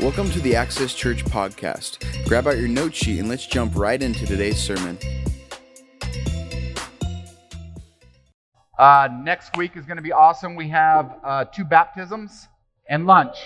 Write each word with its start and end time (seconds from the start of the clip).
Welcome 0.00 0.30
to 0.30 0.40
the 0.40 0.56
Access 0.56 0.94
Church 0.94 1.24
podcast. 1.24 2.26
Grab 2.26 2.48
out 2.48 2.58
your 2.58 2.66
note 2.66 2.92
sheet 2.92 3.20
and 3.20 3.28
let's 3.28 3.46
jump 3.46 3.76
right 3.76 4.02
into 4.02 4.26
today's 4.26 4.60
sermon. 4.60 4.98
Uh, 8.76 9.08
next 9.22 9.56
week 9.56 9.76
is 9.76 9.86
going 9.86 9.96
to 9.96 10.02
be 10.02 10.10
awesome. 10.10 10.56
We 10.56 10.68
have 10.70 11.20
uh, 11.22 11.44
two 11.44 11.62
baptisms 11.62 12.48
and 12.88 13.06
lunch. 13.06 13.36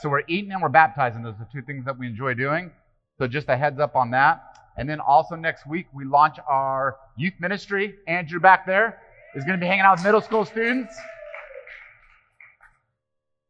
So 0.00 0.08
we're 0.08 0.24
eating 0.26 0.50
and 0.50 0.60
we're 0.60 0.68
baptizing. 0.68 1.22
Those 1.22 1.34
are 1.38 1.48
two 1.52 1.62
things 1.62 1.84
that 1.84 1.96
we 1.96 2.08
enjoy 2.08 2.34
doing. 2.34 2.72
So 3.18 3.28
just 3.28 3.48
a 3.48 3.56
heads 3.56 3.78
up 3.78 3.94
on 3.94 4.10
that. 4.10 4.42
And 4.76 4.88
then 4.88 4.98
also 4.98 5.36
next 5.36 5.64
week, 5.64 5.86
we 5.92 6.04
launch 6.04 6.38
our 6.48 6.96
youth 7.16 7.34
ministry. 7.38 7.94
Andrew 8.08 8.40
back 8.40 8.66
there 8.66 9.00
is 9.36 9.44
going 9.44 9.56
to 9.56 9.62
be 9.62 9.68
hanging 9.68 9.84
out 9.84 9.98
with 9.98 10.04
middle 10.04 10.20
school 10.20 10.44
students. 10.44 10.92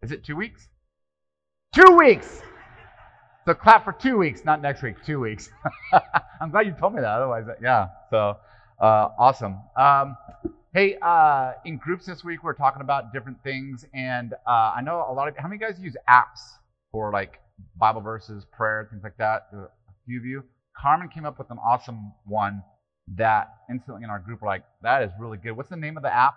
Is 0.03 0.13
it 0.13 0.25
two 0.25 0.35
weeks? 0.37 0.67
Two 1.75 1.97
weeks! 1.99 2.41
So 3.45 3.53
clap 3.53 3.85
for 3.85 3.93
two 3.93 4.17
weeks, 4.17 4.45
not 4.47 4.63
next 4.63 4.83
week, 4.83 4.97
two 5.05 5.21
weeks. 5.21 5.51
I'm 6.41 6.51
glad 6.51 6.67
you 6.67 6.73
told 6.73 6.95
me 6.95 7.03
that. 7.03 7.09
Otherwise, 7.09 7.45
yeah. 7.63 7.89
So 8.09 8.37
uh, 8.81 9.09
awesome. 9.19 9.59
Um, 9.77 10.17
hey, 10.73 10.97
uh, 11.03 11.53
in 11.67 11.77
groups 11.77 12.07
this 12.07 12.25
week, 12.25 12.43
we're 12.43 12.55
talking 12.55 12.81
about 12.81 13.13
different 13.13 13.43
things. 13.45 13.85
And 13.93 14.33
uh, 14.47 14.73
I 14.75 14.81
know 14.83 15.05
a 15.07 15.13
lot 15.13 15.29
of, 15.29 15.37
how 15.37 15.49
many 15.49 15.59
guys 15.59 15.79
use 15.79 15.97
apps 16.09 16.41
for 16.93 17.13
like 17.13 17.39
Bible 17.77 18.01
verses, 18.01 18.47
prayer, 18.57 18.89
things 18.91 19.03
like 19.03 19.19
that? 19.19 19.49
A 19.53 19.69
few 20.07 20.19
of 20.19 20.25
you. 20.25 20.45
Carmen 20.75 21.09
came 21.09 21.27
up 21.27 21.39
with 21.39 21.51
an 21.51 21.59
awesome 21.59 22.13
one 22.25 22.63
that 23.17 23.53
instantly 23.69 24.03
in 24.03 24.09
our 24.09 24.19
group 24.19 24.41
were 24.41 24.49
like, 24.49 24.65
that 24.83 25.03
is 25.03 25.11
really 25.21 25.37
good. 25.37 25.53
What's 25.53 25.69
the 25.69 25.77
name 25.77 25.99
of 25.99 26.03
the 26.03 26.15
app? 26.15 26.37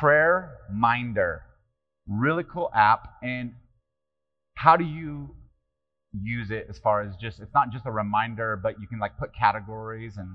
Prayer 0.00 0.58
Minder. 0.72 1.42
Really 2.06 2.44
cool 2.44 2.70
app. 2.74 3.14
And 3.22 3.54
how 4.54 4.76
do 4.76 4.84
you 4.84 5.34
use 6.12 6.50
it 6.50 6.66
as 6.68 6.78
far 6.78 7.02
as 7.02 7.16
just, 7.16 7.40
it's 7.40 7.54
not 7.54 7.70
just 7.72 7.86
a 7.86 7.90
reminder, 7.90 8.58
but 8.62 8.80
you 8.80 8.86
can 8.86 8.98
like 8.98 9.18
put 9.18 9.34
categories 9.34 10.16
and. 10.16 10.28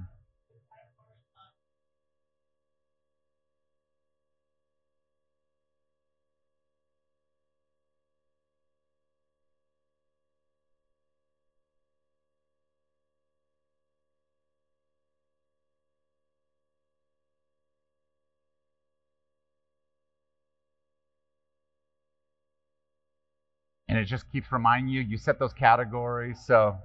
And 23.94 24.02
it 24.02 24.05
just 24.05 24.30
keeps 24.31 24.52
reminding 24.52 24.91
you 24.94 25.02
you 25.02 25.17
set 25.17 25.39
those 25.39 25.53
categories 25.53 26.39
so. 26.45 26.75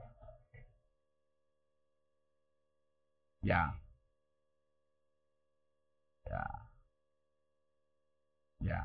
Yeah. 3.43 3.71
Yeah. 6.31 6.45
Yeah. 8.65 8.85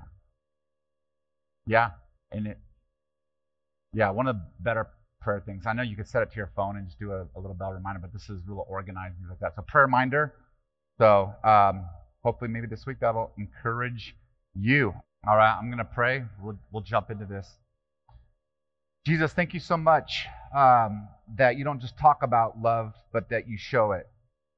Yeah 1.65 1.89
and 2.31 2.47
it 2.47 2.57
yeah 3.93 4.09
one 4.09 4.27
of 4.27 4.35
the 4.35 4.41
better 4.59 4.87
prayer 5.21 5.41
things 5.45 5.65
i 5.67 5.73
know 5.73 5.83
you 5.83 5.95
could 5.95 6.07
set 6.07 6.23
it 6.23 6.31
to 6.31 6.37
your 6.37 6.51
phone 6.55 6.77
and 6.77 6.87
just 6.87 6.99
do 6.99 7.11
a, 7.11 7.27
a 7.35 7.39
little 7.39 7.55
bell 7.55 7.71
reminder 7.71 7.99
but 7.99 8.11
this 8.11 8.29
is 8.29 8.41
real 8.47 8.65
organized 8.67 9.15
like 9.29 9.39
that 9.39 9.53
so 9.55 9.61
prayer 9.61 9.85
reminder. 9.85 10.33
So 10.99 11.33
um, 11.43 11.85
hopefully 12.23 12.49
maybe 12.49 12.67
this 12.67 12.85
week 12.85 12.97
that'll 13.01 13.31
encourage 13.37 14.15
you. 14.55 14.93
All 15.27 15.37
right 15.37 15.57
i'm 15.57 15.67
going 15.67 15.77
to 15.79 15.85
pray. 15.85 16.23
We'll, 16.41 16.57
we'll 16.71 16.83
jump 16.83 17.11
into 17.11 17.25
this 17.25 17.47
Jesus, 19.05 19.33
thank 19.33 19.53
you 19.53 19.59
so 19.59 19.75
much 19.75 20.27
um, 20.55 21.09
that 21.35 21.57
you 21.57 21.65
don't 21.65 21.81
just 21.81 21.97
talk 21.97 22.23
about 22.23 22.61
love, 22.61 22.93
but 23.11 23.29
that 23.29 23.49
you 23.49 23.57
show 23.57 23.91
it 23.91 24.07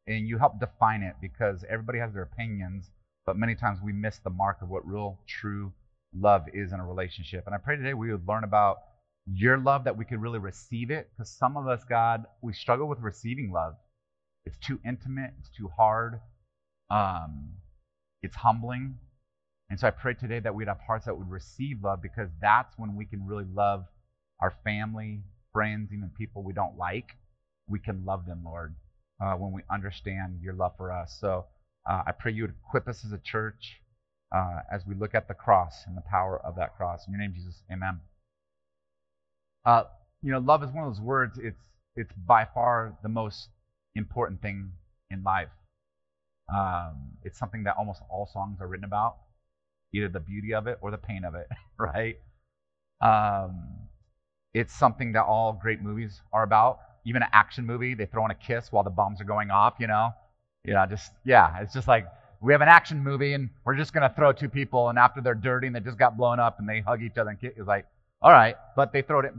and 0.06 0.28
you 0.28 0.38
help 0.38 0.60
define 0.60 1.02
it 1.02 1.16
because 1.20 1.66
everybody 1.68 1.98
has 1.98 2.14
their 2.14 2.22
opinions, 2.22 2.92
but 3.26 3.36
many 3.36 3.56
times 3.56 3.80
we 3.84 3.92
miss 3.92 4.20
the 4.20 4.30
mark 4.30 4.62
of 4.62 4.70
what 4.70 4.86
real, 4.86 5.18
true 5.28 5.74
love 6.16 6.44
is 6.54 6.74
in 6.74 6.80
a 6.80 6.86
relationship. 6.86 7.44
And 7.48 7.56
I 7.56 7.58
pray 7.58 7.76
today 7.76 7.96
we 7.96 8.12
would 8.12 8.28
learn 8.28 8.44
about 8.44 8.78
your 9.26 9.58
love, 9.58 9.86
that 9.86 9.98
we 9.98 10.06
could 10.06 10.22
really 10.22 10.38
receive 10.38 10.92
it 10.92 11.10
because 11.18 11.32
some 11.32 11.58
of 11.58 11.68
us, 11.68 11.82
God, 11.90 12.26
we 12.44 12.54
struggle 12.54 12.88
with 12.88 13.00
receiving 13.00 13.52
love. 13.52 13.74
It's 14.46 14.58
too 14.60 14.80
intimate, 14.86 15.32
it's 15.40 15.50
too 15.58 15.72
hard, 15.76 16.20
um, 16.92 17.54
it's 18.22 18.36
humbling. 18.36 19.00
And 19.72 19.80
so 19.80 19.88
I 19.88 19.90
pray 19.90 20.14
today 20.14 20.40
that 20.40 20.54
we'd 20.54 20.68
have 20.68 20.82
hearts 20.86 21.06
that 21.06 21.18
would 21.18 21.32
receive 21.32 21.78
love 21.84 22.04
because 22.04 22.30
that's 22.40 22.78
when 22.78 22.96
we 22.96 23.06
can 23.06 23.26
really 23.26 23.46
love 23.52 23.86
our 24.42 24.54
family, 24.64 25.22
friends, 25.54 25.90
even 25.94 26.12
people 26.18 26.44
we 26.44 26.54
don't 26.54 26.78
like, 26.78 27.10
we 27.68 27.80
can 27.80 28.06
love 28.06 28.26
them, 28.26 28.44
Lord, 28.46 28.76
uh, 29.24 29.34
when 29.34 29.52
we 29.52 29.62
understand 29.72 30.40
your 30.42 30.54
love 30.54 30.74
for 30.78 30.92
us. 30.92 31.18
So 31.20 31.46
uh, 31.90 32.04
I 32.08 32.12
pray 32.12 32.32
you 32.34 32.44
would 32.44 32.56
equip 32.68 32.88
us 32.88 33.04
as 33.06 33.12
a 33.12 33.20
church 33.20 33.82
uh, 34.36 34.60
as 34.72 34.82
we 34.88 34.96
look 34.96 35.16
at 35.16 35.28
the 35.28 35.34
cross 35.34 35.84
and 35.88 35.96
the 35.96 36.04
power 36.10 36.40
of 36.46 36.56
that 36.58 36.76
cross. 36.76 37.08
In 37.08 37.14
your 37.14 37.22
name, 37.22 37.34
Jesus, 37.34 37.62
amen. 37.72 38.02
Uh, 39.66 39.84
you 40.22 40.32
know, 40.32 40.40
love 40.40 40.64
is 40.64 40.72
one 40.72 40.86
of 40.86 40.94
those 40.94 41.02
words, 41.02 41.40
it's, 41.42 41.62
it's 41.96 42.12
by 42.28 42.46
far 42.54 42.98
the 43.04 43.10
most 43.10 43.50
important 43.96 44.42
thing 44.42 44.72
in 45.10 45.24
life. 45.24 45.50
Um, 46.54 47.14
it's 47.24 47.40
something 47.40 47.64
that 47.64 47.76
almost 47.78 48.02
all 48.10 48.30
songs 48.32 48.58
are 48.62 48.68
written 48.68 48.86
about, 48.86 49.18
either 49.94 50.10
the 50.10 50.20
beauty 50.20 50.54
of 50.54 50.68
it 50.68 50.78
or 50.82 50.92
the 50.92 50.98
pain 50.98 51.24
of 51.24 51.34
it, 51.36 51.48
right? 51.80 52.18
Um, 53.02 53.85
it's 54.56 54.74
something 54.74 55.12
that 55.12 55.26
all 55.26 55.52
great 55.52 55.82
movies 55.82 56.22
are 56.32 56.44
about. 56.44 56.80
Even 57.06 57.22
an 57.22 57.28
action 57.34 57.66
movie, 57.66 57.94
they 57.94 58.06
throw 58.06 58.24
in 58.24 58.32
a 58.32 58.36
kiss 58.36 58.72
while 58.72 58.86
the 58.86 58.90
bombs 58.90 59.20
are 59.20 59.26
going 59.26 59.52
off, 59.52 59.76
you 59.80 59.86
know? 59.86 60.12
You 60.64 60.74
know, 60.74 60.86
just, 60.90 61.12
yeah, 61.26 61.60
it's 61.62 61.74
just 61.74 61.90
like 61.90 62.08
we 62.42 62.54
have 62.54 62.62
an 62.62 62.70
action 62.70 63.04
movie 63.04 63.34
and 63.34 63.50
we're 63.66 63.76
just 63.76 63.94
going 63.94 64.10
to 64.10 64.16
throw 64.16 64.32
two 64.32 64.48
people, 64.48 64.88
and 64.90 64.98
after 64.98 65.20
they're 65.20 65.36
dirty 65.36 65.68
and 65.68 65.76
they 65.76 65.82
just 65.82 66.00
got 66.00 66.18
blown 66.18 66.40
up 66.40 66.58
and 66.60 66.70
they 66.70 66.80
hug 66.80 67.04
each 67.04 67.18
other 67.18 67.32
and 67.32 67.40
kiss, 67.40 67.52
it's 67.58 67.68
like, 67.68 67.86
all 68.22 68.32
right, 68.32 68.56
but 68.78 68.94
they 68.94 69.02
throw 69.02 69.20
it. 69.20 69.34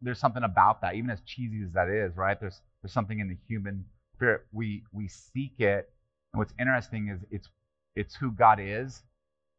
There's 0.00 0.18
something 0.18 0.42
about 0.42 0.80
that, 0.80 0.94
even 0.94 1.10
as 1.10 1.20
cheesy 1.26 1.62
as 1.64 1.72
that 1.74 1.88
is, 1.88 2.16
right? 2.16 2.40
There's, 2.40 2.60
there's 2.82 2.92
something 2.92 3.20
in 3.20 3.28
the 3.28 3.36
human 3.46 3.84
spirit. 4.16 4.40
We, 4.52 4.84
we 4.90 5.06
seek 5.06 5.60
it. 5.60 5.90
And 6.32 6.38
what's 6.38 6.54
interesting 6.58 7.08
is 7.08 7.20
it's, 7.30 7.48
it's 7.94 8.14
who 8.14 8.32
God 8.32 8.58
is, 8.58 9.02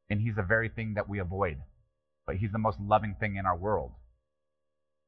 and 0.10 0.20
He's 0.20 0.36
the 0.36 0.42
very 0.44 0.70
thing 0.70 0.96
that 0.96 1.08
we 1.08 1.20
avoid. 1.20 1.58
But 2.26 2.38
He's 2.38 2.52
the 2.52 2.58
most 2.58 2.80
loving 2.82 3.16
thing 3.20 3.36
in 3.36 3.46
our 3.46 3.56
world. 3.56 3.92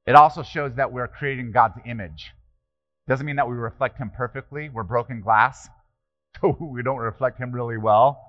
It 0.07 0.15
also 0.15 0.43
shows 0.43 0.75
that 0.75 0.91
we're 0.91 1.07
creating 1.07 1.51
God's 1.51 1.79
image. 1.85 2.31
Doesn't 3.07 3.25
mean 3.25 3.35
that 3.37 3.47
we 3.47 3.55
reflect 3.55 3.97
Him 3.97 4.11
perfectly. 4.15 4.69
We're 4.69 4.83
broken 4.83 5.21
glass, 5.21 5.67
so 6.41 6.55
we 6.59 6.83
don't 6.83 6.97
reflect 6.97 7.39
Him 7.39 7.51
really 7.51 7.77
well. 7.77 8.21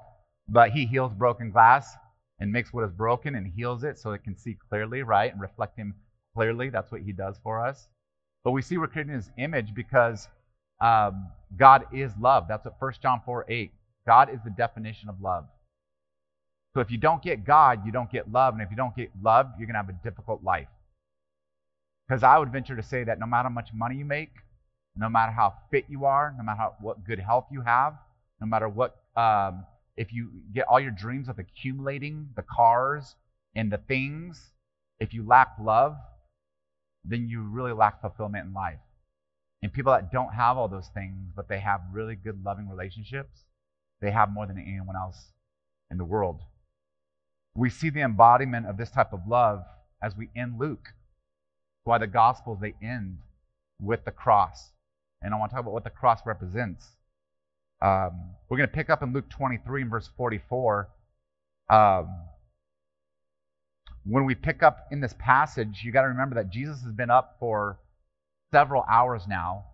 But 0.49 0.71
He 0.71 0.87
heals 0.87 1.13
broken 1.13 1.51
glass 1.51 1.95
and 2.39 2.53
makes 2.53 2.73
what 2.73 2.85
is 2.85 2.93
broken 2.93 3.35
and 3.35 3.47
heals 3.47 3.85
it 3.85 3.99
so 3.99 4.13
it 4.13 4.25
can 4.25 4.37
see 4.37 4.57
clearly, 4.69 5.03
right? 5.03 5.33
And 5.33 5.41
reflect 5.41 5.77
Him 5.77 5.95
clearly. 6.35 6.71
That's 6.71 6.91
what 6.91 7.03
He 7.03 7.13
does 7.13 7.39
for 7.43 7.65
us. 7.65 7.89
But 8.45 8.53
we 8.53 8.63
see 8.63 8.79
we're 8.79 8.87
creating 8.87 9.15
His 9.15 9.31
image 9.39 9.75
because 9.75 10.29
um, 10.81 11.29
God 11.57 11.85
is 11.93 12.13
love. 12.21 12.47
That's 12.49 12.65
what 12.65 12.75
1 12.79 12.93
John 13.03 13.21
4 13.25 13.47
8. 13.49 13.73
God 14.07 14.33
is 14.33 14.41
the 14.45 14.51
definition 14.51 15.09
of 15.09 15.21
love. 15.21 15.45
So 16.75 16.81
if 16.81 16.91
you 16.91 16.99
don't 16.99 17.23
get 17.23 17.45
God, 17.45 17.85
you 17.85 17.93
don't 17.93 18.11
get 18.11 18.31
love. 18.31 18.55
And 18.55 18.63
if 18.63 18.71
you 18.71 18.77
don't 18.77 18.95
get 18.95 19.11
love, 19.23 19.51
you're 19.59 19.67
going 19.67 19.75
to 19.75 19.81
have 19.81 19.89
a 19.89 20.05
difficult 20.05 20.45
life. 20.45 20.69
Because 22.07 22.23
I 22.23 22.39
would 22.39 22.53
venture 22.53 22.77
to 22.77 22.83
say 22.83 23.05
that 23.05 23.19
no 23.19 23.27
matter 23.27 23.49
how 23.49 23.55
much 23.55 23.71
money 23.73 23.97
you 23.97 24.05
make, 24.05 24.31
no 24.97 25.09
matter 25.09 25.33
how 25.33 25.55
fit 25.71 25.85
you 25.89 26.05
are, 26.05 26.35
no 26.37 26.45
matter 26.45 26.59
how, 26.59 26.75
what 26.81 27.05
good 27.05 27.19
health 27.19 27.47
you 27.51 27.63
have, 27.63 27.95
no 28.41 28.47
matter 28.47 28.69
what, 28.69 28.97
um, 29.17 29.65
if 29.97 30.13
you 30.13 30.31
get 30.55 30.67
all 30.69 30.81
your 30.81 30.91
dreams 30.91 31.29
of 31.29 31.39
accumulating 31.39 32.29
the 32.37 32.43
cars 32.43 33.17
and 33.55 33.73
the 33.73 33.79
things, 33.79 34.53
if 35.01 35.13
you 35.13 35.27
lack 35.27 35.49
love, 35.61 35.97
then 37.05 37.29
you 37.29 37.43
really 37.43 37.73
lack 37.73 38.01
fulfillment 38.01 38.47
in 38.47 38.55
life. 38.55 38.79
And 39.63 39.73
people 39.73 39.93
that 39.93 40.13
don't 40.13 40.35
have 40.35 40.57
all 40.57 40.69
those 40.69 40.89
things, 40.95 41.33
but 41.35 41.49
they 41.49 41.61
have 41.61 41.81
really 41.93 42.15
good, 42.15 42.45
loving 42.45 42.69
relationships, 42.69 43.45
they 44.01 44.11
have 44.11 44.33
more 44.33 44.47
than 44.47 44.59
anyone 44.59 44.97
else 44.97 45.33
in 45.91 45.99
the 45.99 46.05
world. 46.05 46.41
We 47.55 47.71
see 47.71 47.91
the 47.91 48.03
embodiment 48.03 48.67
of 48.67 48.77
this 48.77 48.91
type 48.91 49.13
of 49.13 49.27
love 49.27 49.65
as 50.03 50.15
we 50.17 50.29
end 50.37 50.59
Luke 50.59 50.89
why 51.87 51.99
the 51.99 52.07
Gospels, 52.07 52.59
they 52.61 52.75
end 52.83 53.19
with 53.81 54.05
the 54.05 54.11
cross. 54.11 54.71
And 55.23 55.33
I 55.33 55.39
want 55.39 55.51
to 55.51 55.55
talk 55.55 55.63
about 55.63 55.73
what 55.73 55.85
the 55.85 55.91
cross 55.91 56.21
represents. 56.27 56.85
Um, 57.83 58.31
we're 58.49 58.57
going 58.57 58.69
to 58.69 58.75
pick 58.75 58.91
up 58.91 59.03
in 59.03 59.13
Luke 59.13 59.29
23 59.29 59.83
and 59.83 59.91
verse 59.91 60.09
44. 60.17 60.89
Um, 61.69 62.09
when 64.05 64.25
we 64.25 64.35
pick 64.35 64.63
up 64.63 64.87
in 64.91 65.01
this 65.01 65.15
passage, 65.19 65.83
you 65.83 65.93
got 65.93 66.03
to 66.03 66.09
remember 66.09 66.37
that 66.37 66.51
Jesus 66.51 66.83
has 66.83 66.93
been 66.93 67.11
up 67.11 67.37
for 67.41 67.79
several 68.53 68.85
hours 68.89 69.23
now, 69.29 69.65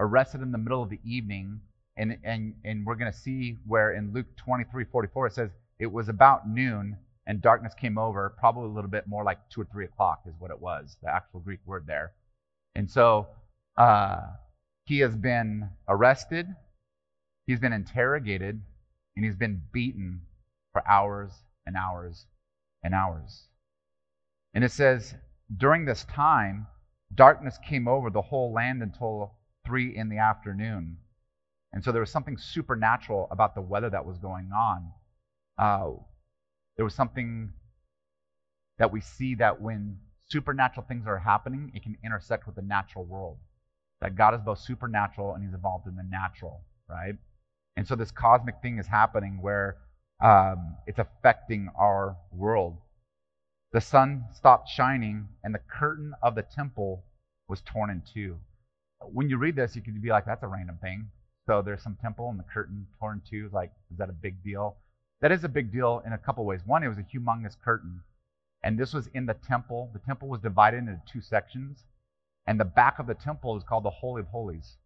arrested 0.00 0.42
in 0.42 0.52
the 0.52 0.58
middle 0.58 0.82
of 0.82 0.90
the 0.90 1.00
evening. 1.04 1.60
And, 1.96 2.18
and, 2.22 2.54
and 2.64 2.86
we're 2.86 2.96
going 2.96 3.10
to 3.10 3.18
see 3.18 3.56
where 3.66 3.92
in 3.92 4.12
Luke 4.12 4.26
23 4.36 4.84
44 4.84 5.26
it 5.26 5.32
says, 5.32 5.50
it 5.78 5.90
was 5.90 6.08
about 6.08 6.48
noon, 6.48 6.96
and 7.28 7.42
darkness 7.42 7.74
came 7.74 7.98
over, 7.98 8.34
probably 8.38 8.64
a 8.64 8.72
little 8.72 8.90
bit 8.90 9.06
more 9.06 9.22
like 9.22 9.38
two 9.50 9.60
or 9.60 9.66
three 9.70 9.84
o'clock 9.84 10.22
is 10.26 10.34
what 10.38 10.50
it 10.50 10.58
was, 10.58 10.96
the 11.02 11.14
actual 11.14 11.40
Greek 11.40 11.60
word 11.66 11.84
there. 11.86 12.12
And 12.74 12.90
so 12.90 13.28
uh, 13.76 14.20
he 14.86 15.00
has 15.00 15.14
been 15.14 15.68
arrested, 15.86 16.46
he's 17.46 17.60
been 17.60 17.74
interrogated, 17.74 18.60
and 19.14 19.24
he's 19.24 19.36
been 19.36 19.60
beaten 19.72 20.22
for 20.72 20.82
hours 20.88 21.30
and 21.66 21.76
hours 21.76 22.24
and 22.82 22.94
hours. 22.94 23.44
And 24.54 24.64
it 24.64 24.72
says, 24.72 25.14
during 25.54 25.84
this 25.84 26.04
time, 26.04 26.66
darkness 27.14 27.58
came 27.68 27.86
over 27.86 28.08
the 28.08 28.22
whole 28.22 28.52
land 28.54 28.82
until 28.82 29.34
three 29.66 29.94
in 29.94 30.08
the 30.08 30.18
afternoon. 30.18 30.96
And 31.74 31.84
so 31.84 31.92
there 31.92 32.00
was 32.00 32.10
something 32.10 32.38
supernatural 32.38 33.28
about 33.30 33.54
the 33.54 33.60
weather 33.60 33.90
that 33.90 34.06
was 34.06 34.16
going 34.16 34.50
on. 34.50 34.92
Uh, 35.58 35.90
there 36.78 36.84
was 36.84 36.94
something 36.94 37.52
that 38.78 38.92
we 38.92 39.00
see 39.00 39.34
that 39.34 39.60
when 39.60 39.98
supernatural 40.28 40.86
things 40.86 41.06
are 41.06 41.18
happening, 41.18 41.72
it 41.74 41.82
can 41.82 41.98
intersect 42.04 42.46
with 42.46 42.54
the 42.54 42.62
natural 42.62 43.04
world. 43.04 43.36
That 44.00 44.14
God 44.14 44.34
is 44.34 44.40
both 44.40 44.60
supernatural 44.60 45.34
and 45.34 45.44
He's 45.44 45.52
involved 45.52 45.88
in 45.88 45.96
the 45.96 46.04
natural, 46.04 46.62
right? 46.88 47.16
And 47.76 47.86
so 47.86 47.96
this 47.96 48.12
cosmic 48.12 48.62
thing 48.62 48.78
is 48.78 48.86
happening 48.86 49.42
where 49.42 49.78
um, 50.22 50.76
it's 50.86 51.00
affecting 51.00 51.68
our 51.76 52.16
world. 52.32 52.76
The 53.72 53.80
sun 53.80 54.24
stopped 54.32 54.68
shining, 54.68 55.28
and 55.42 55.52
the 55.52 55.60
curtain 55.68 56.12
of 56.22 56.36
the 56.36 56.42
temple 56.42 57.02
was 57.48 57.60
torn 57.62 57.90
in 57.90 58.02
two. 58.14 58.36
When 59.00 59.28
you 59.28 59.36
read 59.36 59.56
this, 59.56 59.74
you 59.74 59.82
could 59.82 60.00
be 60.00 60.10
like, 60.10 60.26
that's 60.26 60.44
a 60.44 60.48
random 60.48 60.78
thing. 60.80 61.08
So 61.46 61.60
there's 61.60 61.82
some 61.82 61.96
temple 62.00 62.30
and 62.30 62.38
the 62.38 62.44
curtain 62.44 62.86
torn 63.00 63.20
in 63.24 63.28
two. 63.28 63.50
Like, 63.52 63.72
is 63.90 63.98
that 63.98 64.08
a 64.08 64.12
big 64.12 64.44
deal? 64.44 64.76
That 65.20 65.32
is 65.32 65.44
a 65.44 65.48
big 65.48 65.72
deal 65.72 66.02
in 66.06 66.12
a 66.12 66.18
couple 66.18 66.44
ways. 66.44 66.60
One, 66.64 66.82
it 66.82 66.88
was 66.88 66.98
a 66.98 67.02
humongous 67.02 67.56
curtain, 67.62 68.02
and 68.62 68.78
this 68.78 68.92
was 68.92 69.08
in 69.14 69.26
the 69.26 69.34
temple. 69.34 69.90
The 69.92 70.00
temple 70.00 70.28
was 70.28 70.40
divided 70.40 70.78
into 70.78 71.00
two 71.10 71.20
sections, 71.20 71.84
and 72.46 72.58
the 72.58 72.64
back 72.64 72.98
of 72.98 73.06
the 73.06 73.14
temple 73.14 73.56
is 73.56 73.64
called 73.64 73.84
the 73.84 73.90
Holy 73.90 74.20
of 74.20 74.28
Holies. 74.28 74.76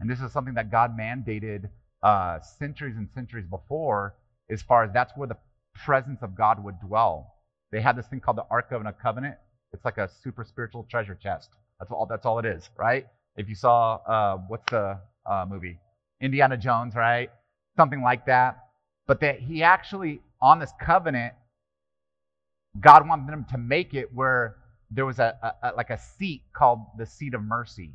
And 0.00 0.10
this 0.10 0.20
is 0.20 0.32
something 0.32 0.54
that 0.54 0.70
God 0.70 0.96
mandated 0.98 1.68
uh, 2.02 2.40
centuries 2.40 2.96
and 2.96 3.08
centuries 3.14 3.46
before, 3.46 4.14
as 4.50 4.62
far 4.62 4.84
as 4.84 4.92
that's 4.92 5.12
where 5.16 5.28
the 5.28 5.36
presence 5.74 6.22
of 6.22 6.34
God 6.34 6.62
would 6.64 6.80
dwell. 6.80 7.34
They 7.70 7.80
had 7.80 7.96
this 7.96 8.06
thing 8.06 8.20
called 8.20 8.38
the 8.38 8.46
Ark 8.50 8.72
of 8.72 8.84
a 8.84 8.92
Covenant. 8.92 9.36
It's 9.72 9.84
like 9.84 9.98
a 9.98 10.08
super 10.22 10.44
spiritual 10.44 10.86
treasure 10.90 11.14
chest. 11.14 11.50
That's 11.78 11.90
all. 11.90 12.06
That's 12.06 12.26
all 12.26 12.38
it 12.38 12.46
is, 12.46 12.68
right? 12.76 13.06
If 13.36 13.48
you 13.48 13.54
saw 13.54 13.96
uh, 14.06 14.36
what's 14.48 14.70
the 14.70 14.98
uh, 15.24 15.46
movie 15.48 15.78
Indiana 16.20 16.56
Jones, 16.56 16.94
right? 16.94 17.30
Something 17.76 18.02
like 18.02 18.26
that. 18.26 18.61
But 19.06 19.20
that 19.20 19.40
he 19.40 19.62
actually 19.62 20.20
on 20.40 20.58
this 20.58 20.72
covenant, 20.80 21.34
God 22.80 23.06
wanted 23.06 23.28
them 23.30 23.46
to 23.50 23.58
make 23.58 23.94
it 23.94 24.12
where 24.14 24.56
there 24.90 25.06
was 25.06 25.18
a, 25.18 25.36
a, 25.42 25.68
a 25.68 25.72
like 25.74 25.90
a 25.90 25.98
seat 25.98 26.42
called 26.52 26.80
the 26.98 27.06
seat 27.06 27.34
of 27.34 27.42
mercy, 27.42 27.92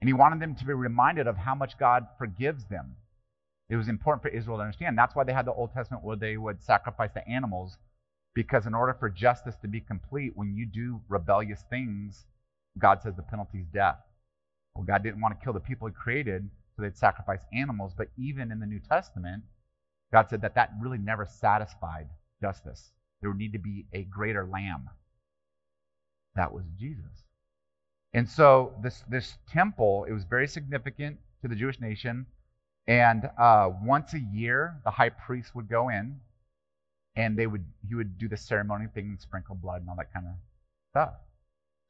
and 0.00 0.08
he 0.08 0.12
wanted 0.12 0.40
them 0.40 0.54
to 0.56 0.64
be 0.64 0.72
reminded 0.72 1.26
of 1.26 1.36
how 1.36 1.54
much 1.54 1.78
God 1.78 2.06
forgives 2.18 2.64
them. 2.64 2.96
It 3.68 3.76
was 3.76 3.88
important 3.88 4.22
for 4.22 4.28
Israel 4.28 4.58
to 4.58 4.62
understand. 4.62 4.98
That's 4.98 5.14
why 5.14 5.24
they 5.24 5.32
had 5.32 5.46
the 5.46 5.52
Old 5.52 5.72
Testament 5.72 6.04
where 6.04 6.16
they 6.16 6.36
would 6.36 6.62
sacrifice 6.62 7.10
the 7.14 7.26
animals 7.26 7.78
because 8.34 8.66
in 8.66 8.74
order 8.74 8.94
for 8.94 9.08
justice 9.08 9.56
to 9.62 9.68
be 9.68 9.80
complete, 9.80 10.32
when 10.34 10.54
you 10.56 10.66
do 10.66 11.00
rebellious 11.08 11.64
things, 11.68 12.24
God 12.78 13.02
says 13.02 13.14
the 13.14 13.22
penalty 13.22 13.58
is 13.58 13.66
death. 13.72 13.98
Well, 14.74 14.84
God 14.84 15.02
didn't 15.02 15.20
want 15.20 15.38
to 15.38 15.44
kill 15.44 15.52
the 15.52 15.60
people 15.60 15.86
he 15.86 15.94
created, 15.94 16.48
so 16.74 16.82
they'd 16.82 16.96
sacrifice 16.96 17.40
animals. 17.52 17.92
But 17.96 18.08
even 18.16 18.50
in 18.50 18.60
the 18.60 18.66
New 18.66 18.80
Testament, 18.80 19.42
God 20.12 20.28
said 20.28 20.42
that 20.42 20.54
that 20.54 20.70
really 20.80 20.98
never 20.98 21.26
satisfied 21.26 22.08
justice. 22.40 22.90
There 23.20 23.30
would 23.30 23.38
need 23.38 23.52
to 23.52 23.58
be 23.58 23.86
a 23.92 24.04
greater 24.04 24.46
lamb. 24.46 24.90
That 26.34 26.52
was 26.52 26.64
Jesus. 26.78 27.24
And 28.14 28.28
so 28.28 28.74
this, 28.82 29.04
this 29.08 29.38
temple, 29.50 30.04
it 30.08 30.12
was 30.12 30.24
very 30.24 30.48
significant 30.48 31.18
to 31.42 31.48
the 31.48 31.54
Jewish 31.54 31.80
nation. 31.80 32.26
And 32.86 33.30
uh, 33.38 33.70
once 33.82 34.12
a 34.14 34.20
year, 34.20 34.80
the 34.84 34.90
high 34.90 35.10
priest 35.10 35.54
would 35.54 35.68
go 35.68 35.88
in 35.88 36.20
and 37.16 37.36
they 37.36 37.46
would 37.46 37.64
he 37.86 37.94
would 37.94 38.18
do 38.18 38.28
the 38.28 38.36
ceremony 38.36 38.86
thing 38.94 39.06
and 39.06 39.20
sprinkle 39.20 39.54
blood 39.54 39.80
and 39.82 39.90
all 39.90 39.96
that 39.96 40.12
kind 40.12 40.26
of 40.26 40.32
stuff. 40.90 41.14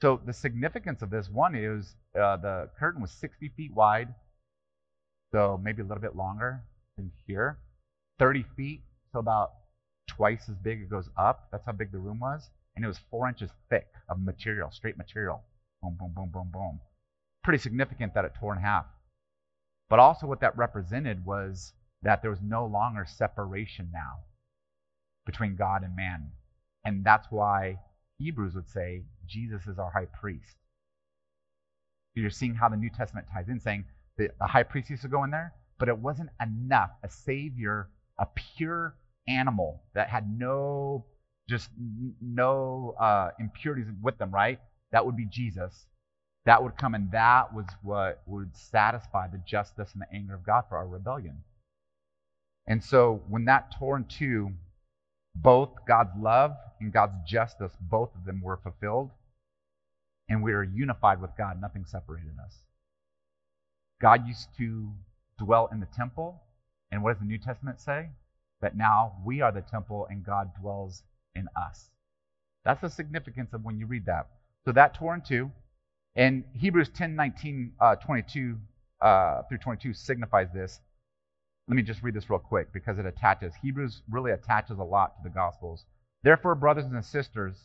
So 0.00 0.20
the 0.25 0.32
significance 0.32 1.02
of 1.02 1.11
this 1.11 1.31
one 1.31 1.55
is 1.55 1.94
uh, 2.20 2.37
the 2.38 2.69
curtain 2.79 3.00
was 3.00 3.12
60 3.12 3.49
feet 3.56 3.73
wide, 3.73 4.08
so 5.32 5.58
maybe 5.62 5.82
a 5.82 5.84
little 5.84 6.02
bit 6.02 6.14
longer 6.14 6.62
than 6.96 7.11
here, 7.26 7.58
30 8.19 8.44
feet, 8.56 8.82
so 9.12 9.19
about 9.19 9.52
twice 10.08 10.49
as 10.49 10.56
big. 10.56 10.82
It 10.82 10.90
goes 10.90 11.08
up. 11.17 11.49
That's 11.50 11.64
how 11.64 11.73
big 11.73 11.90
the 11.90 11.99
room 11.99 12.20
was, 12.20 12.50
and 12.76 12.84
it 12.84 12.88
was 12.88 13.00
four 13.11 13.29
inches 13.29 13.50
thick 13.70 13.88
of 14.08 14.20
material, 14.20 14.70
straight 14.70 14.99
material. 14.99 15.43
Boom, 15.82 15.96
boom, 15.99 16.12
boom, 16.14 16.31
boom, 16.32 16.50
boom. 16.52 16.81
Pretty 17.43 17.58
significant 17.58 18.14
that 18.14 18.25
it 18.25 18.32
tore 18.38 18.55
in 18.55 18.61
half. 18.61 18.87
But 19.88 19.99
also, 19.99 20.26
what 20.26 20.40
that 20.40 20.56
represented 20.56 21.25
was 21.25 21.73
that 22.02 22.23
there 22.23 22.31
was 22.31 22.43
no 22.43 22.67
longer 22.67 23.05
separation 23.06 23.90
now 23.93 24.20
between 25.26 25.56
God 25.56 25.82
and 25.82 25.96
man. 25.96 26.31
And 26.84 27.05
that's 27.05 27.29
why 27.31 27.79
Hebrews 28.19 28.55
would 28.55 28.69
say 28.69 29.02
Jesus 29.26 29.67
is 29.67 29.79
our 29.79 29.90
high 29.90 30.08
priest. 30.20 30.56
You're 32.14 32.31
seeing 32.31 32.55
how 32.55 32.69
the 32.69 32.76
New 32.76 32.90
Testament 32.90 33.26
ties 33.32 33.49
in, 33.49 33.61
saying 33.61 33.84
the 34.17 34.29
high 34.41 34.62
priest 34.62 34.91
used 34.91 35.03
to 35.03 35.09
go 35.09 35.25
in 35.25 35.31
there, 35.31 35.55
but 35.79 35.88
it 35.88 35.99
wasn't 35.99 36.31
enough. 36.41 36.91
A 37.03 37.09
savior, 37.09 37.88
a 38.19 38.26
pure 38.56 38.94
animal 39.29 39.82
that 39.94 40.09
had 40.09 40.38
no, 40.38 41.05
just 41.49 41.70
no 42.20 42.94
uh, 43.00 43.31
impurities 43.38 43.87
with 44.03 44.19
them, 44.19 44.31
right? 44.31 44.61
That 44.93 45.06
would 45.06 45.17
be 45.17 45.26
Jesus. 45.26 45.87
That 46.44 46.62
would 46.62 46.76
come, 46.76 46.94
and 46.94 47.11
that 47.12 47.55
was 47.55 47.67
what 47.82 48.23
would 48.26 48.56
satisfy 48.56 49.29
the 49.29 49.41
justice 49.47 49.93
and 49.93 50.03
the 50.03 50.15
anger 50.15 50.35
of 50.35 50.44
God 50.44 50.65
for 50.69 50.76
our 50.76 50.87
rebellion. 50.87 51.38
And 52.67 52.82
so 52.82 53.23
when 53.29 53.44
that 53.47 53.73
tore 53.79 53.97
in 53.97 54.05
two, 54.05 54.50
both 55.35 55.70
God's 55.87 56.11
love 56.19 56.53
and 56.81 56.93
God's 56.93 57.15
justice, 57.26 57.73
both 57.81 58.15
of 58.15 58.25
them 58.25 58.41
were 58.43 58.56
fulfilled. 58.56 59.11
And 60.29 60.43
we 60.43 60.53
are 60.53 60.62
unified 60.62 61.20
with 61.20 61.31
God. 61.37 61.61
Nothing 61.61 61.85
separated 61.85 62.35
us. 62.44 62.56
God 64.02 64.26
used 64.26 64.49
to 64.58 64.90
dwell 65.38 65.69
in 65.72 65.78
the 65.78 65.87
temple. 65.96 66.43
And 66.90 67.02
what 67.02 67.12
does 67.12 67.20
the 67.20 67.26
New 67.26 67.38
Testament 67.38 67.81
say? 67.81 68.08
That 68.60 68.76
now 68.76 69.14
we 69.25 69.41
are 69.41 69.53
the 69.53 69.62
temple 69.62 70.06
and 70.10 70.27
God 70.27 70.50
dwells 70.60 71.05
in 71.36 71.46
us. 71.56 71.88
That's 72.65 72.81
the 72.81 72.91
significance 72.91 73.55
of 73.55 73.65
when 73.65 73.79
you 73.79 73.86
read 73.86 74.06
that. 74.06 74.27
So 74.65 74.72
that 74.72 74.94
tore 74.94 75.15
in 75.15 75.22
two. 75.22 75.50
And 76.17 76.44
Hebrews 76.53 76.91
10 76.91 77.17
19, 77.17 77.72
uh, 77.81 77.96
22 77.96 78.58
uh, 79.00 79.43
through 79.48 79.58
22 79.58 79.94
signifies 79.94 80.48
this. 80.53 80.81
Let 81.69 81.77
me 81.77 81.82
just 81.82 82.03
read 82.03 82.15
this 82.15 82.29
real 82.29 82.41
quick 82.41 82.72
because 82.72 82.98
it 82.98 83.06
attaches. 83.06 83.55
Hebrews 83.62 84.03
really 84.10 84.32
attaches 84.32 84.79
a 84.79 84.84
lot 84.84 85.17
to 85.17 85.22
the 85.22 85.34
Gospels. 85.34 85.84
Therefore, 86.22 86.55
brothers 86.55 86.84
and 86.84 87.05
sisters, 87.05 87.56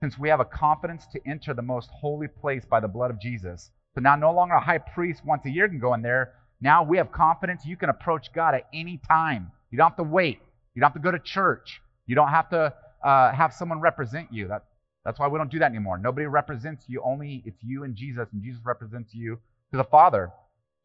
since 0.00 0.18
we 0.18 0.28
have 0.28 0.40
a 0.40 0.44
confidence 0.44 1.06
to 1.12 1.20
enter 1.26 1.54
the 1.54 1.62
most 1.62 1.90
holy 1.90 2.28
place 2.28 2.64
by 2.64 2.80
the 2.80 2.88
blood 2.88 3.10
of 3.10 3.20
Jesus, 3.20 3.70
so 3.94 4.00
now 4.00 4.16
no 4.16 4.32
longer 4.32 4.54
a 4.54 4.60
high 4.60 4.78
priest 4.78 5.24
once 5.24 5.44
a 5.46 5.50
year 5.50 5.68
can 5.68 5.78
go 5.78 5.94
in 5.94 6.02
there. 6.02 6.34
Now 6.60 6.82
we 6.82 6.96
have 6.96 7.12
confidence 7.12 7.64
you 7.64 7.76
can 7.76 7.90
approach 7.90 8.32
God 8.32 8.54
at 8.54 8.66
any 8.72 9.00
time. 9.08 9.52
You 9.70 9.78
don't 9.78 9.88
have 9.88 9.96
to 9.96 10.02
wait. 10.02 10.40
You 10.74 10.80
don't 10.80 10.90
have 10.90 11.00
to 11.00 11.04
go 11.04 11.10
to 11.10 11.18
church. 11.18 11.80
You 12.06 12.14
don't 12.14 12.28
have 12.28 12.50
to 12.50 12.74
uh, 13.04 13.32
have 13.32 13.52
someone 13.52 13.80
represent 13.80 14.32
you. 14.32 14.48
That, 14.48 14.64
that's 15.04 15.18
why 15.18 15.28
we 15.28 15.38
don't 15.38 15.50
do 15.50 15.58
that 15.60 15.70
anymore. 15.70 15.98
Nobody 15.98 16.26
represents 16.26 16.84
you. 16.88 17.02
Only 17.04 17.42
it's 17.46 17.62
you 17.62 17.84
and 17.84 17.94
Jesus, 17.94 18.28
and 18.32 18.42
Jesus 18.42 18.60
represents 18.64 19.14
you 19.14 19.38
to 19.70 19.76
the 19.76 19.84
Father. 19.84 20.32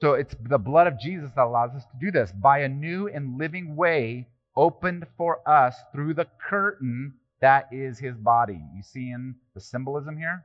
So 0.01 0.13
it's 0.13 0.36
the 0.48 0.58
blood 0.58 0.88
of 0.88 1.00
Jesus 1.00 1.30
that 1.36 1.46
allows 1.46 1.72
us 1.75 1.84
to 1.84 2.06
do 2.06 2.12
this 2.12 2.32
by 2.32 2.60
a 2.60 2.70
new 2.70 3.08
and 3.08 3.38
living 3.38 3.75
way 3.75 4.28
opened 4.56 5.06
for 5.18 5.48
us 5.48 5.75
through 5.94 6.13
the 6.13 6.28
curtain 6.50 7.13
that 7.42 7.70
is 7.72 8.00
his 8.00 8.16
body. 8.16 8.60
You 8.75 8.84
see 8.84 9.12
in 9.12 9.36
the 9.54 9.62
symbolism 9.62 10.18
here? 10.18 10.44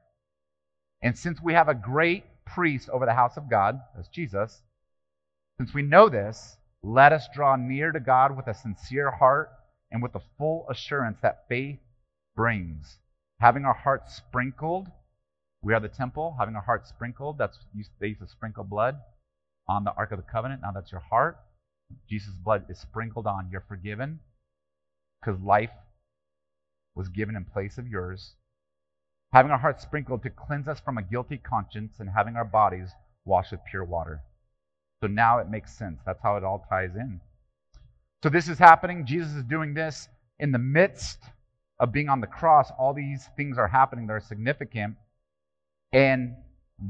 And 1.02 1.18
since 1.18 1.42
we 1.42 1.54
have 1.54 1.68
a 1.68 1.75
great 1.75 2.25
priest 2.46 2.88
over 2.90 3.06
the 3.06 3.14
house 3.14 3.36
of 3.36 3.50
God, 3.50 3.80
that's 3.94 4.08
Jesus, 4.08 4.62
since 5.58 5.72
we 5.72 5.82
know 5.82 6.08
this, 6.08 6.56
let 6.82 7.12
us 7.12 7.28
draw 7.34 7.56
near 7.56 7.92
to 7.92 8.00
God 8.00 8.36
with 8.36 8.46
a 8.46 8.54
sincere 8.54 9.10
heart 9.10 9.50
and 9.90 10.02
with 10.02 10.12
the 10.12 10.20
full 10.36 10.66
assurance 10.68 11.18
that 11.22 11.48
faith 11.48 11.78
brings. 12.36 12.98
Having 13.40 13.64
our 13.64 13.74
hearts 13.74 14.16
sprinkled, 14.16 14.88
we 15.62 15.72
are 15.72 15.80
the 15.80 15.88
temple, 15.88 16.36
having 16.38 16.56
our 16.56 16.62
hearts 16.62 16.88
sprinkled, 16.88 17.38
that's 17.38 17.58
they 18.00 18.08
used 18.08 18.20
to 18.20 18.28
sprinkle 18.28 18.64
blood 18.64 18.96
on 19.68 19.84
the 19.84 19.94
Ark 19.94 20.12
of 20.12 20.18
the 20.18 20.30
Covenant. 20.30 20.62
Now 20.62 20.72
that's 20.72 20.92
your 20.92 21.00
heart. 21.00 21.38
Jesus' 22.08 22.34
blood 22.34 22.64
is 22.68 22.78
sprinkled 22.78 23.26
on. 23.26 23.48
You're 23.50 23.64
forgiven 23.66 24.20
because 25.20 25.40
life 25.40 25.70
was 26.94 27.08
given 27.08 27.36
in 27.36 27.44
place 27.44 27.78
of 27.78 27.88
yours. 27.88 28.34
Having 29.35 29.50
our 29.50 29.59
hearts 29.59 29.83
sprinkled 29.83 30.23
to 30.23 30.31
cleanse 30.31 30.69
us 30.69 30.79
from 30.79 30.97
a 30.97 31.03
guilty 31.03 31.38
conscience 31.38 31.99
and 31.99 32.09
having 32.09 32.37
our 32.37 32.45
bodies 32.45 32.91
washed 33.25 33.50
with 33.50 33.64
pure 33.69 33.85
water. 33.85 34.23
So 35.03 35.09
now 35.09 35.38
it 35.38 35.50
makes 35.50 35.76
sense. 35.76 35.99
That's 36.07 36.23
how 36.23 36.37
it 36.37 36.45
all 36.45 36.64
ties 36.71 36.95
in. 36.95 37.21
So 38.23 38.29
this 38.29 38.49
is 38.49 38.61
happening. 38.61 39.05
Jesus 39.05 39.35
is 39.35 39.43
doing 39.43 39.75
this 39.75 40.09
in 40.38 40.53
the 40.53 40.59
midst 40.61 41.19
of 41.81 41.91
being 41.91 42.09
on 42.09 42.21
the 42.21 42.29
cross. 42.29 42.71
All 42.79 42.95
these 42.95 43.29
things 43.37 43.59
are 43.59 43.67
happening 43.67 44.07
that 44.07 44.12
are 44.12 44.21
significant. 44.21 44.95
And 45.93 46.37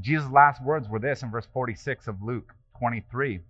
Jesus' 0.03 0.31
last 0.31 0.63
words 0.63 0.87
were 0.87 0.99
this 0.99 1.23
in 1.23 1.31
verse 1.31 1.49
46 1.51 2.09
of 2.09 2.23
Luke 2.23 2.53
23. 2.79 3.41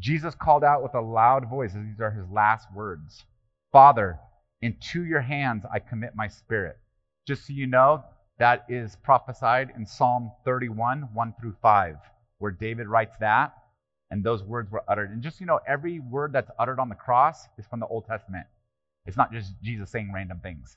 Jesus 0.00 0.34
called 0.34 0.64
out 0.64 0.82
with 0.82 0.94
a 0.94 1.00
loud 1.00 1.48
voice, 1.48 1.74
these 1.74 2.00
are 2.00 2.10
his 2.10 2.28
last 2.28 2.66
words 2.74 3.24
Father, 3.70 4.18
into 4.60 5.04
your 5.04 5.20
hands 5.20 5.62
I 5.72 5.78
commit 5.78 6.16
my 6.16 6.26
spirit. 6.26 6.76
Just 7.24 7.46
so 7.46 7.52
you 7.52 7.68
know, 7.68 8.02
that 8.42 8.64
is 8.68 8.96
prophesied 9.04 9.72
in 9.76 9.86
Psalm 9.86 10.32
31, 10.44 11.10
1 11.14 11.34
through 11.40 11.54
5, 11.62 11.96
where 12.38 12.50
David 12.50 12.88
writes 12.88 13.14
that, 13.20 13.54
and 14.10 14.24
those 14.24 14.42
words 14.42 14.68
were 14.68 14.82
uttered. 14.88 15.12
And 15.12 15.22
just 15.22 15.38
you 15.38 15.46
know, 15.46 15.60
every 15.64 16.00
word 16.00 16.32
that's 16.32 16.50
uttered 16.58 16.80
on 16.80 16.88
the 16.88 16.96
cross 16.96 17.46
is 17.56 17.66
from 17.66 17.78
the 17.78 17.86
Old 17.86 18.04
Testament. 18.04 18.44
It's 19.06 19.16
not 19.16 19.32
just 19.32 19.52
Jesus 19.62 19.90
saying 19.90 20.10
random 20.12 20.40
things, 20.42 20.76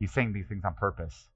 he's 0.00 0.10
saying 0.10 0.32
these 0.32 0.46
things 0.46 0.64
on 0.64 0.72
purpose. 0.72 1.28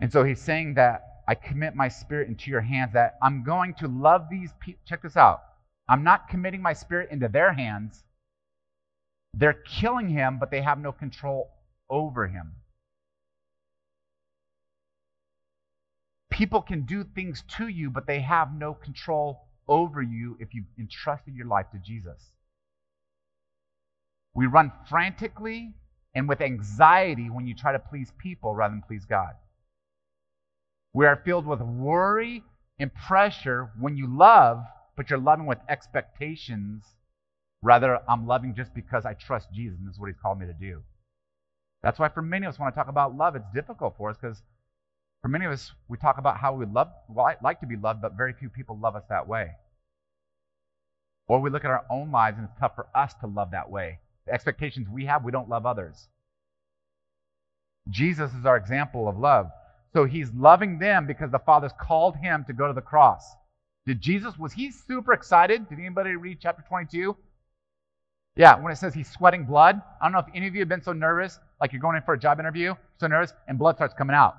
And 0.00 0.10
so 0.10 0.24
he's 0.24 0.40
saying 0.40 0.74
that 0.74 1.22
I 1.28 1.36
commit 1.36 1.76
my 1.76 1.86
spirit 1.86 2.26
into 2.26 2.50
your 2.50 2.60
hands, 2.60 2.94
that 2.94 3.18
I'm 3.22 3.44
going 3.44 3.74
to 3.74 3.86
love 3.86 4.26
these 4.28 4.50
people. 4.58 4.80
Check 4.84 5.02
this 5.02 5.16
out. 5.16 5.42
I'm 5.88 6.02
not 6.02 6.28
committing 6.28 6.60
my 6.60 6.72
spirit 6.72 7.10
into 7.12 7.28
their 7.28 7.52
hands. 7.52 8.02
They're 9.34 9.62
killing 9.78 10.08
him, 10.08 10.38
but 10.40 10.50
they 10.50 10.62
have 10.62 10.80
no 10.80 10.90
control 10.90 11.50
over 11.88 12.26
him. 12.26 12.54
People 16.38 16.62
can 16.62 16.82
do 16.82 17.02
things 17.02 17.42
to 17.56 17.66
you, 17.66 17.90
but 17.90 18.06
they 18.06 18.20
have 18.20 18.54
no 18.54 18.72
control 18.72 19.40
over 19.66 20.00
you 20.00 20.36
if 20.38 20.54
you've 20.54 20.68
entrusted 20.78 21.34
your 21.34 21.48
life 21.48 21.66
to 21.72 21.78
Jesus. 21.78 22.30
We 24.34 24.46
run 24.46 24.70
frantically 24.88 25.74
and 26.14 26.28
with 26.28 26.40
anxiety 26.40 27.28
when 27.28 27.48
you 27.48 27.56
try 27.56 27.72
to 27.72 27.80
please 27.80 28.12
people 28.18 28.54
rather 28.54 28.72
than 28.72 28.84
please 28.86 29.04
God. 29.04 29.34
We 30.94 31.06
are 31.06 31.20
filled 31.24 31.44
with 31.44 31.60
worry 31.60 32.44
and 32.78 32.94
pressure 32.94 33.72
when 33.76 33.96
you 33.96 34.06
love, 34.06 34.62
but 34.96 35.10
you're 35.10 35.18
loving 35.18 35.46
with 35.46 35.58
expectations 35.68 36.84
rather 37.62 37.98
I'm 38.08 38.28
loving 38.28 38.54
just 38.54 38.72
because 38.74 39.04
I 39.04 39.14
trust 39.14 39.48
Jesus 39.52 39.76
and 39.76 39.88
this 39.88 39.94
is 39.94 40.00
what 40.00 40.06
he's 40.06 40.22
called 40.22 40.38
me 40.38 40.46
to 40.46 40.52
do. 40.52 40.82
That's 41.82 41.98
why 41.98 42.08
for 42.10 42.22
many 42.22 42.46
of 42.46 42.54
us 42.54 42.60
when 42.60 42.68
I 42.68 42.74
talk 42.76 42.86
about 42.86 43.16
love, 43.16 43.34
it's 43.34 43.52
difficult 43.52 43.96
for 43.96 44.10
us 44.10 44.16
because 44.20 44.40
for 45.22 45.28
many 45.28 45.44
of 45.44 45.52
us, 45.52 45.72
we 45.88 45.98
talk 45.98 46.18
about 46.18 46.38
how 46.38 46.54
we 46.54 46.66
love, 46.66 46.88
well, 47.08 47.32
like 47.42 47.60
to 47.60 47.66
be 47.66 47.76
loved, 47.76 48.02
but 48.02 48.16
very 48.16 48.32
few 48.32 48.48
people 48.48 48.78
love 48.78 48.96
us 48.96 49.04
that 49.08 49.26
way. 49.26 49.50
Or 51.26 51.40
we 51.40 51.50
look 51.50 51.64
at 51.64 51.70
our 51.70 51.84
own 51.90 52.10
lives 52.10 52.38
and 52.38 52.48
it's 52.48 52.58
tough 52.58 52.74
for 52.74 52.86
us 52.94 53.12
to 53.20 53.26
love 53.26 53.50
that 53.50 53.70
way. 53.70 53.98
The 54.26 54.32
expectations 54.32 54.88
we 54.88 55.06
have, 55.06 55.24
we 55.24 55.32
don't 55.32 55.48
love 55.48 55.66
others. 55.66 56.08
Jesus 57.90 58.32
is 58.34 58.46
our 58.46 58.56
example 58.56 59.08
of 59.08 59.18
love. 59.18 59.50
So 59.92 60.04
he's 60.04 60.32
loving 60.32 60.78
them 60.78 61.06
because 61.06 61.30
the 61.30 61.38
Father's 61.38 61.72
called 61.80 62.16
him 62.16 62.44
to 62.46 62.52
go 62.52 62.66
to 62.66 62.72
the 62.72 62.80
cross. 62.80 63.24
Did 63.86 64.00
Jesus, 64.00 64.38
was 64.38 64.52
he 64.52 64.70
super 64.70 65.12
excited? 65.12 65.68
Did 65.68 65.78
anybody 65.78 66.14
read 66.14 66.38
chapter 66.40 66.62
22? 66.68 67.16
Yeah, 68.36 68.60
when 68.60 68.72
it 68.72 68.76
says 68.76 68.94
he's 68.94 69.10
sweating 69.10 69.44
blood. 69.44 69.80
I 70.00 70.04
don't 70.04 70.12
know 70.12 70.18
if 70.20 70.26
any 70.34 70.46
of 70.46 70.54
you 70.54 70.60
have 70.60 70.68
been 70.68 70.82
so 70.82 70.92
nervous, 70.92 71.38
like 71.60 71.72
you're 71.72 71.80
going 71.80 71.96
in 71.96 72.02
for 72.02 72.14
a 72.14 72.18
job 72.18 72.38
interview, 72.38 72.74
so 73.00 73.06
nervous, 73.06 73.32
and 73.48 73.58
blood 73.58 73.76
starts 73.76 73.94
coming 73.94 74.14
out. 74.14 74.36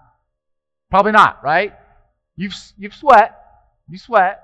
Probably 0.89 1.11
not, 1.11 1.43
right? 1.43 1.73
You've, 2.35 2.55
you've 2.77 2.95
sweat, 2.95 3.37
you 3.89 3.97
sweat, 3.97 4.43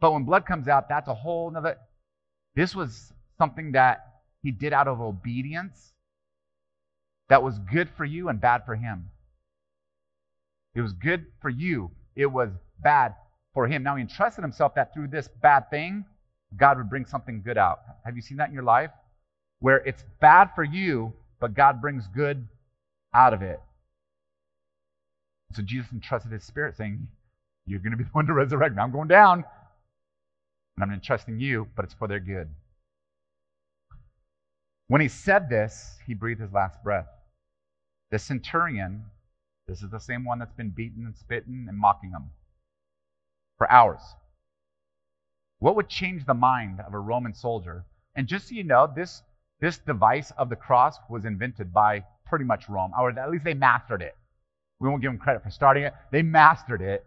but 0.00 0.12
when 0.12 0.24
blood 0.24 0.46
comes 0.46 0.68
out, 0.68 0.88
that's 0.88 1.08
a 1.08 1.14
whole 1.14 1.50
nother. 1.50 1.76
This 2.54 2.74
was 2.74 3.12
something 3.38 3.72
that 3.72 4.06
he 4.42 4.50
did 4.50 4.72
out 4.72 4.88
of 4.88 5.00
obedience 5.00 5.92
that 7.28 7.42
was 7.42 7.58
good 7.58 7.88
for 7.96 8.04
you 8.04 8.28
and 8.28 8.40
bad 8.40 8.64
for 8.64 8.76
him. 8.76 9.10
It 10.74 10.80
was 10.80 10.92
good 10.92 11.26
for 11.40 11.50
you, 11.50 11.90
it 12.16 12.26
was 12.26 12.50
bad 12.82 13.14
for 13.52 13.66
him. 13.66 13.82
Now 13.82 13.96
he 13.96 14.02
entrusted 14.02 14.42
himself 14.42 14.74
that 14.74 14.92
through 14.92 15.08
this 15.08 15.28
bad 15.40 15.70
thing, 15.70 16.04
God 16.56 16.78
would 16.78 16.90
bring 16.90 17.06
something 17.06 17.42
good 17.42 17.58
out. 17.58 17.80
Have 18.04 18.16
you 18.16 18.22
seen 18.22 18.36
that 18.38 18.48
in 18.48 18.54
your 18.54 18.64
life? 18.64 18.90
Where 19.60 19.78
it's 19.78 20.04
bad 20.20 20.50
for 20.54 20.64
you, 20.64 21.12
but 21.40 21.54
God 21.54 21.80
brings 21.80 22.06
good 22.08 22.46
out 23.14 23.32
of 23.32 23.42
it. 23.42 23.60
So 25.54 25.62
Jesus 25.62 25.92
entrusted 25.92 26.32
his 26.32 26.44
spirit, 26.44 26.76
saying, 26.76 27.06
You're 27.66 27.80
going 27.80 27.92
to 27.92 27.96
be 27.96 28.04
the 28.04 28.10
one 28.10 28.26
to 28.26 28.32
resurrect 28.32 28.74
me. 28.74 28.82
I'm 28.82 28.90
going 28.90 29.08
down, 29.08 29.44
and 30.76 30.84
I'm 30.84 30.92
entrusting 30.92 31.38
you, 31.38 31.68
but 31.76 31.84
it's 31.84 31.94
for 31.94 32.08
their 32.08 32.20
good. 32.20 32.48
When 34.88 35.00
he 35.00 35.08
said 35.08 35.48
this, 35.48 35.98
he 36.06 36.14
breathed 36.14 36.40
his 36.40 36.52
last 36.52 36.82
breath. 36.82 37.06
The 38.10 38.18
centurion, 38.18 39.04
this 39.66 39.82
is 39.82 39.90
the 39.90 40.00
same 40.00 40.24
one 40.24 40.38
that's 40.38 40.52
been 40.52 40.70
beaten 40.70 41.06
and 41.06 41.16
spitting 41.16 41.66
and 41.68 41.78
mocking 41.78 42.10
him 42.10 42.30
for 43.56 43.70
hours. 43.70 44.02
What 45.60 45.76
would 45.76 45.88
change 45.88 46.26
the 46.26 46.34
mind 46.34 46.80
of 46.80 46.92
a 46.92 46.98
Roman 46.98 47.32
soldier? 47.32 47.84
And 48.14 48.26
just 48.26 48.48
so 48.48 48.54
you 48.54 48.64
know, 48.64 48.92
this, 48.94 49.22
this 49.60 49.78
device 49.78 50.32
of 50.32 50.50
the 50.50 50.56
cross 50.56 50.98
was 51.08 51.24
invented 51.24 51.72
by 51.72 52.04
pretty 52.26 52.44
much 52.44 52.68
Rome, 52.68 52.92
or 52.98 53.10
at 53.18 53.30
least 53.30 53.44
they 53.44 53.54
mastered 53.54 54.02
it. 54.02 54.16
We 54.80 54.88
won't 54.88 55.02
give 55.02 55.10
them 55.10 55.18
credit 55.18 55.42
for 55.42 55.50
starting 55.50 55.84
it. 55.84 55.94
They 56.10 56.22
mastered 56.22 56.82
it. 56.82 57.04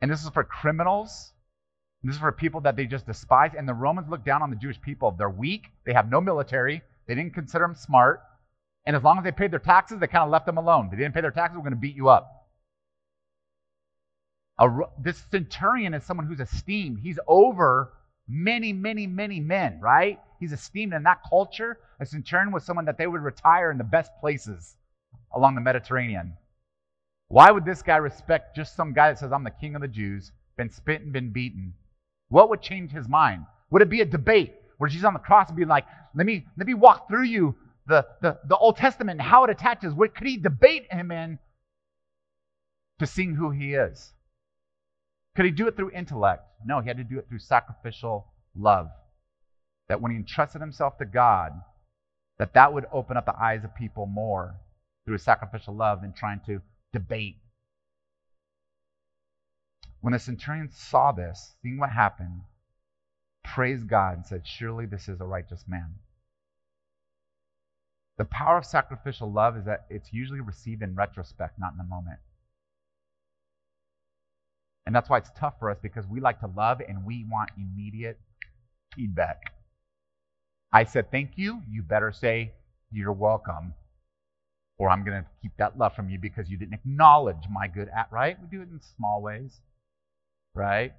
And 0.00 0.10
this 0.10 0.22
is 0.22 0.30
for 0.30 0.44
criminals. 0.44 1.32
This 2.02 2.16
is 2.16 2.20
for 2.20 2.32
people 2.32 2.60
that 2.62 2.76
they 2.76 2.86
just 2.86 3.06
despise. 3.06 3.52
And 3.56 3.68
the 3.68 3.74
Romans 3.74 4.08
look 4.08 4.24
down 4.24 4.42
on 4.42 4.50
the 4.50 4.56
Jewish 4.56 4.80
people. 4.80 5.12
They're 5.12 5.30
weak. 5.30 5.66
They 5.86 5.92
have 5.92 6.10
no 6.10 6.20
military. 6.20 6.82
They 7.06 7.14
didn't 7.14 7.34
consider 7.34 7.64
them 7.64 7.76
smart. 7.76 8.22
And 8.84 8.96
as 8.96 9.02
long 9.02 9.18
as 9.18 9.24
they 9.24 9.32
paid 9.32 9.52
their 9.52 9.60
taxes, 9.60 10.00
they 10.00 10.06
kind 10.08 10.24
of 10.24 10.30
left 10.30 10.46
them 10.46 10.58
alone. 10.58 10.88
They 10.90 10.96
didn't 10.96 11.14
pay 11.14 11.20
their 11.20 11.30
taxes, 11.30 11.56
we're 11.56 11.62
going 11.62 11.72
to 11.74 11.78
beat 11.78 11.94
you 11.94 12.08
up. 12.08 12.48
A, 14.58 14.68
this 15.00 15.22
centurion 15.30 15.94
is 15.94 16.04
someone 16.04 16.26
who's 16.26 16.40
esteemed. 16.40 16.98
He's 17.00 17.18
over 17.26 17.92
many, 18.28 18.72
many, 18.72 19.06
many 19.06 19.40
men, 19.40 19.78
right? 19.80 20.20
He's 20.40 20.52
esteemed 20.52 20.92
in 20.94 21.04
that 21.04 21.20
culture. 21.28 21.78
A 22.00 22.06
centurion 22.06 22.52
was 22.52 22.64
someone 22.64 22.84
that 22.86 22.98
they 22.98 23.06
would 23.06 23.22
retire 23.22 23.70
in 23.70 23.78
the 23.78 23.84
best 23.84 24.10
places 24.20 24.76
along 25.32 25.54
the 25.54 25.60
Mediterranean. 25.60 26.36
Why 27.32 27.50
would 27.50 27.64
this 27.64 27.80
guy 27.80 27.96
respect 27.96 28.54
just 28.54 28.76
some 28.76 28.92
guy 28.92 29.08
that 29.08 29.18
says, 29.18 29.32
I'm 29.32 29.42
the 29.42 29.50
king 29.50 29.74
of 29.74 29.80
the 29.80 29.88
Jews, 29.88 30.32
been 30.58 30.68
spit 30.68 31.00
and 31.00 31.14
been 31.14 31.32
beaten? 31.32 31.72
What 32.28 32.50
would 32.50 32.60
change 32.60 32.92
his 32.92 33.08
mind? 33.08 33.46
Would 33.70 33.80
it 33.80 33.88
be 33.88 34.02
a 34.02 34.04
debate 34.04 34.52
where 34.76 34.90
Jesus 34.90 35.06
on 35.06 35.14
the 35.14 35.18
cross 35.18 35.48
would 35.48 35.56
be 35.56 35.64
like, 35.64 35.86
let 36.14 36.26
me, 36.26 36.44
let 36.58 36.66
me 36.66 36.74
walk 36.74 37.08
through 37.08 37.22
you 37.22 37.54
the, 37.86 38.06
the, 38.20 38.38
the 38.46 38.56
Old 38.58 38.76
Testament 38.76 39.18
and 39.18 39.26
how 39.26 39.44
it 39.44 39.50
attaches? 39.50 39.94
What 39.94 40.14
could 40.14 40.26
he 40.26 40.36
debate 40.36 40.92
him 40.92 41.10
in 41.10 41.38
to 42.98 43.06
seeing 43.06 43.34
who 43.34 43.50
he 43.50 43.72
is? 43.72 44.12
Could 45.34 45.46
he 45.46 45.52
do 45.52 45.68
it 45.68 45.74
through 45.74 45.92
intellect? 45.92 46.44
No, 46.66 46.80
he 46.80 46.88
had 46.88 46.98
to 46.98 47.04
do 47.04 47.18
it 47.18 47.30
through 47.30 47.38
sacrificial 47.38 48.26
love. 48.54 48.90
That 49.88 50.02
when 50.02 50.12
he 50.12 50.18
entrusted 50.18 50.60
himself 50.60 50.98
to 50.98 51.06
God, 51.06 51.52
that 52.38 52.52
that 52.52 52.74
would 52.74 52.84
open 52.92 53.16
up 53.16 53.24
the 53.24 53.42
eyes 53.42 53.64
of 53.64 53.74
people 53.74 54.04
more 54.04 54.56
through 55.06 55.16
sacrificial 55.16 55.74
love 55.74 56.02
than 56.02 56.12
trying 56.12 56.42
to 56.44 56.60
debate. 56.92 57.36
When 60.00 60.12
the 60.12 60.18
centurion 60.18 60.70
saw 60.72 61.12
this, 61.12 61.54
seeing 61.62 61.78
what 61.78 61.90
happened, 61.90 62.42
praised 63.44 63.88
God 63.88 64.16
and 64.16 64.26
said, 64.26 64.46
Surely 64.46 64.86
this 64.86 65.08
is 65.08 65.20
a 65.20 65.24
righteous 65.24 65.64
man. 65.66 65.94
The 68.18 68.24
power 68.24 68.58
of 68.58 68.66
sacrificial 68.66 69.32
love 69.32 69.56
is 69.56 69.64
that 69.64 69.86
it's 69.88 70.12
usually 70.12 70.40
received 70.40 70.82
in 70.82 70.94
retrospect, 70.94 71.58
not 71.58 71.72
in 71.72 71.78
the 71.78 71.84
moment. 71.84 72.18
And 74.84 74.94
that's 74.94 75.08
why 75.08 75.18
it's 75.18 75.30
tough 75.38 75.54
for 75.58 75.70
us 75.70 75.78
because 75.80 76.06
we 76.06 76.20
like 76.20 76.40
to 76.40 76.48
love 76.48 76.80
and 76.86 77.06
we 77.06 77.24
want 77.30 77.50
immediate 77.56 78.18
feedback. 78.94 79.54
I 80.72 80.84
said, 80.84 81.10
Thank 81.10 81.32
you. 81.36 81.62
You 81.70 81.82
better 81.82 82.12
say, 82.12 82.52
You're 82.90 83.12
welcome 83.12 83.74
or 84.78 84.90
I'm 84.90 85.04
going 85.04 85.22
to 85.22 85.28
keep 85.40 85.52
that 85.58 85.78
love 85.78 85.94
from 85.94 86.08
you 86.08 86.18
because 86.18 86.48
you 86.48 86.56
didn't 86.56 86.74
acknowledge 86.74 87.44
my 87.50 87.68
good 87.68 87.88
at, 87.88 88.08
right? 88.10 88.36
We 88.40 88.48
do 88.48 88.62
it 88.62 88.68
in 88.70 88.80
small 88.96 89.22
ways, 89.22 89.60
right? 90.54 90.92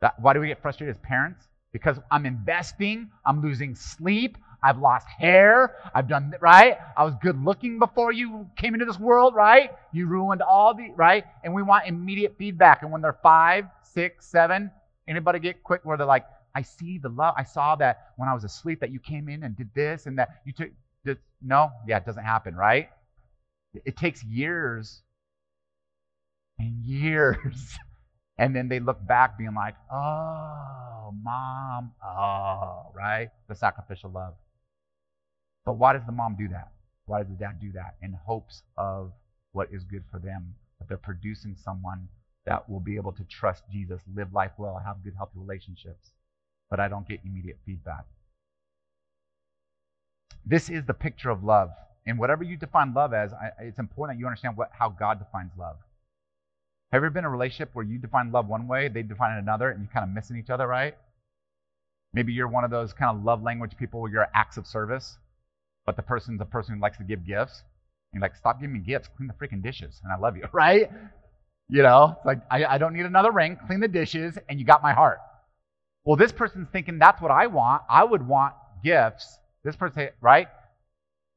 That, 0.00 0.20
why 0.20 0.32
do 0.32 0.40
we 0.40 0.48
get 0.48 0.62
frustrated 0.62 0.96
as 0.96 1.02
parents? 1.02 1.46
Because 1.72 1.98
I'm 2.10 2.26
investing, 2.26 3.10
I'm 3.24 3.42
losing 3.42 3.74
sleep, 3.74 4.36
I've 4.62 4.78
lost 4.78 5.06
hair, 5.18 5.76
I've 5.94 6.08
done, 6.08 6.34
right? 6.40 6.76
I 6.96 7.04
was 7.04 7.14
good 7.22 7.42
looking 7.42 7.78
before 7.78 8.12
you 8.12 8.46
came 8.56 8.74
into 8.74 8.86
this 8.86 8.98
world, 8.98 9.34
right? 9.34 9.70
You 9.92 10.06
ruined 10.06 10.42
all 10.42 10.74
the, 10.74 10.90
right? 10.96 11.24
And 11.44 11.54
we 11.54 11.62
want 11.62 11.86
immediate 11.86 12.36
feedback. 12.38 12.82
And 12.82 12.90
when 12.90 13.00
they're 13.02 13.18
five, 13.22 13.66
six, 13.82 14.26
seven, 14.26 14.70
anybody 15.08 15.38
get 15.38 15.62
quick 15.62 15.82
where 15.84 15.96
they're 15.96 16.06
like, 16.06 16.26
I 16.54 16.62
see 16.62 16.98
the 16.98 17.08
love. 17.08 17.34
I 17.36 17.44
saw 17.44 17.76
that 17.76 18.12
when 18.16 18.28
I 18.28 18.34
was 18.34 18.44
asleep 18.44 18.80
that 18.80 18.90
you 18.90 18.98
came 18.98 19.28
in 19.28 19.44
and 19.44 19.56
did 19.56 19.70
this 19.74 20.06
and 20.06 20.18
that 20.18 20.40
you 20.44 20.52
took, 20.52 20.68
no, 21.42 21.70
yeah, 21.86 21.98
it 21.98 22.06
doesn't 22.06 22.24
happen, 22.24 22.54
right? 22.54 22.90
It 23.84 23.96
takes 23.96 24.22
years 24.24 25.02
and 26.58 26.84
years 26.84 27.78
And 28.40 28.56
then 28.56 28.68
they 28.68 28.80
look 28.80 29.06
back 29.06 29.36
being 29.36 29.54
like, 29.54 29.74
oh, 29.92 31.12
mom, 31.22 31.92
oh, 32.02 32.90
right? 32.96 33.28
The 33.48 33.54
sacrificial 33.54 34.10
love. 34.10 34.32
But 35.66 35.74
why 35.74 35.92
does 35.92 36.06
the 36.06 36.12
mom 36.12 36.36
do 36.38 36.48
that? 36.48 36.72
Why 37.04 37.18
does 37.18 37.28
the 37.28 37.36
dad 37.36 37.60
do 37.60 37.70
that? 37.72 37.96
In 38.00 38.14
hopes 38.14 38.62
of 38.78 39.12
what 39.52 39.68
is 39.70 39.84
good 39.84 40.04
for 40.10 40.18
them, 40.18 40.54
that 40.78 40.88
they're 40.88 40.96
producing 40.96 41.54
someone 41.54 42.08
that 42.46 42.66
will 42.66 42.80
be 42.80 42.96
able 42.96 43.12
to 43.12 43.24
trust 43.24 43.64
Jesus, 43.70 44.00
live 44.14 44.32
life 44.32 44.52
well, 44.56 44.80
have 44.82 45.04
good, 45.04 45.12
healthy 45.18 45.36
relationships. 45.36 46.12
But 46.70 46.80
I 46.80 46.88
don't 46.88 47.06
get 47.06 47.20
immediate 47.26 47.58
feedback. 47.66 48.06
This 50.44 50.68
is 50.68 50.84
the 50.84 50.94
picture 50.94 51.30
of 51.30 51.44
love. 51.44 51.70
And 52.06 52.18
whatever 52.18 52.42
you 52.42 52.56
define 52.56 52.94
love 52.94 53.12
as, 53.12 53.32
I, 53.32 53.50
it's 53.60 53.78
important 53.78 54.16
that 54.16 54.20
you 54.20 54.26
understand 54.26 54.56
what, 54.56 54.70
how 54.72 54.88
God 54.88 55.18
defines 55.18 55.52
love. 55.58 55.76
Have 56.92 57.02
you 57.02 57.06
ever 57.06 57.10
been 57.10 57.20
in 57.20 57.26
a 57.26 57.30
relationship 57.30 57.70
where 57.72 57.84
you 57.84 57.98
define 57.98 58.32
love 58.32 58.48
one 58.48 58.66
way, 58.66 58.88
they 58.88 59.02
define 59.02 59.36
it 59.36 59.40
another, 59.40 59.70
and 59.70 59.80
you're 59.80 59.92
kind 59.92 60.02
of 60.02 60.10
missing 60.14 60.36
each 60.36 60.50
other, 60.50 60.66
right? 60.66 60.96
Maybe 62.12 62.32
you're 62.32 62.48
one 62.48 62.64
of 62.64 62.70
those 62.70 62.92
kind 62.92 63.16
of 63.16 63.24
love 63.24 63.42
language 63.42 63.76
people 63.78 64.00
where 64.00 64.10
you're 64.10 64.26
acts 64.34 64.56
of 64.56 64.66
service, 64.66 65.16
but 65.86 65.94
the 65.94 66.02
person's 66.02 66.40
a 66.40 66.44
person 66.44 66.74
who 66.74 66.80
likes 66.80 66.98
to 66.98 67.04
give 67.04 67.24
gifts. 67.24 67.62
You're 68.12 68.22
like, 68.22 68.34
stop 68.34 68.60
giving 68.60 68.74
me 68.74 68.80
gifts, 68.80 69.08
clean 69.16 69.28
the 69.28 69.34
freaking 69.34 69.62
dishes, 69.62 70.00
and 70.02 70.12
I 70.12 70.16
love 70.16 70.36
you, 70.36 70.44
right? 70.52 70.90
You 71.68 71.82
know, 71.82 72.16
it's 72.16 72.26
like, 72.26 72.40
I, 72.50 72.64
I 72.64 72.78
don't 72.78 72.94
need 72.94 73.06
another 73.06 73.30
ring, 73.30 73.56
clean 73.66 73.78
the 73.78 73.86
dishes, 73.86 74.36
and 74.48 74.58
you 74.58 74.66
got 74.66 74.82
my 74.82 74.92
heart. 74.92 75.18
Well, 76.04 76.16
this 76.16 76.32
person's 76.32 76.68
thinking 76.72 76.98
that's 76.98 77.22
what 77.22 77.30
I 77.30 77.46
want. 77.46 77.82
I 77.88 78.02
would 78.02 78.26
want 78.26 78.54
gifts. 78.82 79.38
This 79.64 79.76
person, 79.76 80.08
right? 80.20 80.48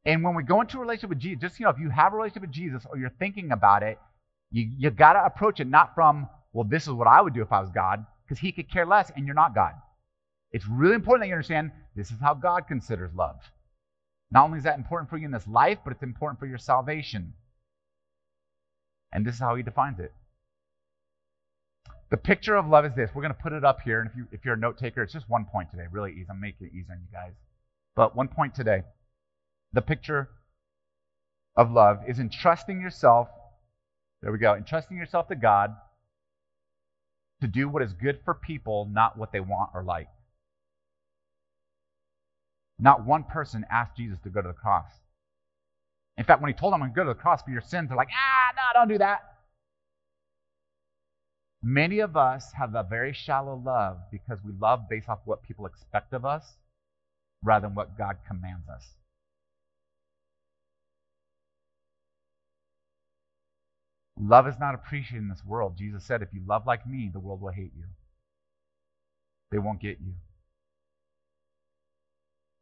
And 0.06 0.24
when 0.24 0.36
we 0.36 0.44
go 0.44 0.62
into 0.62 0.78
a 0.78 0.82
relationship 0.82 1.10
with 1.10 1.20
Jesus, 1.20 1.42
just 1.42 1.60
you 1.60 1.66
know, 1.66 1.70
if 1.70 1.80
you 1.80 1.90
have 1.90 2.14
a 2.14 2.16
relationship 2.16 2.44
with 2.44 2.52
Jesus 2.52 2.86
or 2.90 2.98
you're 2.98 3.14
thinking 3.20 3.52
about 3.52 3.84
it, 3.84 3.98
you, 4.52 4.70
you 4.78 4.90
got 4.90 5.14
to 5.14 5.26
approach 5.26 5.60
it 5.60 5.68
not 5.68 5.96
from, 5.96 6.28
well, 6.52 6.66
this 6.66 6.84
is 6.84 6.94
what 6.94 7.08
I 7.08 7.22
would 7.22 7.34
do 7.34 7.42
if 7.42 7.52
I 7.52 7.62
was 7.62 7.70
God, 7.70 8.06
because 8.26 8.40
he 8.40 8.52
could 8.52 8.72
care 8.72 8.86
less 8.86 9.12
and 9.16 9.26
you're 9.26 9.36
not 9.36 9.56
God. 9.56 9.74
It's 10.52 10.68
really 10.68 10.96
important 10.96 11.24
that 11.24 11.28
you 11.28 11.34
understand 11.34 11.72
this 11.96 12.12
is 12.12 12.18
how 12.22 12.34
God 12.34 12.68
considers 12.68 13.12
love. 13.16 13.38
Not 14.32 14.46
only 14.46 14.58
is 14.58 14.64
that 14.64 14.78
important 14.78 15.10
for 15.10 15.18
you 15.18 15.26
in 15.26 15.32
this 15.32 15.48
life, 15.48 15.80
but 15.84 15.94
it's 15.94 16.04
important 16.04 16.40
for 16.40 16.46
your 16.46 16.58
salvation. 16.58 17.34
And 19.12 19.26
this 19.26 19.36
is 19.36 19.40
how 19.40 19.56
he 19.56 19.64
defines 19.64 20.00
it. 20.00 20.12
The 22.10 22.18
picture 22.18 22.56
of 22.56 22.68
love 22.68 22.86
is 22.86 22.94
this. 22.96 23.10
We're 23.14 23.22
going 23.24 23.34
to 23.34 23.42
put 23.42 23.54
it 23.54 23.64
up 23.64 23.82
here. 23.82 24.02
And 24.02 24.10
if, 24.10 24.16
you, 24.16 24.28
if 24.32 24.46
you're 24.46 24.54
a 24.56 24.58
note 24.58 24.78
taker, 24.78 25.02
it's 25.02 25.14
just 25.14 25.30
one 25.30 25.46
point 25.46 25.72
today. 25.72 25.86
Really 25.92 26.12
easy. 26.12 26.28
I'm 26.30 26.40
making 26.40 26.68
it 26.68 26.74
easy 26.74 26.88
on 26.92 27.00
you 27.00 27.08
guys. 27.12 27.34
But 27.96 28.16
one 28.16 28.28
point 28.28 28.56
today. 28.56 28.84
The 29.74 29.82
picture 29.82 30.30
of 31.56 31.72
love 31.72 32.00
is 32.08 32.20
entrusting 32.20 32.80
yourself 32.82 33.28
there 34.24 34.32
we 34.32 34.38
go. 34.38 34.56
Entrusting 34.56 34.96
yourself 34.96 35.28
to 35.28 35.36
God 35.36 35.76
to 37.42 37.48
do 37.48 37.68
what 37.68 37.84
is 37.84 37.92
good 37.92 38.22
for 38.24 38.34
people, 38.34 38.90
not 38.90 39.18
what 39.18 39.34
they 39.34 39.42
want 39.42 39.72
or 39.74 39.84
like. 39.84 40.08
Not 42.80 43.06
one 43.06 43.26
person 43.26 43.66
asked 43.70 43.98
Jesus 43.98 44.18
to 44.24 44.30
go 44.30 44.42
to 44.42 44.48
the 44.48 44.54
cross. 44.54 44.90
In 46.18 46.24
fact, 46.24 46.42
when 46.42 46.52
he 46.52 46.58
told 46.58 46.72
them, 46.72 46.82
I'm 46.82 46.94
going 46.94 46.94
to 46.94 46.96
go 46.96 47.04
to 47.04 47.18
the 47.18 47.22
cross 47.22 47.42
for 47.44 47.52
your 47.52 47.62
sins, 47.62 47.90
they're 47.90 47.98
like, 47.98 48.08
ah, 48.14 48.54
no, 48.56 48.80
don't 48.80 48.88
do 48.88 48.98
that. 49.00 49.20
Many 51.62 52.00
of 52.00 52.16
us 52.16 52.46
have 52.58 52.76
a 52.76 52.84
very 52.84 53.14
shallow 53.14 53.62
love 53.66 53.98
because 54.10 54.40
we 54.46 54.54
love 54.58 54.88
based 54.90 55.10
off 55.10 55.20
what 55.26 55.44
people 55.44 55.66
expect 55.66 56.14
of 56.14 56.24
us 56.24 56.46
rather 57.44 57.68
than 57.68 57.76
what 57.76 57.98
God 57.98 58.18
commands 58.28 58.68
us. 58.70 58.84
Love 64.20 64.48
is 64.48 64.56
not 64.60 64.76
appreciated 64.76 65.24
in 65.24 65.30
this 65.30 65.44
world. 65.46 65.76
Jesus 65.78 66.06
said, 66.06 66.22
if 66.22 66.30
you 66.34 66.42
love 66.48 66.66
like 66.66 66.88
me, 66.88 67.10
the 67.12 67.20
world 67.20 67.42
will 67.42 67.52
hate 67.52 67.74
you. 67.76 67.86
They 69.52 69.58
won't 69.58 69.82
get 69.82 70.00
you. 70.00 70.14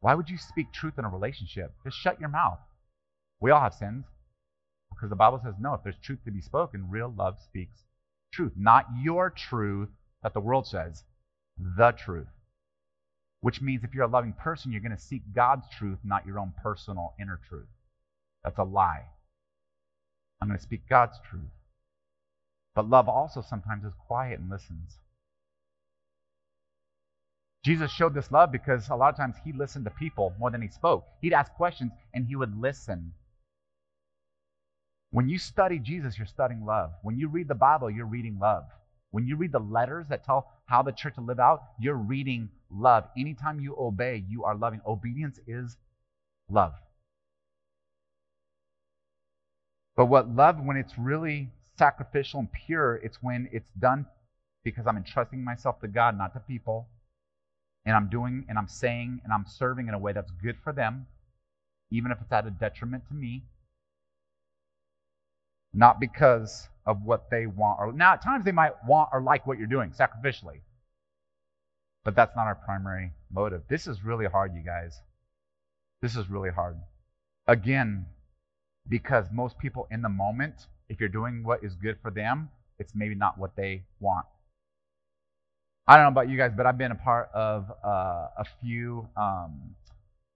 Why 0.00 0.14
would 0.14 0.28
you 0.28 0.38
speak 0.38 0.72
truth 0.72 0.94
in 0.98 1.04
a 1.04 1.08
relationship? 1.08 1.72
Just 1.84 1.98
shut 1.98 2.18
your 2.18 2.30
mouth. 2.30 2.58
We 3.40 3.50
all 3.50 3.60
have 3.60 3.74
sins. 3.74 4.04
Because 4.90 5.10
the 5.10 5.16
Bible 5.16 5.40
says, 5.42 5.54
no, 5.60 5.74
if 5.74 5.82
there's 5.84 5.96
truth 6.02 6.20
to 6.24 6.30
be 6.30 6.40
spoken, 6.40 6.90
real 6.90 7.12
love 7.16 7.36
speaks 7.44 7.84
truth. 8.32 8.52
Not 8.56 8.86
your 9.00 9.30
truth 9.30 9.90
that 10.22 10.34
the 10.34 10.40
world 10.40 10.66
says, 10.66 11.04
the 11.58 11.92
truth. 11.92 12.28
Which 13.42 13.60
means 13.60 13.84
if 13.84 13.92
you're 13.92 14.04
a 14.04 14.08
loving 14.08 14.32
person, 14.32 14.72
you're 14.72 14.80
going 14.80 14.96
to 14.96 15.02
seek 15.02 15.22
God's 15.34 15.66
truth, 15.76 15.98
not 16.04 16.24
your 16.24 16.38
own 16.38 16.54
personal 16.62 17.12
inner 17.20 17.38
truth. 17.48 17.68
That's 18.44 18.58
a 18.58 18.64
lie. 18.64 19.04
I'm 20.40 20.48
going 20.48 20.58
to 20.58 20.62
speak 20.62 20.88
God's 20.88 21.18
truth. 21.28 21.42
But 22.74 22.88
love 22.88 23.08
also 23.08 23.42
sometimes 23.42 23.84
is 23.84 23.92
quiet 24.06 24.40
and 24.40 24.48
listens. 24.48 24.96
Jesus 27.64 27.90
showed 27.90 28.14
this 28.14 28.32
love 28.32 28.50
because 28.50 28.88
a 28.88 28.96
lot 28.96 29.10
of 29.10 29.16
times 29.16 29.36
he 29.44 29.52
listened 29.52 29.84
to 29.84 29.90
people 29.90 30.34
more 30.38 30.50
than 30.50 30.62
he 30.62 30.68
spoke. 30.68 31.04
He'd 31.20 31.32
ask 31.32 31.52
questions 31.52 31.92
and 32.14 32.26
he 32.26 32.34
would 32.34 32.60
listen. 32.60 33.12
When 35.10 35.28
you 35.28 35.38
study 35.38 35.78
Jesus, 35.78 36.16
you're 36.16 36.26
studying 36.26 36.64
love. 36.64 36.92
When 37.02 37.18
you 37.18 37.28
read 37.28 37.48
the 37.48 37.54
Bible, 37.54 37.90
you're 37.90 38.06
reading 38.06 38.38
love. 38.40 38.64
When 39.12 39.26
you 39.26 39.36
read 39.36 39.52
the 39.52 39.60
letters 39.60 40.08
that 40.08 40.24
tell 40.24 40.50
how 40.64 40.82
the 40.82 40.90
church 40.90 41.14
to 41.14 41.20
live 41.20 41.38
out, 41.38 41.62
you're 41.78 41.94
reading 41.94 42.48
love. 42.70 43.04
Anytime 43.16 43.60
you 43.60 43.76
obey, 43.78 44.24
you 44.28 44.44
are 44.44 44.56
loving. 44.56 44.80
Obedience 44.86 45.38
is 45.46 45.76
love. 46.50 46.72
But 49.94 50.06
what 50.06 50.34
love, 50.34 50.58
when 50.64 50.78
it's 50.78 50.96
really 50.98 51.50
sacrificial 51.76 52.40
and 52.40 52.48
pure, 52.50 52.96
it's 52.96 53.22
when 53.22 53.48
it's 53.52 53.68
done 53.78 54.06
because 54.64 54.86
I'm 54.86 54.96
entrusting 54.96 55.44
myself 55.44 55.80
to 55.80 55.88
God, 55.88 56.16
not 56.16 56.32
to 56.32 56.40
people. 56.40 56.88
And 57.84 57.94
I'm 57.94 58.08
doing 58.08 58.46
and 58.48 58.56
I'm 58.56 58.68
saying 58.68 59.20
and 59.24 59.32
I'm 59.32 59.44
serving 59.46 59.88
in 59.88 59.94
a 59.94 59.98
way 59.98 60.12
that's 60.12 60.30
good 60.42 60.56
for 60.64 60.72
them, 60.72 61.06
even 61.90 62.12
if 62.12 62.18
it's 62.22 62.32
at 62.32 62.46
a 62.46 62.50
detriment 62.50 63.06
to 63.08 63.14
me. 63.14 63.44
Not 65.74 66.00
because 66.00 66.68
of 66.86 67.02
what 67.02 67.30
they 67.30 67.46
want. 67.46 67.78
Or 67.80 67.92
now 67.92 68.14
at 68.14 68.22
times 68.22 68.44
they 68.44 68.52
might 68.52 68.72
want 68.86 69.10
or 69.12 69.20
like 69.20 69.46
what 69.46 69.58
you're 69.58 69.66
doing 69.66 69.90
sacrificially. 69.90 70.60
But 72.04 72.16
that's 72.16 72.34
not 72.34 72.46
our 72.46 72.56
primary 72.56 73.12
motive. 73.32 73.62
This 73.68 73.86
is 73.86 74.04
really 74.04 74.26
hard, 74.26 74.54
you 74.54 74.62
guys. 74.62 75.00
This 76.00 76.16
is 76.16 76.28
really 76.28 76.50
hard. 76.50 76.76
Again, 77.46 78.06
because 78.88 79.26
most 79.32 79.58
people 79.58 79.86
in 79.90 80.02
the 80.02 80.08
moment, 80.08 80.66
if 80.88 80.98
you're 80.98 81.08
doing 81.08 81.44
what 81.44 81.62
is 81.62 81.74
good 81.74 81.96
for 82.02 82.10
them, 82.10 82.50
it's 82.78 82.92
maybe 82.94 83.14
not 83.14 83.38
what 83.38 83.54
they 83.56 83.84
want. 84.00 84.26
I 85.86 85.96
don't 85.96 86.04
know 86.04 86.20
about 86.20 86.28
you 86.28 86.36
guys, 86.36 86.52
but 86.56 86.66
I've 86.66 86.78
been 86.78 86.92
a 86.92 86.96
part 86.96 87.28
of 87.34 87.70
uh, 87.84 88.28
a 88.38 88.44
few, 88.60 89.08
um, 89.16 89.74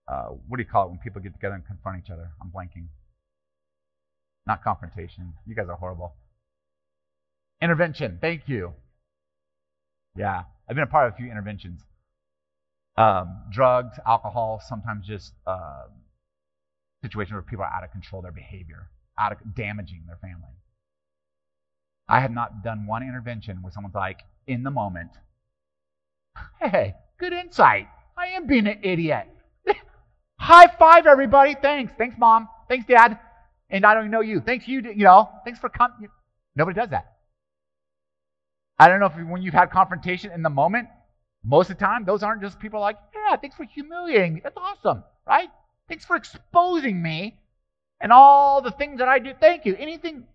uh, 0.07 0.27
what 0.47 0.57
do 0.57 0.63
you 0.63 0.69
call 0.69 0.85
it 0.85 0.89
when 0.89 0.99
people 0.99 1.21
get 1.21 1.33
together 1.33 1.55
and 1.55 1.65
confront 1.65 2.03
each 2.03 2.09
other? 2.09 2.29
I'm 2.41 2.49
blanking. 2.49 2.87
Not 4.45 4.63
confrontation. 4.63 5.33
You 5.45 5.55
guys 5.55 5.67
are 5.69 5.75
horrible. 5.75 6.15
Intervention. 7.61 8.17
Thank 8.21 8.43
you. 8.47 8.73
Yeah, 10.15 10.43
I've 10.67 10.75
been 10.75 10.83
a 10.83 10.87
part 10.87 11.07
of 11.07 11.13
a 11.13 11.17
few 11.17 11.29
interventions. 11.29 11.81
Um, 12.97 13.43
drugs, 13.51 13.99
alcohol, 14.05 14.61
sometimes 14.67 15.05
just 15.05 15.33
uh, 15.45 15.83
situation 17.03 17.35
where 17.35 17.43
people 17.43 17.63
are 17.63 17.71
out 17.71 17.83
of 17.83 17.91
control 17.91 18.21
their 18.21 18.31
behavior, 18.31 18.89
out 19.19 19.31
of 19.31 19.37
damaging 19.55 20.03
their 20.07 20.17
family. 20.17 20.55
I 22.09 22.21
have 22.21 22.31
not 22.31 22.63
done 22.63 22.87
one 22.87 23.03
intervention 23.03 23.61
where 23.61 23.71
someone's 23.71 23.95
like, 23.95 24.21
in 24.47 24.63
the 24.63 24.71
moment, 24.71 25.11
hey, 26.59 26.95
good 27.19 27.33
insight. 27.33 27.87
I 28.17 28.27
am 28.27 28.47
being 28.47 28.65
an 28.65 28.79
idiot. 28.81 29.27
High 30.39 30.67
five, 30.79 31.05
everybody. 31.05 31.55
Thanks. 31.61 31.93
Thanks, 31.97 32.15
mom. 32.17 32.47
Thanks, 32.67 32.85
dad. 32.87 33.19
And 33.69 33.85
I 33.85 33.93
don't 33.93 34.03
even 34.03 34.11
know 34.11 34.21
you. 34.21 34.41
Thanks, 34.41 34.67
you. 34.67 34.81
You 34.81 35.03
know, 35.03 35.29
thanks 35.43 35.59
for 35.59 35.69
coming. 35.69 36.07
Nobody 36.55 36.79
does 36.79 36.89
that. 36.89 37.16
I 38.79 38.87
don't 38.87 38.99
know 38.99 39.07
if 39.07 39.13
when 39.27 39.41
you've 39.41 39.53
had 39.53 39.71
confrontation 39.71 40.31
in 40.31 40.43
the 40.43 40.49
moment, 40.49 40.87
most 41.43 41.69
of 41.69 41.77
the 41.77 41.85
time, 41.85 42.05
those 42.05 42.23
aren't 42.23 42.41
just 42.41 42.59
people 42.59 42.79
like, 42.79 42.97
yeah, 43.13 43.35
thanks 43.37 43.55
for 43.55 43.63
humiliating 43.63 44.35
me. 44.35 44.41
That's 44.43 44.57
awesome, 44.57 45.03
right? 45.25 45.49
Thanks 45.87 46.05
for 46.05 46.15
exposing 46.15 47.01
me 47.01 47.39
and 47.99 48.11
all 48.11 48.61
the 48.61 48.71
things 48.71 48.99
that 48.99 49.07
I 49.07 49.19
do. 49.19 49.33
Thank 49.39 49.65
you. 49.65 49.75
Anything, 49.77 50.25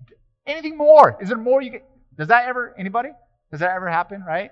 anything 0.46 0.76
more? 0.76 1.16
Is 1.20 1.28
there 1.28 1.38
more 1.38 1.62
you 1.62 1.70
get? 1.70 1.88
Does 2.16 2.28
that 2.28 2.46
ever, 2.48 2.74
anybody? 2.78 3.10
Does 3.50 3.60
that 3.60 3.70
ever 3.70 3.88
happen, 3.88 4.24
right? 4.26 4.50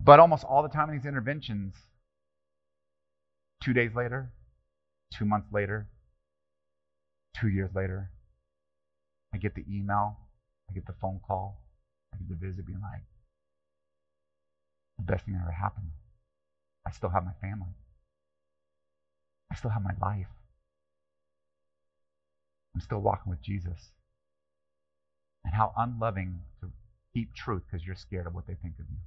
But 0.00 0.18
almost 0.18 0.44
all 0.44 0.62
the 0.62 0.68
time 0.68 0.90
in 0.90 0.96
these 0.96 1.06
interventions, 1.06 1.74
two 3.62 3.72
days 3.72 3.94
later, 3.94 4.32
two 5.16 5.24
months 5.24 5.48
later, 5.52 5.86
two 7.38 7.48
years 7.48 7.70
later, 7.74 8.10
I 9.32 9.38
get 9.38 9.54
the 9.54 9.64
email, 9.70 10.18
I 10.70 10.74
get 10.74 10.86
the 10.86 10.94
phone 11.00 11.20
call, 11.26 11.62
I 12.12 12.18
get 12.18 12.28
the 12.28 12.46
visit 12.46 12.66
being 12.66 12.80
like, 12.80 13.02
the 14.98 15.04
best 15.04 15.24
thing 15.24 15.34
that 15.34 15.42
ever 15.42 15.52
happened. 15.52 15.90
I 16.86 16.90
still 16.90 17.10
have 17.10 17.24
my 17.24 17.32
family. 17.40 17.74
I 19.50 19.54
still 19.54 19.70
have 19.70 19.82
my 19.82 19.94
life. 20.00 20.28
I'm 22.74 22.80
still 22.80 23.00
walking 23.00 23.30
with 23.30 23.42
Jesus. 23.42 23.92
And 25.44 25.54
how 25.54 25.72
unloving 25.76 26.40
to 26.60 26.70
keep 27.12 27.34
truth 27.34 27.62
because 27.70 27.84
you're 27.86 27.96
scared 27.96 28.26
of 28.26 28.34
what 28.34 28.46
they 28.46 28.54
think 28.54 28.74
of 28.78 28.86
you. 28.90 28.98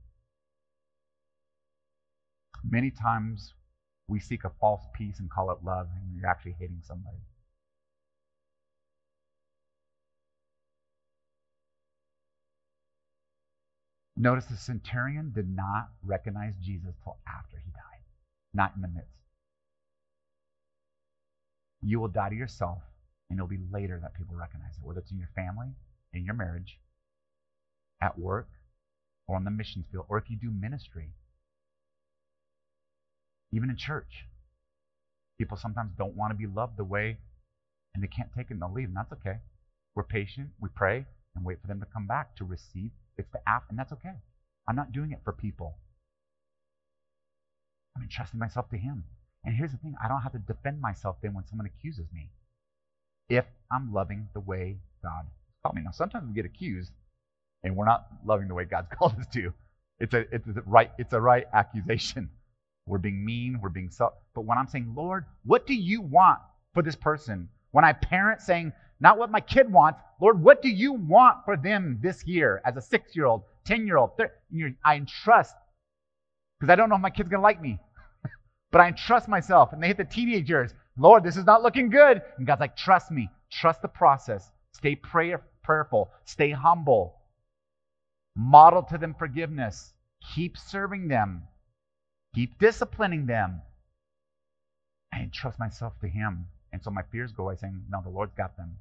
Many 2.70 2.92
times 2.92 3.54
we 4.08 4.20
seek 4.20 4.44
a 4.44 4.52
false 4.60 4.84
peace 4.94 5.20
and 5.20 5.30
call 5.30 5.52
it 5.52 5.64
love, 5.64 5.88
and 5.96 6.16
you're 6.16 6.30
actually 6.30 6.56
hating 6.60 6.82
somebody. 6.84 7.18
Notice 14.18 14.46
the 14.46 14.56
centurion 14.56 15.32
did 15.36 15.54
not 15.54 15.90
recognize 16.04 16.54
Jesus 16.62 16.96
till 17.04 17.18
after 17.28 17.58
he 17.58 17.72
died, 17.72 18.04
not 18.54 18.74
in 18.76 18.82
the 18.82 18.88
midst. 18.88 19.10
You 21.82 22.00
will 22.00 22.08
die 22.08 22.30
to 22.30 22.36
yourself, 22.36 22.80
and 23.30 23.38
it'll 23.38 23.48
be 23.48 23.60
later 23.72 24.00
that 24.02 24.16
people 24.16 24.36
recognize 24.36 24.78
it, 24.78 24.86
whether 24.86 25.00
it's 25.00 25.12
in 25.12 25.20
your 25.20 25.30
family, 25.36 25.68
in 26.14 26.24
your 26.24 26.34
marriage, 26.34 26.80
at 28.02 28.18
work, 28.18 28.48
or 29.28 29.36
on 29.36 29.44
the 29.44 29.52
missions 29.52 29.86
field, 29.92 30.06
or 30.08 30.18
if 30.18 30.30
you 30.30 30.38
do 30.38 30.50
ministry. 30.50 31.10
Even 33.52 33.70
in 33.70 33.76
church. 33.76 34.26
People 35.38 35.58
sometimes 35.58 35.92
don't 35.98 36.16
want 36.16 36.32
to 36.32 36.38
be 36.38 36.48
loved 36.48 36.78
the 36.78 36.84
way, 36.86 37.18
and 37.94 38.02
they 38.02 38.08
can't 38.08 38.30
take 38.36 38.48
it 38.50 38.54
and 38.54 38.62
they'll 38.62 38.72
leave, 38.72 38.88
and 38.88 38.96
that's 38.96 39.12
okay. 39.12 39.40
We're 39.94 40.04
patient, 40.04 40.50
we 40.60 40.70
pray, 40.74 41.06
and 41.36 41.44
wait 41.44 41.60
for 41.62 41.68
them 41.68 41.82
to 41.82 41.86
come 41.86 42.08
back 42.08 42.36
to 42.38 42.46
receive. 42.46 42.92
It's 43.18 43.32
the 43.32 43.40
app, 43.48 43.64
and 43.70 43.78
that's 43.78 43.94
okay. 43.94 44.16
I'm 44.68 44.76
not 44.76 44.92
doing 44.92 45.12
it 45.12 45.20
for 45.24 45.32
people. 45.34 45.76
I'm 47.96 48.04
entrusting 48.04 48.40
myself 48.40 48.70
to 48.70 48.78
Him. 48.78 49.04
And 49.44 49.56
here's 49.56 49.72
the 49.72 49.78
thing 49.78 49.96
I 50.04 50.08
don't 50.08 50.22
have 50.22 50.34
to 50.34 50.40
defend 50.40 50.82
myself 50.82 51.18
then 51.22 51.34
when 51.34 51.46
someone 51.46 51.68
accuses 51.68 52.08
me. 52.14 52.30
If 53.30 53.46
I'm 53.72 53.94
loving 53.94 54.28
the 54.34 54.40
way 54.40 54.78
God 55.02 55.26
called 55.64 55.76
me. 55.76 55.82
Now, 55.84 55.92
sometimes 55.92 56.28
we 56.28 56.34
get 56.34 56.46
accused 56.46 56.92
and 57.64 57.76
we're 57.76 57.86
not 57.86 58.08
loving 58.26 58.48
the 58.48 58.54
way 58.54 58.66
God's 58.66 58.88
called 58.98 59.16
us 59.20 59.28
to. 59.34 59.54
It's 60.00 60.14
a, 60.14 60.26
it's 60.34 60.48
a 60.48 60.62
right, 60.66 60.92
it's 60.98 61.14
a 61.14 61.22
right 61.22 61.46
accusation. 61.54 62.30
We're 62.88 63.00
being 63.00 63.26
mean, 63.26 63.60
we're 63.62 63.70
being 63.70 63.90
self. 63.90 64.14
But 64.34 64.42
when 64.42 64.58
I'm 64.58 64.68
saying, 64.68 64.94
Lord, 64.96 65.26
what 65.44 65.66
do 65.66 65.74
you 65.74 66.02
want 66.02 66.40
for 66.74 66.84
this 66.84 66.96
person? 66.96 67.50
When 67.72 67.84
I 67.84 67.94
parent 67.94 68.42
saying, 68.42 68.74
not 69.00 69.18
what 69.18 69.32
my 69.32 69.42
kid 69.42 69.72
wants, 69.72 70.00
Lord, 70.22 70.42
what 70.42 70.62
do 70.62 70.70
you 70.70 70.94
want 70.94 71.44
for 71.44 71.58
them 71.58 72.00
this 72.02 72.26
year 72.26 72.62
as 72.66 72.78
a 72.78 72.82
six 72.82 73.16
year 73.16 73.26
old, 73.26 73.44
10 73.66 73.86
year 73.86 73.98
old? 73.98 74.12
I 74.84 74.96
entrust, 74.96 75.56
because 76.60 76.72
I 76.72 76.76
don't 76.76 76.90
know 76.90 76.96
if 76.96 77.02
my 77.02 77.10
kid's 77.10 77.30
going 77.30 77.42
to 77.42 77.44
like 77.44 77.62
me, 77.62 77.80
but 78.72 78.82
I 78.82 78.88
entrust 78.88 79.28
myself. 79.28 79.74
And 79.74 79.84
they 79.84 79.88
hit 79.88 79.98
the 79.98 80.06
teenage 80.06 80.50
years. 80.50 80.74
Lord, 80.98 81.24
this 81.24 81.36
is 81.36 81.46
not 81.46 81.64
looking 81.64 81.90
good. 81.90 82.22
And 82.38 82.48
God's 82.48 82.62
like, 82.62 82.78
trust 82.78 83.12
me, 83.12 83.30
trust 83.52 83.82
the 83.82 83.90
process, 83.90 84.50
stay 84.72 84.96
prayer, 84.96 85.42
prayerful, 85.64 86.10
stay 86.24 86.52
humble, 86.52 87.16
model 88.36 88.84
to 88.84 88.98
them 88.98 89.14
forgiveness, 89.14 89.94
keep 90.34 90.58
serving 90.58 91.10
them, 91.10 91.44
keep 92.34 92.58
disciplining 92.60 93.26
them. 93.26 93.62
I 95.14 95.20
entrust 95.20 95.60
myself 95.60 96.00
to 96.00 96.08
Him. 96.08 96.48
And 96.72 96.82
so 96.84 96.92
my 96.92 97.04
fears 97.12 97.32
go 97.32 97.44
away 97.44 97.56
saying, 97.56 97.84
No, 97.90 98.02
the 98.02 98.10
Lord's 98.10 98.34
got 98.36 98.56
them. 98.58 98.78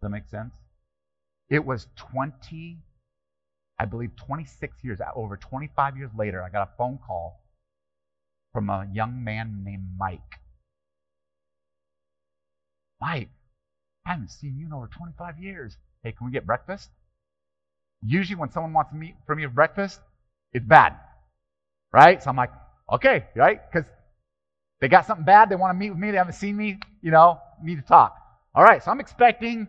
Does 0.00 0.08
that 0.08 0.10
make 0.10 0.28
sense? 0.28 0.54
It 1.48 1.64
was 1.64 1.88
20, 1.96 2.78
I 3.78 3.84
believe 3.84 4.10
26 4.16 4.76
years, 4.82 5.00
uh, 5.00 5.06
over 5.14 5.36
25 5.36 5.96
years 5.96 6.10
later, 6.16 6.42
I 6.42 6.50
got 6.50 6.68
a 6.68 6.70
phone 6.76 6.98
call 7.06 7.42
from 8.52 8.68
a 8.68 8.86
young 8.92 9.22
man 9.22 9.62
named 9.64 9.86
Mike. 9.98 10.20
Mike, 13.00 13.30
I 14.06 14.10
haven't 14.12 14.30
seen 14.30 14.56
you 14.58 14.66
in 14.66 14.72
over 14.72 14.88
25 14.88 15.38
years. 15.38 15.76
Hey, 16.02 16.12
can 16.12 16.26
we 16.26 16.32
get 16.32 16.46
breakfast? 16.46 16.90
Usually, 18.02 18.36
when 18.36 18.50
someone 18.50 18.72
wants 18.72 18.90
to 18.90 18.96
meet 18.96 19.14
for 19.26 19.34
me 19.34 19.44
for 19.44 19.50
breakfast, 19.50 20.00
it's 20.52 20.64
bad, 20.64 20.94
right? 21.92 22.22
So 22.22 22.30
I'm 22.30 22.36
like, 22.36 22.52
okay, 22.92 23.26
right? 23.34 23.60
Because 23.70 23.88
they 24.80 24.88
got 24.88 25.06
something 25.06 25.24
bad, 25.24 25.48
they 25.48 25.56
want 25.56 25.74
to 25.74 25.78
meet 25.78 25.90
with 25.90 25.98
me, 25.98 26.10
they 26.10 26.18
haven't 26.18 26.34
seen 26.34 26.56
me, 26.56 26.78
you 27.02 27.10
know, 27.10 27.40
need 27.62 27.76
to 27.76 27.82
talk. 27.82 28.16
All 28.54 28.62
right, 28.62 28.82
so 28.82 28.90
I'm 28.90 29.00
expecting, 29.00 29.68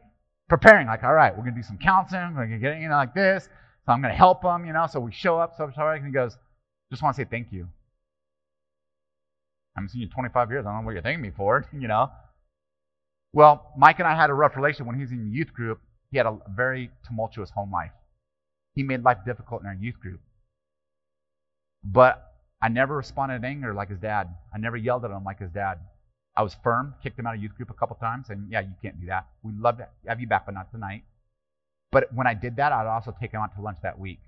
preparing, 0.49 0.87
like, 0.87 1.03
all 1.03 1.13
right, 1.13 1.35
we're 1.35 1.43
going 1.43 1.55
to 1.55 1.61
do 1.61 1.67
some 1.67 1.77
counseling, 1.77 2.33
we're 2.35 2.47
going 2.47 2.59
to 2.61 2.65
get, 2.65 2.79
you 2.79 2.89
know, 2.89 2.95
like 2.95 3.13
this. 3.13 3.49
So 3.85 3.93
I'm 3.93 4.01
going 4.01 4.11
to 4.11 4.17
help 4.17 4.41
them, 4.41 4.65
you 4.65 4.73
know. 4.73 4.87
So 4.87 4.99
we 4.99 5.11
show 5.11 5.39
up, 5.39 5.55
so 5.57 5.71
and 5.77 6.05
he 6.05 6.11
goes, 6.11 6.37
just 6.91 7.01
want 7.01 7.15
to 7.15 7.21
say 7.21 7.27
thank 7.29 7.51
you. 7.51 7.67
I 9.75 9.79
haven't 9.79 9.89
seen 9.89 10.01
you 10.01 10.09
25 10.09 10.49
years. 10.51 10.65
I 10.65 10.71
don't 10.71 10.81
know 10.81 10.85
what 10.85 10.93
you're 10.93 11.01
thanking 11.01 11.21
me 11.21 11.31
for, 11.35 11.65
you 11.77 11.87
know. 11.87 12.11
Well, 13.33 13.71
Mike 13.77 13.99
and 13.99 14.07
I 14.07 14.15
had 14.15 14.29
a 14.29 14.33
rough 14.33 14.55
relationship 14.55 14.87
when 14.87 14.95
he 14.95 15.01
was 15.01 15.11
in 15.11 15.31
youth 15.31 15.53
group. 15.53 15.79
He 16.11 16.17
had 16.17 16.25
a 16.25 16.37
very 16.49 16.89
tumultuous 17.05 17.49
home 17.49 17.71
life. 17.71 17.91
He 18.75 18.83
made 18.83 19.03
life 19.03 19.19
difficult 19.25 19.61
in 19.61 19.67
our 19.67 19.75
youth 19.75 19.99
group. 19.99 20.21
But 21.83 22.23
I 22.61 22.69
never 22.69 22.95
responded 22.95 23.35
in 23.35 23.45
anger 23.45 23.73
like 23.73 23.89
his 23.89 23.99
dad. 23.99 24.33
I 24.53 24.57
never 24.57 24.77
yelled 24.77 25.05
at 25.05 25.11
him 25.11 25.23
like 25.23 25.39
his 25.39 25.51
dad. 25.51 25.79
I 26.37 26.43
was 26.43 26.55
firm, 26.63 26.93
kicked 27.01 27.17
him 27.17 27.25
out 27.25 27.35
of 27.35 27.41
youth 27.41 27.55
group 27.55 27.71
a 27.71 27.73
couple 27.73 27.95
times, 27.95 28.29
and 28.29 28.51
yeah, 28.51 28.61
you 28.61 28.73
can't 28.81 29.01
do 29.01 29.07
that. 29.07 29.25
We 29.41 29.53
love 29.53 29.79
to 29.79 29.87
have 30.07 30.21
you 30.21 30.27
back, 30.27 30.45
but 30.45 30.53
not 30.53 30.71
tonight. 30.71 31.03
But 31.91 32.13
when 32.13 32.27
I 32.27 32.35
did 32.35 32.57
that, 32.57 32.71
I'd 32.71 32.85
also 32.85 33.15
take 33.19 33.31
him 33.31 33.41
out 33.41 33.55
to 33.55 33.61
lunch 33.61 33.79
that 33.81 33.97
week. 33.97 34.19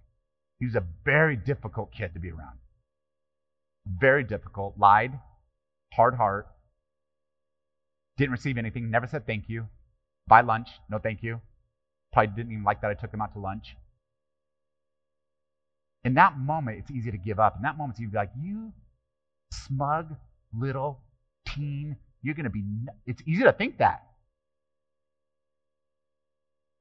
He 0.59 0.65
was 0.65 0.75
a 0.75 0.83
very 1.05 1.35
difficult 1.35 1.91
kid 1.91 2.15
to 2.15 2.19
be 2.19 2.31
around. 2.31 2.57
Very 3.85 4.23
difficult. 4.23 4.73
Lied, 4.79 5.19
hard 5.93 6.15
heart, 6.15 6.47
didn't 8.17 8.31
receive 8.31 8.57
anything, 8.57 8.89
never 8.89 9.05
said 9.05 9.27
thank 9.27 9.47
you. 9.47 9.67
Buy 10.27 10.41
lunch, 10.41 10.67
no 10.89 10.97
thank 10.97 11.21
you. 11.21 11.39
Probably 12.11 12.33
didn't 12.35 12.51
even 12.51 12.63
like 12.63 12.81
that 12.81 12.89
I 12.89 12.95
took 12.95 13.13
him 13.13 13.21
out 13.21 13.33
to 13.33 13.39
lunch. 13.39 13.75
In 16.03 16.15
that 16.15 16.39
moment, 16.39 16.79
it's 16.79 16.91
easy 16.91 17.11
to 17.11 17.17
give 17.17 17.39
up. 17.39 17.55
In 17.57 17.61
that 17.61 17.77
moment, 17.77 17.99
you'd 17.99 18.11
be 18.11 18.17
like, 18.17 18.31
you 18.41 18.73
smug 19.51 20.15
little 20.57 21.01
teen, 21.59 21.97
you're 22.21 22.35
going 22.35 22.45
to 22.45 22.49
be, 22.49 22.63
it's 23.05 23.21
easy 23.25 23.43
to 23.43 23.53
think 23.53 23.77
that. 23.77 24.03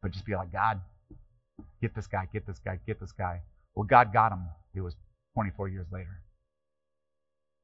But 0.02 0.12
just 0.12 0.24
be 0.24 0.34
like, 0.34 0.52
God, 0.52 0.80
get 1.82 1.94
this 1.94 2.06
guy, 2.06 2.28
get 2.32 2.46
this 2.46 2.60
guy, 2.64 2.78
get 2.86 3.00
this 3.00 3.12
guy. 3.12 3.40
Well, 3.74 3.84
God 3.84 4.12
got 4.12 4.32
him. 4.32 4.44
It 4.74 4.80
was 4.80 4.94
24 5.34 5.68
years 5.68 5.86
later. 5.92 6.22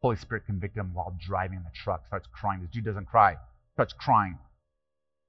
Holy 0.02 0.16
Spirit 0.16 0.44
convicted 0.46 0.80
him 0.80 0.92
while 0.92 1.16
driving 1.18 1.62
the 1.64 1.70
truck, 1.74 2.06
starts 2.06 2.28
crying. 2.32 2.60
This 2.60 2.70
dude 2.70 2.84
doesn't 2.84 3.06
cry, 3.06 3.36
starts 3.74 3.94
crying. 3.98 4.38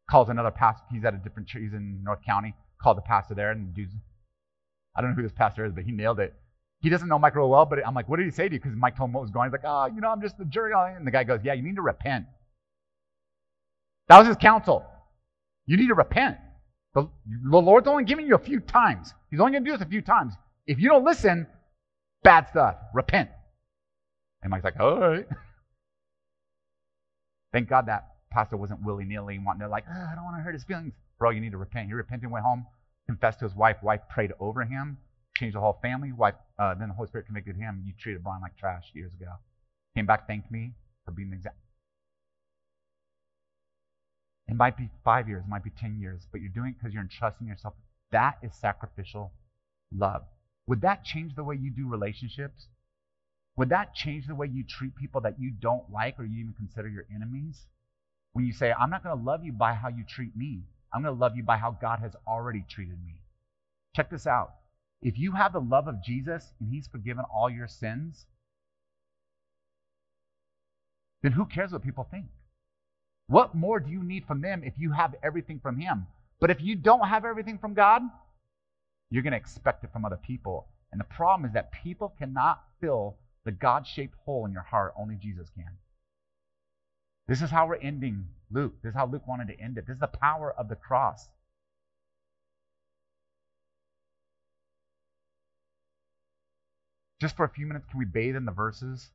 Calls 0.10 0.30
another 0.30 0.52
pastor. 0.52 0.86
He's 0.92 1.06
at 1.06 1.14
a 1.14 1.18
different 1.18 1.48
church. 1.48 1.64
He's 1.64 1.74
in 1.74 2.04
North 2.04 2.20
County. 2.26 2.54
Called 2.82 2.98
the 2.98 3.02
pastor 3.02 3.34
there, 3.34 3.52
and 3.52 3.70
the 3.70 3.74
dude's, 3.74 3.94
I 4.96 5.02
don't 5.02 5.12
know 5.12 5.16
who 5.16 5.24
this 5.24 5.32
pastor 5.32 5.66
is, 5.66 5.72
but 5.74 5.84
he 5.84 5.92
nailed 5.92 6.20
it. 6.20 6.34
He 6.82 6.90
doesn't 6.90 7.08
know 7.08 7.18
Mike 7.18 7.36
real 7.36 7.50
well, 7.50 7.66
but 7.66 7.86
I'm 7.86 7.96
like, 7.96 8.08
what 8.08 8.18
did 8.18 8.26
he 8.26 8.32
say 8.32 8.48
to 8.48 8.54
you? 8.54 8.60
Because 8.60 8.78
Mike 8.78 8.96
told 8.96 9.10
him 9.10 9.14
what 9.14 9.22
was 9.22 9.32
going 9.32 9.46
on. 9.46 9.50
He's 9.50 9.64
like, 9.64 9.66
oh, 9.66 9.94
you 9.94 10.02
know, 10.02 10.10
I'm 10.10 10.22
just 10.22 10.38
the 10.38 10.46
jury. 10.46 10.72
And 10.96 11.06
the 11.06 11.12
guy 11.12 11.24
goes, 11.24 11.40
yeah, 11.44 11.54
you 11.54 11.64
need 11.64 11.76
to 11.76 11.82
repent. 11.82 12.26
That 14.08 14.20
was 14.20 14.28
his 14.28 14.38
counsel. 14.38 14.86
You 15.66 15.78
need 15.78 15.88
to 15.88 15.96
repent. 15.96 16.38
The, 16.94 17.10
the 17.50 17.58
Lord's 17.58 17.88
only 17.88 18.04
giving 18.04 18.28
you 18.28 18.36
a 18.36 18.40
few 18.40 18.60
times. 18.60 19.14
He's 19.32 19.40
only 19.40 19.54
going 19.54 19.66
to 19.66 19.72
do 19.72 19.78
this 19.78 19.86
a 19.86 19.90
few 19.90 20.02
times. 20.02 20.34
If 20.68 20.80
you 20.80 20.90
don't 20.90 21.04
listen, 21.04 21.48
bad 22.24 22.48
stuff. 22.50 22.76
Repent. 22.94 23.30
And 24.44 24.52
Mike's 24.52 24.64
like, 24.64 24.80
all 24.80 25.00
right. 25.00 25.28
Thank 27.52 27.68
God 27.68 27.88
that 27.88 28.10
pastor 28.32 28.58
wasn't 28.58 28.84
willy 28.84 29.06
nilly 29.06 29.40
wanting 29.40 29.62
to, 29.62 29.70
like, 29.70 29.86
oh, 29.90 30.08
I 30.12 30.14
don't 30.14 30.24
want 30.24 30.38
to 30.38 30.44
hurt 30.44 30.54
his 30.54 30.64
feelings. 30.64 30.94
Bro, 31.18 31.32
you 31.32 31.42
need 31.42 31.52
to 31.52 31.58
repent. 31.58 31.88
He 31.88 31.94
repented, 31.94 32.30
went 32.30 32.46
home, 32.46 32.68
confessed 33.08 33.40
to 33.40 33.46
his 33.46 33.56
wife. 33.56 33.78
Wife 33.82 34.02
prayed 34.10 34.34
over 34.40 34.64
him 34.64 34.98
changed 35.38 35.56
the 35.56 35.60
whole 35.60 35.80
family. 35.82 36.12
Wife, 36.12 36.36
uh, 36.58 36.74
then 36.76 36.90
the 36.90 36.94
Holy 36.94 37.08
Spirit 37.08 37.26
convicted 37.26 37.56
him. 37.56 37.84
You 37.86 37.94
treated 38.00 38.24
Brian 38.24 38.42
like 38.42 38.58
trash 38.58 38.86
years 38.94 39.12
ago. 39.14 39.32
Came 39.96 40.06
back, 40.06 40.28
thanked 40.28 40.52
me 40.52 40.74
for 41.04 41.12
being 41.12 41.30
the 41.30 41.36
example. 41.36 41.62
It 44.48 44.56
might 44.56 44.78
be 44.78 44.90
five 45.04 45.28
years, 45.28 45.44
it 45.44 45.50
might 45.50 45.64
be 45.64 45.72
10 45.72 46.00
years, 46.00 46.28
but 46.32 46.40
you're 46.40 46.52
doing 46.52 46.70
it 46.70 46.76
because 46.80 46.94
you're 46.94 47.02
entrusting 47.02 47.48
yourself. 47.48 47.74
That 48.12 48.38
is 48.44 48.54
sacrificial 48.56 49.32
love. 49.92 50.24
Would 50.68 50.82
that 50.82 51.04
change 51.04 51.36
the 51.36 51.44
way 51.44 51.56
you 51.56 51.72
do 51.72 51.88
relationships? 51.88 52.68
Would 53.58 53.70
that 53.70 53.94
change 53.94 54.28
the 54.28 54.36
way 54.36 54.48
you 54.48 54.64
treat 54.64 54.96
people 54.96 55.22
that 55.22 55.40
you 55.40 55.50
don't 55.50 55.90
like 55.92 56.20
or 56.20 56.26
you 56.26 56.40
even 56.40 56.54
consider 56.54 56.88
your 56.90 57.06
enemies? 57.14 57.66
When 58.34 58.46
you 58.46 58.54
say, 58.54 58.74
I'm 58.74 58.90
not 58.90 59.04
going 59.04 59.18
to 59.18 59.24
love 59.24 59.44
you 59.44 59.54
by 59.54 59.74
how 59.74 59.88
you 59.88 60.04
treat 60.08 60.36
me, 60.36 60.64
I'm 60.94 61.02
going 61.02 61.16
to 61.16 61.20
love 61.20 61.36
you 61.36 61.44
by 61.44 61.58
how 61.58 61.72
God 61.72 62.00
has 62.00 62.16
already 62.28 62.66
treated 62.70 62.98
me. 63.06 63.22
Check 63.96 64.10
this 64.10 64.28
out. 64.28 64.56
If 65.06 65.20
you 65.20 65.34
have 65.34 65.54
the 65.54 65.62
love 65.62 65.88
of 65.88 66.04
Jesus 66.04 66.52
and 66.60 66.68
He's 66.68 66.88
forgiven 66.88 67.26
all 67.32 67.48
your 67.48 67.68
sins, 67.68 68.26
then 71.22 71.32
who 71.32 71.46
cares 71.46 71.72
what 71.72 71.84
people 71.84 72.08
think? 72.10 72.26
What 73.28 73.54
more 73.54 73.80
do 73.80 73.92
you 73.92 74.02
need 74.02 74.26
from 74.26 74.42
them 74.42 74.64
if 74.64 74.74
you 74.80 74.92
have 74.94 75.14
everything 75.24 75.60
from 75.60 75.78
Him? 75.78 76.08
But 76.40 76.50
if 76.50 76.60
you 76.60 76.76
don't 76.76 77.08
have 77.08 77.24
everything 77.24 77.60
from 77.60 77.76
God, 77.76 78.02
you're 79.12 79.22
going 79.22 79.34
to 79.34 79.38
expect 79.38 79.84
it 79.84 79.94
from 79.94 80.06
other 80.06 80.18
people. 80.18 80.66
And 80.92 81.00
the 81.00 81.06
problem 81.06 81.46
is 81.46 81.54
that 81.54 81.72
people 81.84 82.16
cannot 82.18 82.64
fill 82.82 83.18
the 83.44 83.52
God 83.52 83.86
shaped 83.86 84.16
hole 84.26 84.48
in 84.48 84.52
your 84.52 84.64
heart, 84.64 84.96
only 85.00 85.18
Jesus 85.22 85.52
can. 85.56 85.70
This 87.28 87.44
is 87.44 87.52
how 87.52 87.68
we're 87.68 87.76
ending 87.76 88.26
Luke. 88.50 88.74
This 88.82 88.90
is 88.90 88.96
how 88.96 89.06
Luke 89.06 89.28
wanted 89.28 89.50
to 89.50 89.60
end 89.60 89.78
it. 89.78 89.86
This 89.86 89.94
is 89.94 90.00
the 90.00 90.08
power 90.08 90.52
of 90.58 90.68
the 90.68 90.76
cross. 90.76 91.28
Just 97.22 97.36
for 97.36 97.46
a 97.46 97.50
few 97.50 97.66
minutes, 97.66 97.86
can 97.90 98.00
we 98.00 98.06
bathe 98.06 98.36
in 98.36 98.46
the 98.46 98.52
verses 98.52 99.10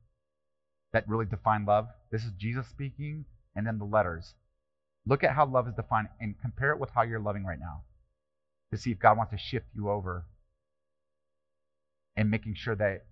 that 0.92 1.08
really 1.08 1.26
define 1.26 1.64
love? 1.64 1.88
This 2.10 2.24
is 2.24 2.32
Jesus 2.32 2.66
speaking, 2.68 3.24
and 3.54 3.66
then 3.66 3.78
the 3.78 3.84
letters. 3.84 4.34
Look 5.06 5.24
at 5.24 5.34
how 5.34 5.46
love 5.46 5.68
is 5.68 5.74
defined 5.74 6.08
and 6.20 6.34
compare 6.40 6.72
it 6.72 6.78
with 6.78 6.90
how 6.90 7.02
you're 7.02 7.20
loving 7.20 7.44
right 7.44 7.58
now 7.58 7.82
to 8.72 8.78
see 8.78 8.92
if 8.92 8.98
God 8.98 9.16
wants 9.16 9.32
to 9.32 9.38
shift 9.38 9.66
you 9.74 9.90
over 9.90 10.24
and 12.16 12.30
making 12.30 12.54
sure 12.54 12.74
that 12.76 13.04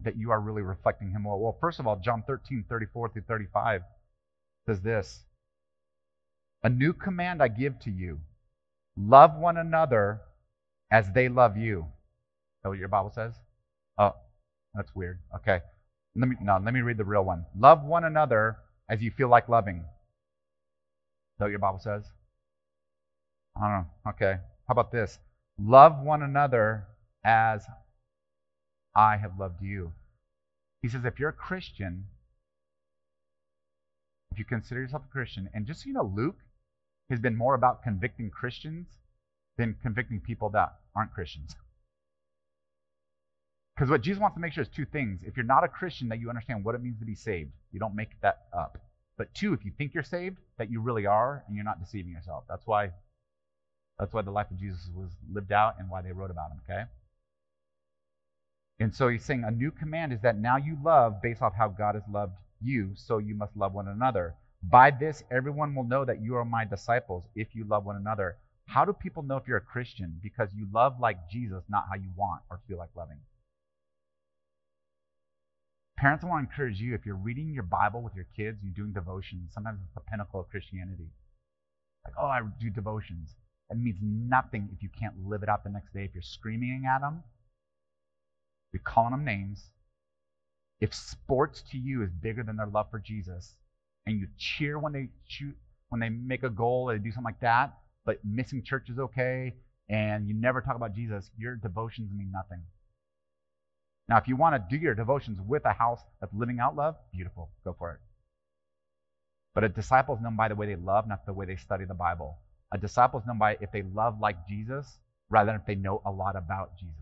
that 0.00 0.16
you 0.16 0.30
are 0.30 0.40
really 0.40 0.62
reflecting 0.62 1.10
him 1.10 1.24
well. 1.24 1.38
Well, 1.38 1.56
first 1.60 1.78
of 1.78 1.86
all, 1.86 1.96
John 1.96 2.24
13, 2.26 2.64
34 2.68 3.10
through 3.10 3.22
35 3.22 3.82
says 4.66 4.80
this 4.80 5.24
A 6.62 6.68
new 6.68 6.92
command 6.92 7.42
I 7.42 7.48
give 7.48 7.78
to 7.80 7.90
you 7.90 8.20
love 8.96 9.36
one 9.36 9.56
another 9.56 10.20
as 10.90 11.10
they 11.12 11.28
love 11.28 11.56
you. 11.56 11.80
Is 11.80 12.62
that 12.62 12.68
what 12.68 12.78
your 12.78 12.88
Bible 12.88 13.12
says? 13.14 13.34
Oh, 13.98 14.14
that's 14.74 14.94
weird. 14.94 15.20
Okay. 15.36 15.60
Let 16.16 16.28
me 16.28 16.36
no, 16.40 16.60
let 16.62 16.74
me 16.74 16.80
read 16.80 16.96
the 16.96 17.04
real 17.04 17.24
one. 17.24 17.46
Love 17.58 17.84
one 17.84 18.04
another 18.04 18.56
as 18.88 19.02
you 19.02 19.10
feel 19.10 19.28
like 19.28 19.48
loving. 19.48 19.78
Is 19.78 21.38
that 21.38 21.44
what 21.46 21.50
your 21.50 21.58
Bible 21.58 21.80
says? 21.82 22.04
I 23.56 23.60
don't 23.60 23.70
know. 23.70 24.10
Okay. 24.10 24.40
How 24.66 24.72
about 24.72 24.92
this? 24.92 25.18
Love 25.58 26.00
one 26.00 26.22
another 26.22 26.86
as 27.24 27.64
I 28.94 29.16
have 29.16 29.38
loved 29.38 29.62
you. 29.62 29.92
He 30.82 30.88
says, 30.88 31.04
if 31.04 31.18
you're 31.18 31.30
a 31.30 31.32
Christian, 31.32 32.06
if 34.30 34.38
you 34.38 34.44
consider 34.44 34.80
yourself 34.80 35.02
a 35.08 35.12
Christian, 35.12 35.48
and 35.54 35.66
just 35.66 35.82
so 35.82 35.86
you 35.86 35.94
know, 35.94 36.12
Luke 36.14 36.38
has 37.10 37.20
been 37.20 37.36
more 37.36 37.54
about 37.54 37.82
convicting 37.82 38.30
Christians 38.30 38.86
than 39.56 39.76
convicting 39.82 40.20
people 40.20 40.50
that 40.50 40.74
aren't 40.94 41.12
Christians. 41.12 41.56
Because 43.74 43.90
what 43.90 44.02
Jesus 44.02 44.20
wants 44.20 44.36
to 44.36 44.40
make 44.40 44.52
sure 44.52 44.62
is 44.62 44.68
two 44.68 44.84
things. 44.84 45.22
If 45.24 45.36
you're 45.36 45.44
not 45.44 45.64
a 45.64 45.68
Christian, 45.68 46.08
that 46.10 46.20
you 46.20 46.28
understand 46.28 46.64
what 46.64 46.74
it 46.74 46.82
means 46.82 46.98
to 47.00 47.04
be 47.04 47.14
saved. 47.14 47.50
You 47.72 47.80
don't 47.80 47.96
make 47.96 48.20
that 48.22 48.44
up. 48.56 48.78
But 49.16 49.34
two, 49.34 49.52
if 49.52 49.64
you 49.64 49.72
think 49.76 49.94
you're 49.94 50.04
saved, 50.04 50.38
that 50.58 50.70
you 50.70 50.80
really 50.80 51.06
are, 51.06 51.44
and 51.46 51.56
you're 51.56 51.64
not 51.64 51.80
deceiving 51.80 52.12
yourself. 52.12 52.44
That's 52.48 52.66
why 52.66 52.90
that's 53.98 54.12
why 54.12 54.22
the 54.22 54.30
life 54.30 54.50
of 54.50 54.58
Jesus 54.58 54.90
was 54.94 55.10
lived 55.32 55.52
out 55.52 55.76
and 55.78 55.88
why 55.88 56.02
they 56.02 56.12
wrote 56.12 56.30
about 56.30 56.50
him, 56.50 56.60
okay? 56.68 56.82
And 58.80 58.94
so 58.94 59.08
he's 59.08 59.24
saying 59.24 59.44
a 59.44 59.52
new 59.52 59.70
command 59.70 60.12
is 60.12 60.20
that 60.22 60.36
now 60.36 60.56
you 60.56 60.76
love 60.82 61.22
based 61.22 61.42
off 61.42 61.54
how 61.54 61.68
God 61.68 61.94
has 61.94 62.02
loved 62.10 62.34
you, 62.60 62.90
so 62.96 63.18
you 63.18 63.34
must 63.36 63.56
love 63.56 63.72
one 63.72 63.86
another. 63.86 64.34
By 64.62 64.90
this, 64.90 65.22
everyone 65.30 65.74
will 65.74 65.84
know 65.84 66.04
that 66.04 66.22
you 66.22 66.34
are 66.36 66.44
my 66.44 66.64
disciples 66.64 67.24
if 67.36 67.54
you 67.54 67.64
love 67.64 67.84
one 67.84 67.96
another. 67.96 68.36
How 68.66 68.84
do 68.84 68.92
people 68.92 69.22
know 69.22 69.36
if 69.36 69.46
you're 69.46 69.58
a 69.58 69.60
Christian? 69.60 70.18
Because 70.22 70.48
you 70.54 70.66
love 70.72 70.98
like 70.98 71.28
Jesus, 71.30 71.62
not 71.68 71.84
how 71.88 71.96
you 71.96 72.10
want 72.16 72.42
or 72.50 72.60
feel 72.66 72.78
like 72.78 72.88
loving. 72.96 73.18
Parents, 76.04 76.22
I 76.22 76.26
want 76.28 76.46
to 76.46 76.52
encourage 76.52 76.82
you 76.82 76.94
if 76.94 77.06
you're 77.06 77.14
reading 77.14 77.54
your 77.54 77.62
Bible 77.62 78.02
with 78.02 78.14
your 78.14 78.26
kids, 78.36 78.58
you're 78.62 78.74
doing 78.74 78.92
devotions, 78.92 79.52
sometimes 79.54 79.78
it's 79.82 79.94
the 79.94 80.02
pinnacle 80.02 80.38
of 80.38 80.50
Christianity. 80.50 81.08
Like, 82.04 82.12
oh, 82.20 82.26
I 82.26 82.42
do 82.60 82.68
devotions. 82.68 83.30
It 83.70 83.78
means 83.78 83.96
nothing 84.02 84.68
if 84.76 84.82
you 84.82 84.90
can't 85.00 85.14
live 85.26 85.42
it 85.42 85.48
out 85.48 85.64
the 85.64 85.70
next 85.70 85.94
day. 85.94 86.04
If 86.04 86.10
you're 86.12 86.20
screaming 86.20 86.84
at 86.86 87.00
them, 87.00 87.22
you're 88.70 88.82
calling 88.84 89.12
them 89.12 89.24
names. 89.24 89.70
If 90.78 90.92
sports 90.92 91.62
to 91.70 91.78
you 91.78 92.02
is 92.02 92.10
bigger 92.10 92.42
than 92.42 92.56
their 92.58 92.66
love 92.66 92.90
for 92.90 92.98
Jesus, 92.98 93.54
and 94.04 94.20
you 94.20 94.28
cheer 94.36 94.78
when 94.78 94.92
they 94.92 95.08
shoot, 95.26 95.56
when 95.88 96.02
they 96.02 96.10
make 96.10 96.42
a 96.42 96.50
goal 96.50 96.90
or 96.90 96.98
they 96.98 97.02
do 97.02 97.12
something 97.12 97.24
like 97.24 97.40
that, 97.40 97.78
but 98.04 98.18
missing 98.22 98.62
church 98.62 98.90
is 98.90 98.98
okay, 98.98 99.54
and 99.88 100.28
you 100.28 100.34
never 100.34 100.60
talk 100.60 100.76
about 100.76 100.94
Jesus, 100.94 101.30
your 101.38 101.56
devotions 101.56 102.10
mean 102.14 102.30
nothing. 102.30 102.62
Now, 104.08 104.18
if 104.18 104.28
you 104.28 104.36
want 104.36 104.54
to 104.54 104.76
do 104.76 104.80
your 104.80 104.94
devotions 104.94 105.38
with 105.46 105.64
a 105.64 105.72
house 105.72 106.00
that's 106.20 106.32
living 106.34 106.58
out 106.60 106.76
love, 106.76 106.96
beautiful, 107.12 107.50
go 107.64 107.74
for 107.78 107.92
it. 107.92 108.00
But 109.54 109.64
a 109.64 109.68
disciple 109.68 110.14
is 110.14 110.20
known 110.20 110.36
by 110.36 110.48
the 110.48 110.54
way 110.54 110.66
they 110.66 110.76
love, 110.76 111.08
not 111.08 111.24
the 111.24 111.32
way 111.32 111.46
they 111.46 111.56
study 111.56 111.84
the 111.84 111.94
Bible. 111.94 112.38
A 112.72 112.78
disciple 112.78 113.20
is 113.20 113.26
known 113.26 113.38
by 113.38 113.56
if 113.60 113.70
they 113.72 113.82
love 113.82 114.20
like 114.20 114.48
Jesus 114.48 114.98
rather 115.30 115.52
than 115.52 115.60
if 115.60 115.66
they 115.66 115.76
know 115.76 116.02
a 116.04 116.10
lot 116.10 116.36
about 116.36 116.76
Jesus. 116.78 116.94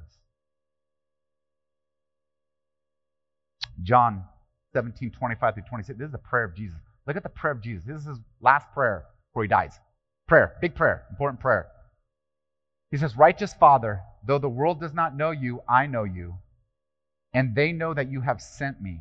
John 3.83 4.25
17, 4.75 5.11
25 5.11 5.55
through 5.55 5.62
26. 5.69 5.99
This 5.99 6.07
is 6.07 6.12
the 6.12 6.19
prayer 6.19 6.45
of 6.45 6.55
Jesus. 6.55 6.79
Look 7.07 7.17
at 7.17 7.23
the 7.23 7.29
prayer 7.29 7.53
of 7.53 7.62
Jesus. 7.62 7.85
This 7.85 8.01
is 8.03 8.07
his 8.07 8.19
last 8.41 8.67
prayer 8.73 9.07
before 9.31 9.43
he 9.43 9.49
dies. 9.49 9.73
Prayer, 10.29 10.55
big 10.61 10.75
prayer, 10.75 11.05
important 11.11 11.41
prayer. 11.41 11.69
He 12.91 12.97
says, 12.97 13.17
Righteous 13.17 13.55
Father, 13.55 14.03
though 14.25 14.38
the 14.38 14.49
world 14.49 14.81
does 14.81 14.95
not 14.95 15.17
know 15.17 15.31
you, 15.31 15.62
I 15.69 15.87
know 15.87 16.05
you, 16.05 16.35
and 17.35 17.55
they 17.55 17.73
know 17.73 17.95
that 17.95 18.11
you 18.11 18.21
have 18.21 18.40
sent 18.40 18.81
me. 18.81 19.01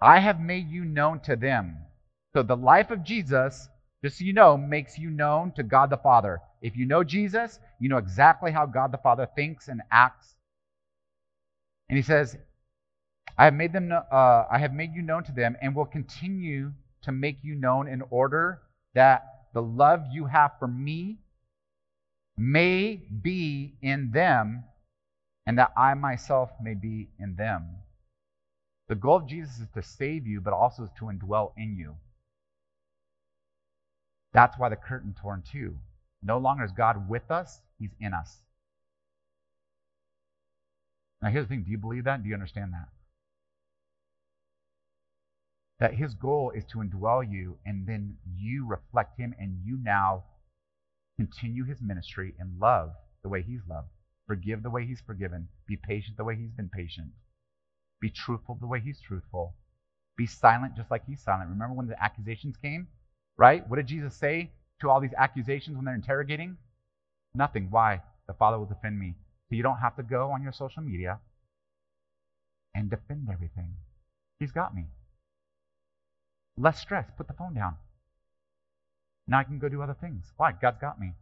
I 0.00 0.20
have 0.20 0.40
made 0.40 0.68
you 0.68 0.84
known 0.84 1.20
to 1.20 1.36
them. 1.36 1.78
So 2.32 2.42
the 2.42 2.56
life 2.56 2.90
of 2.90 3.04
Jesus 3.04 3.68
just 4.02 4.18
so 4.18 4.24
you 4.24 4.32
know, 4.32 4.56
makes 4.56 4.98
you 4.98 5.10
known 5.10 5.52
to 5.52 5.62
God 5.62 5.90
the 5.90 5.96
Father. 5.96 6.40
If 6.62 6.76
you 6.76 6.86
know 6.86 7.02
Jesus, 7.02 7.58
you 7.80 7.88
know 7.88 7.96
exactly 7.96 8.52
how 8.52 8.66
God 8.66 8.92
the 8.92 8.98
Father 8.98 9.28
thinks 9.34 9.68
and 9.68 9.82
acts. 9.90 10.34
And 11.88 11.96
he 11.96 12.02
says, 12.02 12.36
I 13.36 13.44
have 13.44 13.54
made 13.54 13.72
them 13.72 13.92
uh, 13.92 14.44
I 14.50 14.58
have 14.58 14.72
made 14.72 14.94
you 14.94 15.02
known 15.02 15.24
to 15.24 15.32
them 15.32 15.56
and 15.62 15.74
will 15.74 15.84
continue 15.84 16.72
to 17.02 17.12
make 17.12 17.38
you 17.42 17.54
known 17.54 17.88
in 17.88 18.02
order 18.10 18.60
that 18.94 19.22
the 19.54 19.62
love 19.62 20.04
you 20.10 20.26
have 20.26 20.52
for 20.58 20.68
me 20.68 21.18
may 22.36 22.96
be 23.22 23.74
in 23.80 24.10
them 24.12 24.64
and 25.48 25.56
that 25.56 25.72
I 25.78 25.94
myself 25.94 26.50
may 26.62 26.74
be 26.74 27.08
in 27.18 27.34
them. 27.34 27.68
The 28.88 28.94
goal 28.94 29.16
of 29.16 29.26
Jesus 29.26 29.60
is 29.60 29.68
to 29.74 29.82
save 29.82 30.26
you, 30.26 30.42
but 30.42 30.52
also 30.52 30.82
is 30.82 30.90
to 30.98 31.06
indwell 31.06 31.52
in 31.56 31.74
you. 31.74 31.94
That's 34.34 34.58
why 34.58 34.68
the 34.68 34.76
curtain 34.76 35.14
torn 35.18 35.42
too. 35.50 35.76
No 36.22 36.36
longer 36.36 36.64
is 36.64 36.70
God 36.70 37.08
with 37.08 37.30
us, 37.30 37.60
He's 37.78 37.94
in 37.98 38.12
us. 38.12 38.36
Now, 41.22 41.30
here's 41.30 41.46
the 41.46 41.48
thing 41.48 41.62
do 41.62 41.70
you 41.70 41.78
believe 41.78 42.04
that? 42.04 42.22
Do 42.22 42.28
you 42.28 42.34
understand 42.34 42.74
that? 42.74 42.88
That 45.80 45.94
His 45.94 46.12
goal 46.12 46.52
is 46.54 46.64
to 46.72 46.78
indwell 46.78 47.22
you, 47.26 47.56
and 47.64 47.86
then 47.86 48.18
you 48.36 48.66
reflect 48.66 49.18
Him, 49.18 49.34
and 49.38 49.62
you 49.64 49.78
now 49.82 50.24
continue 51.16 51.64
His 51.64 51.80
ministry 51.80 52.34
in 52.38 52.58
love 52.60 52.90
the 53.22 53.30
way 53.30 53.40
He's 53.40 53.62
loved, 53.66 53.88
forgive 54.28 54.62
the 54.62 54.70
way 54.70 54.86
He's 54.86 55.00
forgiven, 55.00 55.48
be 55.66 55.76
patient 55.76 56.16
the 56.16 56.24
way 56.24 56.36
He's 56.36 56.52
been 56.52 56.68
patient, 56.68 57.08
be 58.00 58.10
truthful 58.10 58.56
the 58.60 58.68
way 58.68 58.78
He's 58.78 59.00
truthful, 59.00 59.54
be 60.16 60.26
silent 60.26 60.76
just 60.76 60.90
like 60.90 61.02
He's 61.06 61.20
silent. 61.20 61.50
Remember 61.50 61.74
when 61.74 61.88
the 61.88 62.00
accusations 62.00 62.56
came? 62.62 62.86
Right? 63.36 63.68
What 63.68 63.76
did 63.76 63.86
Jesus 63.86 64.14
say 64.14 64.50
to 64.80 64.90
all 64.90 65.00
these 65.00 65.14
accusations 65.16 65.74
when 65.74 65.84
they're 65.84 65.94
interrogating? 65.94 66.58
Nothing. 67.34 67.68
Why? 67.70 68.02
The 68.26 68.34
Father 68.34 68.58
will 68.58 68.66
defend 68.66 68.98
me. 68.98 69.14
So 69.48 69.56
you 69.56 69.62
don't 69.62 69.78
have 69.78 69.96
to 69.96 70.02
go 70.02 70.30
on 70.30 70.42
your 70.42 70.52
social 70.52 70.82
media 70.82 71.18
and 72.74 72.90
defend 72.90 73.28
everything. 73.32 73.74
He's 74.38 74.52
got 74.52 74.74
me. 74.74 74.86
Less 76.56 76.80
stress. 76.80 77.08
Put 77.16 77.28
the 77.28 77.32
phone 77.32 77.54
down. 77.54 77.76
Now 79.26 79.38
I 79.38 79.44
can 79.44 79.58
go 79.58 79.68
do 79.68 79.82
other 79.82 79.96
things. 80.00 80.24
Why? 80.36 80.52
God's 80.52 80.78
got 80.80 81.00
me. 81.00 81.12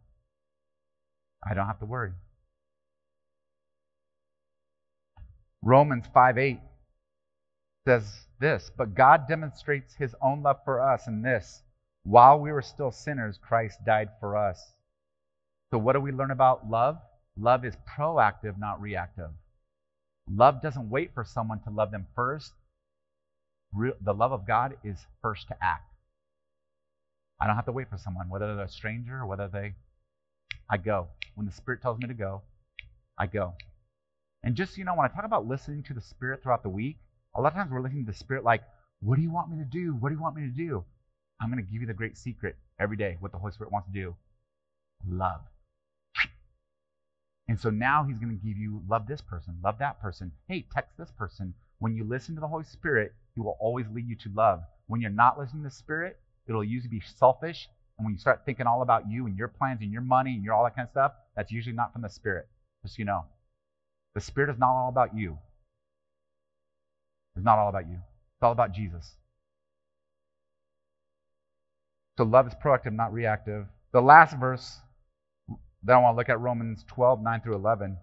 I 1.47 1.53
don't 1.53 1.67
have 1.67 1.79
to 1.79 1.85
worry. 1.85 2.11
Romans 5.63 6.05
5 6.13 6.37
8 6.37 6.59
says 7.85 8.27
this, 8.39 8.71
but 8.77 8.95
God 8.95 9.27
demonstrates 9.27 9.95
his 9.95 10.15
own 10.21 10.43
love 10.43 10.57
for 10.65 10.81
us 10.81 11.07
in 11.07 11.21
this 11.21 11.63
while 12.07 12.39
we 12.39 12.53
were 12.53 12.61
still 12.61 12.91
sinners, 12.91 13.37
Christ 13.37 13.83
died 13.85 14.07
for 14.21 14.37
us. 14.37 14.71
So, 15.71 15.77
what 15.77 15.91
do 15.91 15.99
we 15.99 16.13
learn 16.13 16.31
about 16.31 16.69
love? 16.69 16.97
Love 17.37 17.65
is 17.65 17.75
proactive, 17.85 18.57
not 18.57 18.79
reactive. 18.79 19.31
Love 20.31 20.61
doesn't 20.61 20.89
wait 20.89 21.13
for 21.13 21.25
someone 21.25 21.59
to 21.63 21.69
love 21.69 21.91
them 21.91 22.07
first. 22.15 22.53
The 23.73 24.13
love 24.13 24.31
of 24.31 24.47
God 24.47 24.77
is 24.85 25.05
first 25.21 25.49
to 25.49 25.55
act. 25.61 25.91
I 27.41 27.45
don't 27.45 27.57
have 27.57 27.65
to 27.65 27.73
wait 27.73 27.89
for 27.89 27.97
someone, 27.97 28.29
whether 28.29 28.55
they're 28.55 28.65
a 28.65 28.69
stranger 28.69 29.17
or 29.17 29.25
whether 29.25 29.49
they. 29.49 29.75
I 30.69 30.77
go. 30.77 31.09
When 31.35 31.45
the 31.45 31.51
Spirit 31.51 31.81
tells 31.81 31.99
me 31.99 32.07
to 32.07 32.13
go, 32.13 32.41
I 33.17 33.27
go. 33.27 33.53
And 34.43 34.55
just, 34.55 34.77
you 34.77 34.85
know, 34.85 34.95
when 34.95 35.05
I 35.05 35.13
talk 35.13 35.25
about 35.25 35.47
listening 35.47 35.83
to 35.83 35.93
the 35.93 36.01
Spirit 36.01 36.41
throughout 36.41 36.63
the 36.63 36.69
week, 36.69 36.97
a 37.35 37.41
lot 37.41 37.49
of 37.49 37.53
times 37.53 37.71
we're 37.71 37.81
listening 37.81 38.05
to 38.05 38.11
the 38.11 38.17
Spirit 38.17 38.43
like, 38.43 38.63
what 39.01 39.15
do 39.15 39.21
you 39.21 39.31
want 39.31 39.51
me 39.51 39.57
to 39.57 39.69
do? 39.69 39.95
What 39.99 40.09
do 40.09 40.15
you 40.15 40.21
want 40.21 40.35
me 40.35 40.43
to 40.43 40.47
do? 40.47 40.83
I'm 41.41 41.51
going 41.51 41.63
to 41.63 41.71
give 41.71 41.81
you 41.81 41.87
the 41.87 41.93
great 41.93 42.17
secret 42.17 42.55
every 42.79 42.97
day, 42.97 43.17
what 43.19 43.31
the 43.31 43.37
Holy 43.37 43.51
Spirit 43.51 43.71
wants 43.71 43.87
to 43.87 43.93
do 43.93 44.15
love. 45.07 45.41
And 47.47 47.59
so 47.59 47.69
now 47.69 48.03
he's 48.03 48.17
going 48.17 48.37
to 48.37 48.45
give 48.45 48.57
you 48.57 48.81
love 48.89 49.07
this 49.07 49.21
person, 49.21 49.57
love 49.63 49.79
that 49.79 50.01
person. 50.01 50.31
Hey, 50.47 50.65
text 50.73 50.97
this 50.97 51.11
person. 51.11 51.53
When 51.79 51.95
you 51.95 52.03
listen 52.03 52.35
to 52.35 52.41
the 52.41 52.47
Holy 52.47 52.65
Spirit, 52.65 53.13
he 53.35 53.41
will 53.41 53.57
always 53.59 53.85
lead 53.93 54.07
you 54.07 54.15
to 54.17 54.29
love. 54.35 54.61
When 54.87 54.99
you're 54.99 55.11
not 55.11 55.39
listening 55.39 55.63
to 55.63 55.69
the 55.69 55.75
Spirit, 55.75 56.17
it'll 56.47 56.63
usually 56.63 56.89
be 56.89 57.03
selfish. 57.17 57.69
And 57.97 58.05
when 58.05 58.13
you 58.13 58.19
start 58.19 58.41
thinking 58.45 58.67
all 58.67 58.81
about 58.81 59.09
you 59.09 59.27
and 59.27 59.37
your 59.37 59.47
plans 59.47 59.79
and 59.81 59.91
your 59.91 60.01
money 60.01 60.33
and 60.33 60.43
your 60.43 60.53
all 60.55 60.63
that 60.63 60.75
kind 60.75 60.87
of 60.87 60.91
stuff, 60.91 61.13
that's 61.35 61.51
usually 61.51 61.75
not 61.75 61.93
from 61.93 62.01
the 62.01 62.09
Spirit. 62.09 62.47
Just 62.83 62.95
so 62.95 62.99
you 62.99 63.05
know. 63.05 63.23
The 64.17 64.21
Spirit 64.21 64.49
is 64.49 64.57
not 64.57 64.69
all 64.69 64.89
about 64.89 65.15
you. 65.15 65.37
It's 67.35 67.45
not 67.45 67.59
all 67.59 67.69
about 67.69 67.87
you. 67.87 67.97
It's 67.97 68.41
all 68.41 68.51
about 68.51 68.71
Jesus. 68.71 69.15
So 72.17 72.23
love 72.23 72.47
is 72.47 72.55
proactive, 72.55 72.93
not 72.93 73.13
reactive. 73.13 73.67
The 73.91 74.01
last 74.01 74.35
verse 74.39 74.79
that 75.83 75.93
I 75.93 75.99
want 75.99 76.15
to 76.15 76.17
look 76.17 76.29
at, 76.29 76.39
Romans 76.39 76.83
12, 76.87 77.21
9 77.21 77.41
through 77.41 77.57
11, 77.57 77.97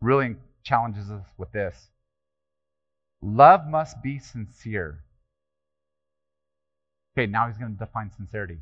really 0.00 0.36
challenges 0.62 1.10
us 1.10 1.26
with 1.36 1.52
this. 1.52 1.90
Love 3.20 3.66
must 3.68 4.02
be 4.02 4.18
sincere. 4.18 5.04
Okay, 7.12 7.26
now 7.26 7.48
he's 7.48 7.58
going 7.58 7.74
to 7.74 7.78
define 7.78 8.10
sincerity. 8.16 8.60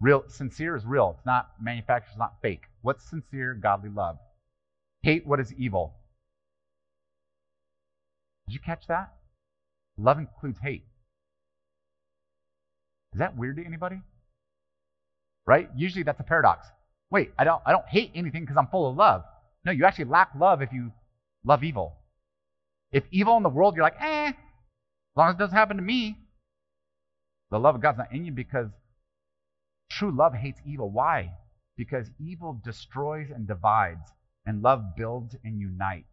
Real 0.00 0.24
sincere 0.26 0.74
is 0.74 0.84
real. 0.84 1.14
It's 1.16 1.24
not 1.24 1.50
manufactured, 1.62 2.08
it's 2.10 2.18
not 2.18 2.42
fake. 2.42 2.64
What's 2.82 3.08
sincere, 3.08 3.54
godly 3.54 3.90
love? 3.90 4.18
Hate 5.04 5.26
what 5.26 5.38
is 5.38 5.52
evil. 5.58 5.92
Did 8.48 8.54
you 8.54 8.60
catch 8.60 8.86
that? 8.88 9.12
Love 9.98 10.18
includes 10.18 10.58
hate. 10.62 10.84
Is 13.12 13.18
that 13.18 13.36
weird 13.36 13.56
to 13.56 13.64
anybody? 13.66 14.00
Right? 15.46 15.68
Usually 15.76 16.04
that's 16.04 16.20
a 16.20 16.24
paradox. 16.24 16.66
Wait, 17.10 17.32
I 17.38 17.44
don't 17.44 17.60
I 17.66 17.72
don't 17.72 17.86
hate 17.86 18.12
anything 18.14 18.44
because 18.44 18.56
I'm 18.56 18.68
full 18.68 18.88
of 18.88 18.96
love. 18.96 19.24
No, 19.66 19.72
you 19.72 19.84
actually 19.84 20.06
lack 20.06 20.30
love 20.38 20.62
if 20.62 20.72
you 20.72 20.90
love 21.44 21.62
evil. 21.62 21.96
If 22.90 23.04
evil 23.10 23.36
in 23.36 23.42
the 23.42 23.50
world, 23.50 23.76
you're 23.76 23.84
like, 23.84 24.00
eh, 24.00 24.28
as 24.28 24.34
long 25.16 25.28
as 25.28 25.34
it 25.34 25.38
doesn't 25.38 25.56
happen 25.56 25.76
to 25.76 25.82
me. 25.82 26.16
The 27.50 27.58
love 27.58 27.74
of 27.74 27.82
God's 27.82 27.98
not 27.98 28.10
in 28.10 28.24
you 28.24 28.32
because 28.32 28.68
true 29.90 30.10
love 30.10 30.32
hates 30.32 30.60
evil. 30.66 30.90
Why? 30.90 31.34
Because 31.76 32.08
evil 32.18 32.58
destroys 32.64 33.28
and 33.30 33.46
divides, 33.46 34.10
and 34.46 34.62
love 34.62 34.96
builds 34.96 35.36
and 35.44 35.60
unites. 35.60 36.08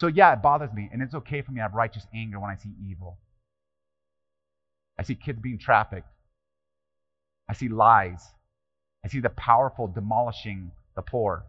So, 0.00 0.06
yeah, 0.06 0.32
it 0.32 0.42
bothers 0.42 0.72
me, 0.72 0.88
and 0.92 1.02
it's 1.02 1.14
okay 1.14 1.42
for 1.42 1.50
me 1.50 1.56
to 1.58 1.62
have 1.62 1.74
righteous 1.74 2.06
anger 2.14 2.38
when 2.38 2.50
I 2.50 2.56
see 2.56 2.70
evil. 2.88 3.18
I 4.98 5.02
see 5.02 5.16
kids 5.16 5.40
being 5.40 5.58
trafficked. 5.58 6.08
I 7.48 7.54
see 7.54 7.68
lies. 7.68 8.22
I 9.04 9.08
see 9.08 9.20
the 9.20 9.30
powerful 9.30 9.88
demolishing 9.88 10.70
the 10.94 11.02
poor. 11.02 11.44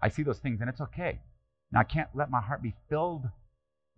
I 0.00 0.08
see 0.08 0.22
those 0.22 0.38
things, 0.38 0.60
and 0.60 0.70
it's 0.70 0.80
okay. 0.80 1.20
Now, 1.72 1.80
I 1.80 1.84
can't 1.84 2.08
let 2.14 2.30
my 2.30 2.40
heart 2.40 2.62
be 2.62 2.74
filled 2.88 3.28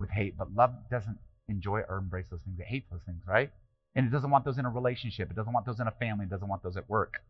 with 0.01 0.11
hate, 0.11 0.37
but 0.37 0.53
love 0.55 0.75
doesn't 0.91 1.19
enjoy 1.49 1.83
or 1.89 1.99
embrace 1.99 2.27
those 2.31 2.41
things. 2.45 2.59
It 2.59 2.67
hates 2.67 2.91
those 2.91 3.03
things, 3.07 3.23
right? 3.27 3.53
And 3.95 4.07
it 4.07 4.11
doesn't 4.11 4.31
want 4.31 4.45
those 4.45 4.59
in 4.59 4.65
a 4.65 4.71
relationship. 4.71 5.31
It 5.31 5.37
doesn't 5.37 5.53
want 5.53 5.67
those 5.67 5.81
in 5.81 5.87
a 5.87 5.93
family. 5.93 6.25
It 6.25 6.31
doesn't 6.31 6.49
want 6.49 6.63
those 6.63 6.77
at 6.77 6.89
work. 6.89 7.23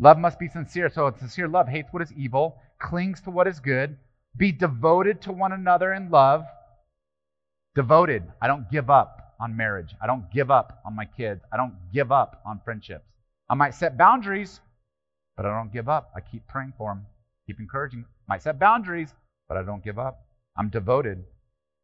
Love 0.00 0.18
must 0.18 0.38
be 0.38 0.48
sincere. 0.48 0.90
So, 0.90 1.12
sincere 1.18 1.46
love 1.48 1.68
hates 1.68 1.92
what 1.92 2.02
is 2.02 2.12
evil, 2.14 2.58
clings 2.80 3.20
to 3.22 3.30
what 3.30 3.46
is 3.46 3.60
good, 3.60 3.96
be 4.36 4.50
devoted 4.50 5.22
to 5.22 5.32
one 5.32 5.52
another 5.52 5.92
in 5.92 6.10
love. 6.10 6.44
Devoted. 7.76 8.24
I 8.42 8.48
don't 8.48 8.70
give 8.70 8.90
up 8.90 9.34
on 9.40 9.56
marriage. 9.56 9.94
I 10.02 10.06
don't 10.06 10.30
give 10.32 10.50
up 10.50 10.80
on 10.84 10.96
my 10.96 11.04
kids. 11.04 11.42
I 11.52 11.56
don't 11.56 11.74
give 11.92 12.10
up 12.10 12.42
on 12.44 12.60
friendships. 12.64 13.04
I 13.48 13.54
might 13.54 13.74
set 13.74 13.96
boundaries, 13.96 14.60
but 15.36 15.46
I 15.46 15.56
don't 15.56 15.72
give 15.72 15.88
up. 15.88 16.10
I 16.16 16.20
keep 16.20 16.46
praying 16.48 16.72
for 16.76 16.90
them, 16.90 17.06
keep 17.46 17.60
encouraging. 17.60 18.04
Might 18.28 18.42
set 18.42 18.58
boundaries, 18.58 19.14
but 19.48 19.56
I 19.56 19.62
don't 19.62 19.84
give 19.84 19.98
up. 19.98 20.26
I'm 20.56 20.70
devoted. 20.70 21.24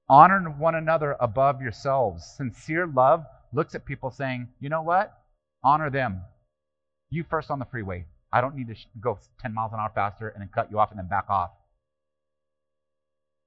Honor 0.08 0.40
one 0.58 0.74
another 0.74 1.16
above 1.20 1.60
yourselves. 1.60 2.24
Sincere 2.36 2.86
love 2.86 3.24
looks 3.52 3.74
at 3.74 3.84
people 3.84 4.10
saying, 4.10 4.48
you 4.60 4.68
know 4.68 4.82
what? 4.82 5.12
Honor 5.64 5.90
them. 5.90 6.22
You 7.10 7.24
first 7.28 7.50
on 7.50 7.58
the 7.58 7.64
freeway. 7.64 8.06
I 8.32 8.40
don't 8.40 8.54
need 8.54 8.68
to 8.68 8.76
go 9.00 9.18
10 9.42 9.52
miles 9.52 9.72
an 9.72 9.80
hour 9.80 9.90
faster 9.94 10.28
and 10.28 10.40
then 10.40 10.50
cut 10.54 10.70
you 10.70 10.78
off 10.78 10.90
and 10.90 10.98
then 10.98 11.08
back 11.08 11.26
off. 11.28 11.50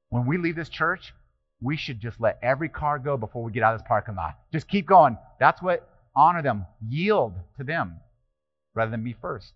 When 0.09 0.25
we 0.25 0.37
leave 0.37 0.55
this 0.55 0.69
church, 0.69 1.13
we 1.61 1.77
should 1.77 1.99
just 1.99 2.19
let 2.19 2.37
every 2.43 2.69
car 2.69 2.99
go 2.99 3.15
before 3.15 3.43
we 3.43 3.51
get 3.51 3.63
out 3.63 3.73
of 3.73 3.79
this 3.79 3.87
parking 3.87 4.15
lot. 4.15 4.37
Just 4.51 4.67
keep 4.67 4.85
going. 4.85 5.17
That's 5.39 5.61
what 5.61 5.89
honor 6.15 6.41
them, 6.41 6.65
yield 6.87 7.33
to 7.57 7.63
them 7.63 7.95
rather 8.75 8.91
than 8.91 9.03
me 9.03 9.15
first. 9.19 9.53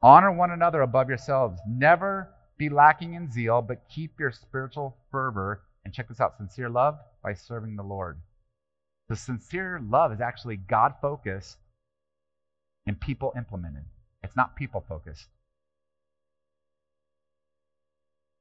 Honor 0.00 0.30
one 0.32 0.50
another 0.50 0.82
above 0.82 1.08
yourselves. 1.08 1.60
Never 1.66 2.28
be 2.56 2.68
lacking 2.68 3.14
in 3.14 3.32
zeal, 3.32 3.62
but 3.62 3.88
keep 3.88 4.20
your 4.20 4.30
spiritual 4.30 4.96
fervor. 5.10 5.62
And 5.84 5.92
check 5.92 6.08
this 6.08 6.20
out 6.20 6.36
sincere 6.36 6.70
love 6.70 6.98
by 7.22 7.34
serving 7.34 7.76
the 7.76 7.82
Lord. 7.82 8.18
The 9.08 9.16
sincere 9.16 9.80
love 9.82 10.12
is 10.12 10.20
actually 10.20 10.56
God 10.56 10.94
focused 11.00 11.58
and 12.86 13.00
people 13.00 13.32
implemented. 13.36 13.84
It's 14.22 14.36
not 14.36 14.56
people 14.56 14.84
focused. 14.88 15.28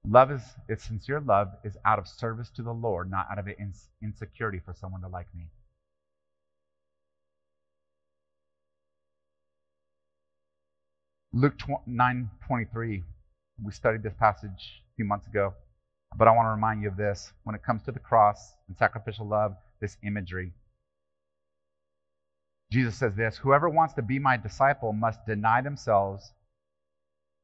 Love 0.05 0.31
is, 0.31 0.41
its 0.67 0.83
sincere 0.83 1.21
love 1.21 1.49
is 1.63 1.77
out 1.85 1.99
of 1.99 2.07
service 2.07 2.49
to 2.49 2.61
the 2.61 2.73
Lord, 2.73 3.09
not 3.09 3.27
out 3.31 3.39
of 3.39 3.47
insecurity 4.01 4.59
for 4.59 4.73
someone 4.73 5.01
to 5.01 5.07
like 5.07 5.27
me. 5.33 5.47
Luke 11.31 11.57
9:23. 11.87 13.03
We 13.63 13.71
studied 13.71 14.03
this 14.03 14.13
passage 14.13 14.83
a 14.91 14.95
few 14.95 15.05
months 15.05 15.27
ago, 15.27 15.53
but 16.15 16.27
I 16.27 16.31
want 16.31 16.47
to 16.47 16.51
remind 16.51 16.81
you 16.81 16.89
of 16.89 16.97
this. 16.97 17.33
When 17.43 17.55
it 17.55 17.63
comes 17.63 17.83
to 17.83 17.91
the 17.91 17.99
cross 17.99 18.53
and 18.67 18.77
sacrificial 18.77 19.25
love, 19.25 19.55
this 19.83 19.97
imagery. 20.01 20.53
Jesus 22.71 22.95
says 22.95 23.13
this 23.15 23.37
Whoever 23.37 23.69
wants 23.69 23.93
to 23.95 24.01
be 24.01 24.17
my 24.17 24.37
disciple 24.37 24.93
must 24.93 25.19
deny 25.27 25.61
themselves, 25.61 26.31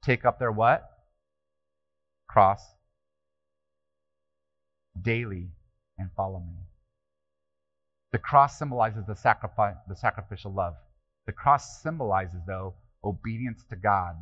take 0.04 0.23
up 0.23 0.39
their 0.39 0.52
what? 0.52 0.89
Cross 2.30 2.62
daily 5.02 5.49
and 5.97 6.10
follow 6.15 6.39
me. 6.39 6.56
The 8.13 8.19
cross 8.19 8.58
symbolizes 8.58 9.06
the, 9.06 9.15
sacrifice, 9.15 9.75
the 9.88 9.95
sacrificial 9.95 10.54
love. 10.54 10.75
The 11.28 11.34
cross 11.34 11.82
symbolizes, 11.84 12.39
though, 12.47 12.73
obedience 13.04 13.63
to 13.69 13.75
God, 13.75 14.15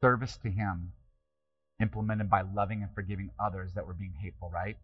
service 0.00 0.36
to 0.38 0.50
Him, 0.50 0.92
implemented 1.80 2.28
by 2.28 2.42
loving 2.42 2.82
and 2.82 2.92
forgiving 2.92 3.30
others 3.38 3.72
that 3.74 3.86
were 3.86 3.94
being 3.94 4.14
hateful, 4.20 4.50
right? 4.52 4.76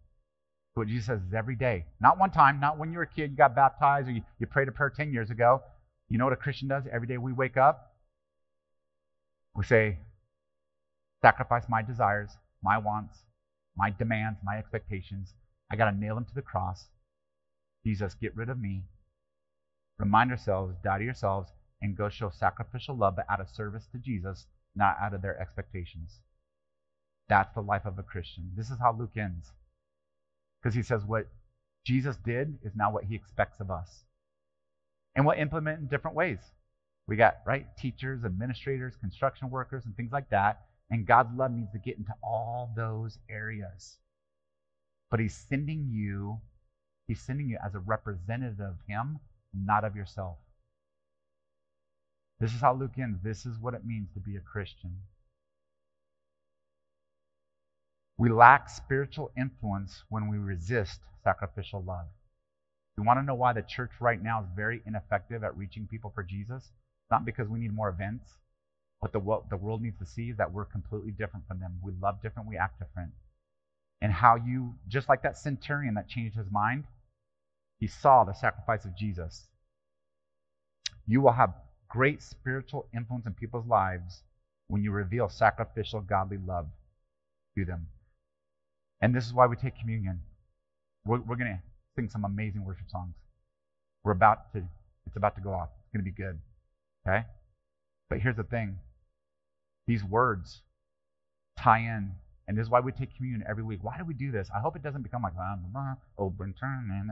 What 0.79 0.87
Jesus 0.87 1.05
says 1.05 1.21
is 1.27 1.33
every 1.33 1.55
day. 1.55 1.85
Not 2.01 2.17
one 2.17 2.31
time, 2.31 2.59
not 2.59 2.77
when 2.77 2.91
you 2.91 2.97
were 2.97 3.03
a 3.03 3.07
kid, 3.07 3.31
you 3.31 3.37
got 3.37 3.55
baptized, 3.55 4.07
or 4.07 4.11
you, 4.11 4.21
you 4.39 4.47
prayed 4.47 4.67
a 4.67 4.71
prayer 4.71 4.89
10 4.89 5.13
years 5.13 5.29
ago. 5.29 5.61
You 6.07 6.17
know 6.17 6.25
what 6.25 6.33
a 6.33 6.37
Christian 6.37 6.67
does? 6.67 6.83
Every 6.91 7.07
day 7.07 7.17
we 7.17 7.33
wake 7.33 7.57
up, 7.57 7.93
we 9.55 9.63
say, 9.63 9.97
sacrifice 11.21 11.63
my 11.69 11.81
desires, 11.81 12.31
my 12.63 12.77
wants, 12.77 13.15
my 13.77 13.91
demands, 13.91 14.39
my 14.43 14.57
expectations. 14.57 15.33
I 15.71 15.75
got 15.75 15.91
to 15.91 15.97
nail 15.97 16.15
them 16.15 16.25
to 16.25 16.33
the 16.33 16.41
cross. 16.41 16.85
Jesus, 17.85 18.15
get 18.15 18.35
rid 18.35 18.49
of 18.49 18.59
me. 18.59 18.83
Remind 19.99 20.31
ourselves, 20.31 20.75
die 20.83 20.97
to 20.97 21.03
yourselves, 21.03 21.51
and 21.81 21.95
go 21.95 22.09
show 22.09 22.29
sacrificial 22.29 22.95
love, 22.95 23.15
but 23.15 23.25
out 23.29 23.39
of 23.41 23.49
service 23.49 23.87
to 23.91 23.97
Jesus, 23.99 24.47
not 24.75 24.97
out 24.99 25.13
of 25.13 25.21
their 25.21 25.39
expectations. 25.39 26.19
That's 27.27 27.53
the 27.53 27.61
life 27.61 27.85
of 27.85 27.99
a 27.99 28.03
Christian. 28.03 28.51
This 28.55 28.69
is 28.69 28.79
how 28.79 28.95
Luke 28.97 29.15
ends. 29.15 29.51
Because 30.61 30.75
he 30.75 30.83
says 30.83 31.03
what 31.05 31.27
Jesus 31.85 32.17
did 32.17 32.59
is 32.63 32.73
now 32.75 32.91
what 32.91 33.05
he 33.05 33.15
expects 33.15 33.59
of 33.59 33.71
us. 33.71 34.03
And 35.15 35.25
we'll 35.25 35.37
implement 35.37 35.79
in 35.79 35.87
different 35.87 36.15
ways. 36.15 36.39
We 37.07 37.15
got, 37.15 37.37
right, 37.45 37.65
teachers, 37.77 38.23
administrators, 38.23 38.95
construction 38.95 39.49
workers, 39.49 39.85
and 39.85 39.95
things 39.95 40.11
like 40.11 40.29
that. 40.29 40.61
And 40.91 41.07
God's 41.07 41.35
love 41.35 41.51
needs 41.51 41.71
to 41.71 41.79
get 41.79 41.97
into 41.97 42.13
all 42.23 42.71
those 42.75 43.17
areas. 43.29 43.97
But 45.09 45.19
he's 45.19 45.35
sending 45.49 45.89
you, 45.91 46.39
he's 47.07 47.21
sending 47.21 47.49
you 47.49 47.57
as 47.65 47.73
a 47.73 47.79
representative 47.79 48.59
of 48.59 48.75
him, 48.87 49.19
not 49.53 49.83
of 49.83 49.95
yourself. 49.95 50.37
This 52.39 52.53
is 52.53 52.61
how 52.61 52.73
Luke 52.73 52.97
ends. 52.97 53.19
This 53.23 53.45
is 53.45 53.57
what 53.59 53.73
it 53.73 53.85
means 53.85 54.09
to 54.13 54.19
be 54.19 54.35
a 54.35 54.41
Christian. 54.41 54.95
We 58.19 58.29
lack 58.29 58.69
spiritual 58.69 59.31
influence 59.37 60.03
when 60.09 60.27
we 60.27 60.37
resist 60.37 60.99
sacrificial 61.23 61.81
love. 61.81 62.07
You 62.97 63.03
want 63.05 63.19
to 63.19 63.23
know 63.23 63.35
why 63.35 63.53
the 63.53 63.61
church 63.61 63.91
right 64.01 64.21
now 64.21 64.41
is 64.41 64.47
very 64.55 64.81
ineffective 64.85 65.43
at 65.43 65.57
reaching 65.57 65.87
people 65.87 66.11
for 66.13 66.23
Jesus? 66.23 66.69
Not 67.09 67.25
because 67.25 67.47
we 67.47 67.59
need 67.59 67.73
more 67.73 67.89
events. 67.89 68.25
but 69.01 69.13
the, 69.13 69.19
what 69.19 69.49
the 69.49 69.57
world 69.57 69.81
needs 69.81 69.97
to 69.99 70.05
see 70.05 70.29
is 70.29 70.37
that 70.37 70.51
we're 70.51 70.65
completely 70.65 71.11
different 71.11 71.47
from 71.47 71.59
them. 71.59 71.79
We 71.81 71.93
love 72.01 72.21
different, 72.21 72.49
we 72.49 72.57
act 72.57 72.79
different. 72.79 73.11
And 74.01 74.11
how 74.11 74.35
you, 74.35 74.75
just 74.87 75.09
like 75.09 75.23
that 75.23 75.37
centurion 75.37 75.93
that 75.95 76.09
changed 76.09 76.37
his 76.37 76.51
mind, 76.51 76.85
he 77.79 77.87
saw 77.87 78.23
the 78.25 78.33
sacrifice 78.33 78.85
of 78.85 78.97
Jesus. 78.97 79.47
You 81.07 81.21
will 81.21 81.31
have 81.31 81.53
great 81.87 82.21
spiritual 82.21 82.87
influence 82.93 83.25
in 83.25 83.33
people's 83.33 83.67
lives 83.67 84.23
when 84.67 84.83
you 84.83 84.91
reveal 84.91 85.29
sacrificial, 85.29 86.01
godly 86.01 86.37
love 86.37 86.67
to 87.57 87.65
them. 87.65 87.87
And 89.01 89.15
this 89.15 89.25
is 89.25 89.33
why 89.33 89.47
we 89.47 89.55
take 89.55 89.77
communion. 89.79 90.21
We're, 91.05 91.19
we're 91.19 91.35
going 91.35 91.53
to 91.55 91.61
sing 91.95 92.09
some 92.09 92.25
amazing 92.25 92.65
worship 92.65 92.89
songs. 92.89 93.15
We're 94.03 94.11
about 94.11 94.51
to, 94.53 94.63
it's 95.07 95.17
about 95.17 95.35
to 95.35 95.41
go 95.41 95.51
off. 95.51 95.69
It's 95.81 95.93
going 95.93 96.05
to 96.05 96.11
be 96.11 96.15
good. 96.15 96.39
Okay? 97.07 97.25
But 98.09 98.19
here's 98.19 98.35
the 98.35 98.43
thing 98.43 98.77
these 99.87 100.03
words 100.03 100.61
tie 101.57 101.79
in. 101.79 102.11
And 102.47 102.57
this 102.57 102.63
is 102.63 102.69
why 102.69 102.79
we 102.79 102.91
take 102.91 103.15
communion 103.15 103.43
every 103.47 103.63
week. 103.63 103.79
Why 103.83 103.95
do 103.99 104.05
we 104.05 104.15
do 104.15 104.31
this? 104.31 104.49
I 104.55 104.59
hope 104.59 104.75
it 104.75 104.81
doesn't 104.81 105.03
become 105.03 105.21
like, 105.21 105.35
blah, 105.35 105.55
blah, 105.55 105.69
blah, 105.71 105.93
oh, 106.17 106.33
turn, 106.59 106.89
and 106.91 107.11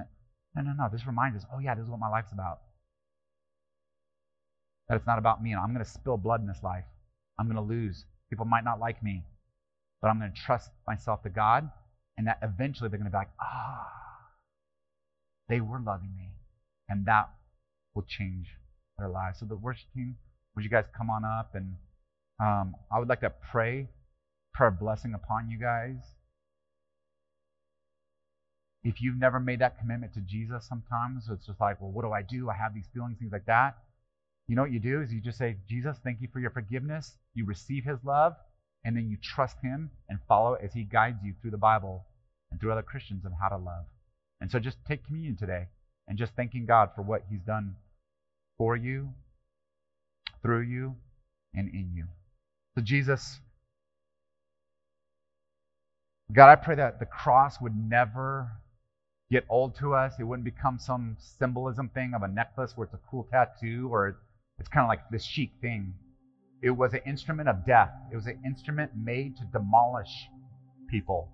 no, 0.55 0.61
no, 0.63 0.73
no. 0.75 0.89
This 0.91 1.05
reminds 1.05 1.37
us, 1.37 1.45
oh, 1.53 1.59
yeah, 1.59 1.75
this 1.75 1.83
is 1.83 1.89
what 1.91 1.99
my 1.99 2.09
life's 2.09 2.31
about. 2.31 2.61
That 4.89 4.95
it's 4.95 5.05
not 5.05 5.19
about 5.19 5.43
me, 5.43 5.51
and 5.51 5.59
I'm 5.59 5.73
going 5.73 5.85
to 5.85 5.91
spill 5.91 6.17
blood 6.17 6.41
in 6.41 6.47
this 6.47 6.63
life. 6.63 6.85
I'm 7.39 7.45
going 7.45 7.55
to 7.55 7.61
lose. 7.61 8.05
People 8.31 8.45
might 8.45 8.63
not 8.63 8.79
like 8.79 9.03
me, 9.03 9.23
but 10.01 10.09
I'm 10.09 10.19
going 10.19 10.31
to 10.31 10.41
trust 10.41 10.69
myself 10.87 11.23
to 11.23 11.29
God, 11.29 11.69
and 12.17 12.27
that 12.27 12.39
eventually 12.41 12.89
they're 12.89 12.99
going 12.99 13.09
to 13.09 13.15
be 13.15 13.17
like, 13.17 13.31
ah, 13.41 13.87
they 15.49 15.61
were 15.61 15.79
loving 15.79 16.13
me. 16.17 16.29
And 16.89 17.05
that 17.05 17.29
will 17.95 18.05
change 18.07 18.47
their 18.97 19.09
lives. 19.09 19.39
So, 19.39 19.45
the 19.45 19.55
worship 19.55 19.87
team, 19.93 20.15
would 20.55 20.63
you 20.63 20.69
guys 20.69 20.85
come 20.97 21.09
on 21.09 21.23
up? 21.25 21.51
And 21.53 21.75
um, 22.39 22.75
I 22.91 22.99
would 22.99 23.09
like 23.09 23.21
to 23.21 23.33
pray 23.51 23.89
prayer 24.53 24.71
blessing 24.71 25.13
upon 25.13 25.49
you 25.49 25.59
guys. 25.59 25.97
If 28.83 29.01
you've 29.01 29.19
never 29.19 29.39
made 29.39 29.59
that 29.59 29.77
commitment 29.79 30.13
to 30.13 30.21
Jesus 30.21 30.67
sometimes, 30.67 31.27
it's 31.29 31.45
just 31.45 31.59
like, 31.59 31.81
well, 31.81 31.91
what 31.91 32.03
do 32.03 32.11
I 32.11 32.21
do? 32.21 32.49
I 32.49 32.53
have 32.53 32.73
these 32.73 32.87
feelings, 32.93 33.17
things 33.19 33.31
like 33.31 33.45
that. 33.45 33.77
You 34.47 34.55
know 34.55 34.61
what 34.61 34.71
you 34.71 34.79
do 34.79 35.01
is 35.01 35.11
you 35.11 35.19
just 35.19 35.37
say, 35.37 35.57
Jesus, 35.67 35.97
thank 36.03 36.21
you 36.21 36.29
for 36.31 36.39
your 36.39 36.51
forgiveness. 36.51 37.17
You 37.33 37.45
receive 37.45 37.83
his 37.83 37.99
love, 38.05 38.33
and 38.83 38.95
then 38.95 39.09
you 39.09 39.17
trust 39.21 39.57
him 39.61 39.91
and 40.09 40.19
follow 40.27 40.53
as 40.53 40.73
he 40.73 40.83
guides 40.83 41.17
you 41.23 41.33
through 41.41 41.51
the 41.51 41.57
Bible 41.57 42.05
and 42.51 42.59
through 42.59 42.71
other 42.71 42.81
Christians 42.81 43.25
on 43.25 43.33
how 43.41 43.49
to 43.49 43.57
love. 43.57 43.85
And 44.39 44.51
so 44.51 44.59
just 44.59 44.77
take 44.87 45.05
communion 45.05 45.35
today 45.35 45.67
and 46.07 46.17
just 46.17 46.33
thanking 46.35 46.65
God 46.65 46.91
for 46.95 47.01
what 47.01 47.23
he's 47.29 47.41
done 47.41 47.75
for 48.57 48.75
you, 48.75 49.09
through 50.41 50.61
you, 50.61 50.95
and 51.53 51.69
in 51.69 51.91
you. 51.95 52.05
So, 52.75 52.83
Jesus, 52.83 53.39
God, 56.31 56.49
I 56.49 56.55
pray 56.55 56.75
that 56.75 56.99
the 56.99 57.05
cross 57.05 57.59
would 57.61 57.75
never 57.75 58.51
get 59.31 59.45
old 59.49 59.75
to 59.77 59.93
us. 59.93 60.13
It 60.19 60.23
wouldn't 60.23 60.45
become 60.45 60.79
some 60.79 61.17
symbolism 61.19 61.89
thing 61.89 62.13
of 62.13 62.23
a 62.23 62.27
necklace 62.27 62.73
where 62.75 62.85
it's 62.85 62.93
a 62.93 62.99
cool 63.09 63.27
tattoo 63.31 63.89
or 63.91 64.17
it's 64.59 64.69
kind 64.69 64.83
of 64.83 64.89
like 64.89 65.09
this 65.09 65.23
chic 65.23 65.51
thing. 65.61 65.93
It 66.61 66.71
was 66.71 66.93
an 66.93 67.01
instrument 67.05 67.49
of 67.49 67.65
death. 67.65 67.91
It 68.11 68.15
was 68.15 68.25
an 68.25 68.39
instrument 68.45 68.91
made 68.95 69.37
to 69.37 69.43
demolish 69.53 70.29
people, 70.89 71.29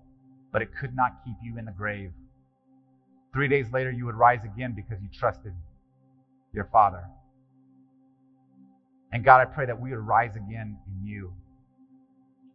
but 0.52 0.62
it 0.62 0.70
could 0.80 0.96
not 0.96 1.24
keep 1.24 1.36
you 1.42 1.58
in 1.58 1.66
the 1.66 1.72
grave. 1.72 2.12
Three 3.34 3.48
days 3.48 3.72
later, 3.72 3.92
you 3.92 4.06
would 4.06 4.16
rise 4.16 4.42
again 4.44 4.74
because 4.76 5.02
you 5.02 5.10
trusted 5.12 5.54
your 6.54 6.66
Father. 6.66 7.04
And 9.12 9.24
God, 9.24 9.42
I 9.42 9.46
pray 9.46 9.66
that 9.66 9.80
we 9.80 9.92
would 9.92 10.00
rise 10.00 10.36
again 10.36 10.78
in 10.88 11.08
you. 11.08 11.34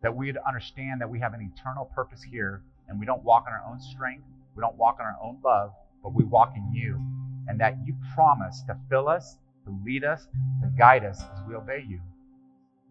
That 0.02 0.14
we 0.14 0.26
would 0.26 0.38
understand 0.46 1.00
that 1.00 1.10
we 1.10 1.18
have 1.20 1.34
an 1.34 1.52
eternal 1.54 1.86
purpose 1.86 2.22
here 2.22 2.62
and 2.88 3.00
we 3.00 3.06
don't 3.06 3.22
walk 3.24 3.44
in 3.46 3.52
our 3.52 3.62
own 3.68 3.80
strength, 3.80 4.24
we 4.56 4.60
don't 4.60 4.76
walk 4.76 4.98
in 5.00 5.06
our 5.06 5.16
own 5.22 5.38
love, 5.44 5.72
but 6.02 6.14
we 6.14 6.24
walk 6.24 6.54
in 6.56 6.72
you. 6.72 7.00
And 7.48 7.58
that 7.60 7.76
you 7.86 7.94
promise 8.14 8.62
to 8.66 8.76
fill 8.90 9.08
us, 9.08 9.36
to 9.64 9.80
lead 9.84 10.04
us, 10.04 10.26
to 10.62 10.68
guide 10.76 11.04
us 11.04 11.22
as 11.22 11.42
we 11.48 11.54
obey 11.54 11.84
you. 11.88 12.00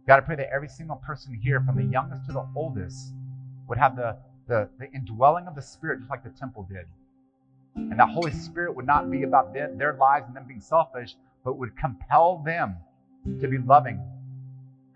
God, 0.08 0.18
I 0.18 0.20
pray 0.22 0.38
that 0.38 0.50
every 0.54 0.70
single 0.70 0.96
person 0.96 1.34
here, 1.34 1.62
from 1.62 1.76
the 1.76 1.84
youngest 1.84 2.26
to 2.28 2.32
the 2.32 2.48
oldest, 2.56 3.14
would 3.68 3.78
have 3.78 3.98
the, 3.98 4.16
the, 4.48 4.70
the 4.80 4.90
indwelling 4.94 5.48
of 5.48 5.56
the 5.56 5.62
Spirit 5.62 6.00
just 6.00 6.10
like 6.10 6.24
the 6.24 6.30
temple 6.30 6.66
did. 6.72 6.86
And 7.76 8.00
that 8.00 8.10
Holy 8.10 8.32
Spirit 8.32 8.74
would 8.76 8.88
not 8.88 9.12
be 9.12 9.24
about 9.24 9.54
their, 9.54 9.70
their 9.76 9.94
lives 9.94 10.26
and 10.28 10.36
them 10.36 10.46
being 10.48 10.62
selfish, 10.62 11.16
but 11.44 11.58
would 11.58 11.78
compel 11.78 12.42
them 12.44 12.78
to 13.42 13.48
be 13.48 13.58
loving. 13.58 14.02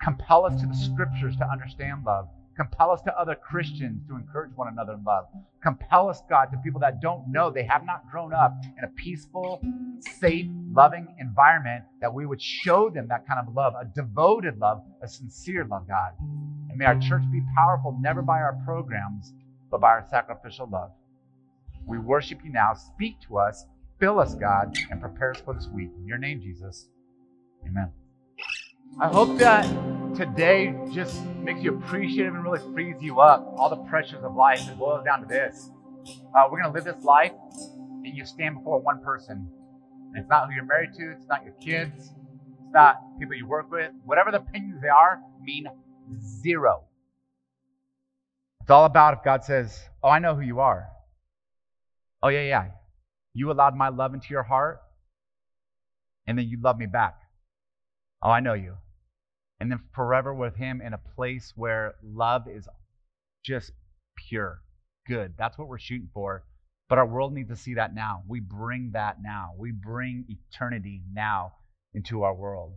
Compel 0.01 0.45
us 0.45 0.59
to 0.62 0.66
the 0.66 0.74
scriptures 0.74 1.36
to 1.38 1.47
understand 1.47 2.05
love. 2.05 2.30
Compel 2.56 2.91
us 2.91 3.02
to 3.04 3.18
other 3.18 3.36
Christians 3.36 4.02
to 4.08 4.16
encourage 4.16 4.52
one 4.56 4.68
another 4.68 4.93
in 4.93 5.04
love. 5.04 5.26
Compel 5.64 6.10
us, 6.10 6.22
God, 6.30 6.45
to 6.52 6.58
people 6.58 6.80
that 6.82 7.02
don't 7.02 7.32
know, 7.32 7.49
they 7.49 7.64
have 7.64 7.86
not 7.86 8.10
grown 8.12 8.34
up 8.34 8.54
in 8.78 8.84
a 8.84 8.88
peaceful, 8.89 9.62
safe, 9.99 10.47
loving 10.72 11.08
environment, 11.20 11.84
that 12.02 12.14
we 12.14 12.26
would 12.26 12.41
show 12.41 12.89
them 12.89 13.08
that 13.08 13.26
kind 13.28 13.39
of 13.39 13.54
love, 13.56 13.74
a 13.80 13.86
devoted 13.86 14.58
love, 14.60 14.84
a 15.02 15.08
sincere 15.08 15.66
love, 15.66 15.88
God. 15.88 16.12
And 16.70 16.78
may 16.78 16.86
our 16.86 16.99
church 16.99 17.24
be 17.32 17.41
powerful 17.56 17.97
never 18.02 18.22
by 18.22 18.39
our 18.39 18.58
programs, 18.66 19.34
but 19.70 19.80
by 19.80 19.89
our 19.89 20.06
sacrificial 20.10 20.68
love. 20.70 20.91
We 21.86 21.97
worship 21.97 22.39
you 22.43 22.52
now. 22.52 22.74
Speak 22.74 23.20
to 23.28 23.38
us, 23.38 23.66
fill 23.99 24.20
us, 24.20 24.36
God, 24.36 24.78
and 24.89 25.02
prepare 25.02 25.32
us 25.32 25.41
for 25.41 25.54
this 25.54 25.68
week. 25.68 25.91
In 25.97 26.06
your 26.06 26.18
name, 26.18 26.41
Jesus. 26.41 26.88
Amen. 27.66 27.91
I 29.00 29.08
hope 29.08 29.38
that 29.39 29.64
today 30.16 30.76
just 30.92 31.24
makes 31.38 31.62
you 31.62 31.76
appreciative 31.76 32.36
and 32.36 32.44
really 32.44 32.60
frees 32.74 33.02
you 33.02 33.20
up. 33.20 33.54
All 33.58 33.70
the 33.70 33.84
pressures 33.89 34.24
of 34.24 34.36
life. 34.36 34.60
It 34.68 34.78
boils 34.78 35.04
down 35.06 35.22
to 35.22 35.28
this. 35.28 35.70
Uh, 36.08 36.48
we're 36.52 36.62
going 36.62 36.72
to 36.72 36.78
live 36.78 36.84
this 36.84 37.04
life, 37.04 37.32
and 38.04 38.16
you 38.16 38.26
stand 38.26 38.58
before 38.58 38.80
one 38.80 39.02
person. 39.02 39.50
And 40.14 40.18
it's 40.18 40.30
not 40.30 40.48
who 40.48 40.54
you're 40.54 40.66
married 40.66 40.94
to, 40.98 41.12
it's 41.12 41.26
not 41.28 41.44
your 41.44 41.54
kids, 41.54 41.94
it's 41.98 42.74
not 42.74 42.98
people 43.18 43.36
you 43.36 43.48
work 43.48 43.72
with. 43.72 43.92
Whatever 44.04 44.32
the 44.32 44.38
opinions 44.38 44.82
they 44.82 44.89
are, 44.89 45.20
mean 45.42 45.68
zero. 46.42 46.84
It's 48.62 48.70
all 48.70 48.86
about 48.86 49.18
if 49.18 49.24
God 49.24 49.44
says, 49.44 49.80
Oh, 50.04 50.10
I 50.10 50.20
know 50.20 50.36
who 50.36 50.42
you 50.42 50.60
are. 50.60 50.88
Oh, 52.22 52.28
yeah, 52.28 52.42
yeah. 52.42 52.66
You 53.34 53.52
allowed 53.52 53.76
my 53.76 53.89
love 53.89 54.14
into 54.14 54.28
your 54.30 54.44
heart, 54.44 54.80
and 56.28 56.38
then 56.38 56.48
you 56.48 56.60
love 56.62 56.78
me 56.78 56.86
back. 56.86 57.21
Oh, 58.24 58.30
I 58.30 58.40
know 58.40 58.54
you. 58.54 58.76
And 59.60 59.72
then 59.72 59.80
forever 59.94 60.34
with 60.34 60.56
Him 60.56 60.82
in 60.82 60.94
a 60.94 60.98
place 60.98 61.54
where 61.56 61.96
love 62.04 62.48
is 62.48 62.68
just 63.44 63.72
pure, 64.16 64.62
good. 65.08 65.34
That's 65.38 65.58
what 65.58 65.68
we're 65.68 65.80
shooting 65.80 66.10
for. 66.14 66.44
But 66.90 66.98
our 66.98 67.06
world 67.06 67.34
needs 67.34 67.50
to 67.50 67.56
see 67.56 67.76
that 67.76 67.96
now. 67.96 68.24
We 68.28 68.40
bring 68.42 68.92
that 68.94 69.18
now. 69.22 69.52
We 69.58 69.72
bring 69.72 70.26
eternity 70.28 71.04
now 71.14 71.54
into 71.94 72.24
our 72.24 72.34
world. 72.34 72.74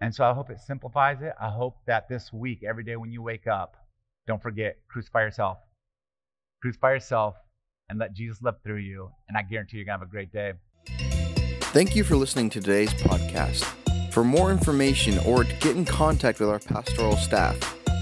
And 0.00 0.14
so 0.14 0.24
I 0.24 0.34
hope 0.34 0.50
it 0.50 0.58
simplifies 0.58 1.22
it. 1.22 1.32
I 1.40 1.48
hope 1.48 1.76
that 1.86 2.08
this 2.08 2.32
week, 2.32 2.62
every 2.68 2.84
day 2.84 2.96
when 2.96 3.12
you 3.12 3.22
wake 3.22 3.46
up, 3.46 3.76
don't 4.26 4.42
forget, 4.42 4.76
crucify 4.88 5.22
yourself. 5.22 5.58
Crucify 6.60 6.94
yourself 6.94 7.36
and 7.88 7.98
let 7.98 8.14
Jesus 8.14 8.42
live 8.42 8.56
through 8.62 8.78
you. 8.78 9.10
And 9.28 9.38
I 9.38 9.42
guarantee 9.42 9.76
you're 9.76 9.86
going 9.86 9.98
to 9.98 10.04
have 10.04 10.08
a 10.08 10.10
great 10.10 10.32
day. 10.32 10.54
Thank 11.72 11.94
you 11.94 12.04
for 12.04 12.16
listening 12.16 12.50
to 12.50 12.60
today's 12.60 12.92
podcast. 12.94 13.85
For 14.16 14.24
more 14.24 14.50
information 14.50 15.18
or 15.26 15.44
to 15.44 15.56
get 15.56 15.76
in 15.76 15.84
contact 15.84 16.40
with 16.40 16.48
our 16.48 16.58
pastoral 16.58 17.18
staff, 17.18 17.54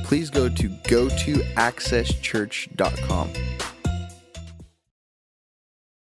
please 0.04 0.30
go 0.30 0.48
to 0.48 0.68
go 0.88 1.08
to 1.08 1.34
accesschurch.com. 1.56 3.32